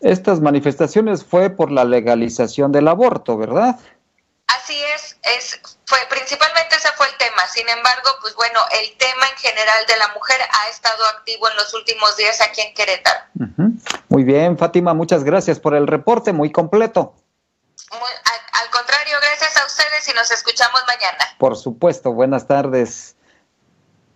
Estas 0.00 0.40
manifestaciones 0.40 1.24
fue 1.24 1.50
por 1.50 1.72
la 1.72 1.84
legalización 1.84 2.70
del 2.72 2.88
aborto, 2.88 3.36
¿verdad? 3.36 3.78
Así 4.46 4.76
es, 4.94 5.18
es 5.22 5.60
fue 5.88 5.98
principalmente 6.10 6.76
ese 6.76 6.88
fue 6.96 7.06
el 7.06 7.16
tema. 7.16 7.42
Sin 7.52 7.68
embargo, 7.68 8.10
pues 8.20 8.34
bueno, 8.34 8.60
el 8.80 8.96
tema 8.98 9.26
en 9.26 9.36
general 9.36 9.86
de 9.86 9.96
la 9.96 10.08
mujer 10.14 10.36
ha 10.40 10.68
estado 10.68 11.04
activo 11.06 11.48
en 11.48 11.56
los 11.56 11.72
últimos 11.74 12.16
días 12.16 12.40
aquí 12.40 12.60
en 12.60 12.74
Querétaro. 12.74 13.20
Muy 14.08 14.24
bien, 14.24 14.58
Fátima, 14.58 14.94
muchas 14.94 15.24
gracias 15.24 15.58
por 15.58 15.74
el 15.74 15.86
reporte, 15.86 16.32
muy 16.32 16.52
completo. 16.52 17.14
al, 17.90 18.70
contrario, 18.70 19.16
gracias 19.20 19.56
a 19.56 19.66
ustedes 19.66 20.08
y 20.08 20.12
nos 20.12 20.30
escuchamos 20.30 20.82
mañana. 20.86 21.24
Por 21.38 21.56
supuesto, 21.56 22.12
buenas 22.12 22.46
tardes. 22.46 23.16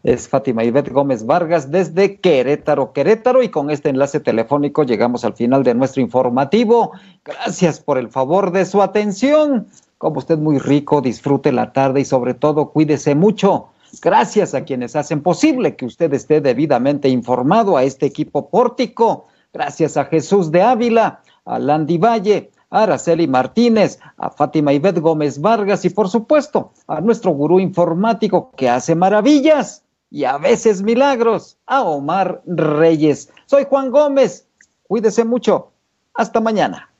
Es 0.02 0.28
Fátima 0.28 0.64
Ivette 0.64 0.90
Gómez 0.90 1.26
Vargas 1.26 1.70
desde 1.70 2.16
Querétaro, 2.18 2.92
Querétaro, 2.92 3.40
y 3.40 3.50
con 3.50 3.70
este 3.70 3.88
enlace 3.88 4.18
telefónico 4.18 4.82
llegamos 4.82 5.24
al 5.24 5.34
final 5.34 5.62
de 5.62 5.74
nuestro 5.74 6.02
informativo. 6.02 6.90
Gracias 7.24 7.78
por 7.78 7.98
el 7.98 8.08
favor 8.08 8.50
de 8.50 8.64
su 8.64 8.82
atención. 8.82 9.68
Como 9.98 10.18
usted 10.18 10.38
muy 10.38 10.58
rico, 10.58 11.02
disfrute 11.02 11.52
la 11.52 11.72
tarde 11.72 12.00
y 12.00 12.04
sobre 12.04 12.34
todo 12.34 12.70
cuídese 12.70 13.14
mucho. 13.14 13.68
Gracias 14.02 14.54
a 14.54 14.64
quienes 14.64 14.96
hacen 14.96 15.22
posible 15.22 15.76
que 15.76 15.86
usted 15.86 16.12
esté 16.14 16.40
debidamente 16.40 17.08
informado 17.08 17.76
a 17.76 17.84
este 17.84 18.06
equipo 18.06 18.50
pórtico. 18.50 19.26
Gracias 19.52 19.96
a 19.96 20.06
Jesús 20.06 20.50
de 20.50 20.62
Ávila, 20.62 21.20
a 21.44 21.60
Landy 21.60 21.98
Valle, 21.98 22.50
a 22.70 22.82
Araceli 22.82 23.28
Martínez, 23.28 24.00
a 24.16 24.30
Fátima 24.30 24.72
Ivette 24.72 24.98
Gómez 24.98 25.40
Vargas 25.40 25.84
y 25.84 25.90
por 25.90 26.08
supuesto 26.08 26.72
a 26.88 27.00
nuestro 27.00 27.30
gurú 27.30 27.60
informático 27.60 28.50
que 28.56 28.68
hace 28.68 28.96
maravillas 28.96 29.84
y 30.12 30.24
a 30.24 30.36
veces 30.36 30.82
milagros, 30.82 31.56
a 31.66 31.82
Omar 31.82 32.42
Reyes. 32.44 33.32
Soy 33.46 33.64
Juan 33.64 33.90
Gómez. 33.90 34.46
Cuídese 34.86 35.24
mucho. 35.24 35.72
Hasta 36.12 36.38
mañana. 36.38 36.91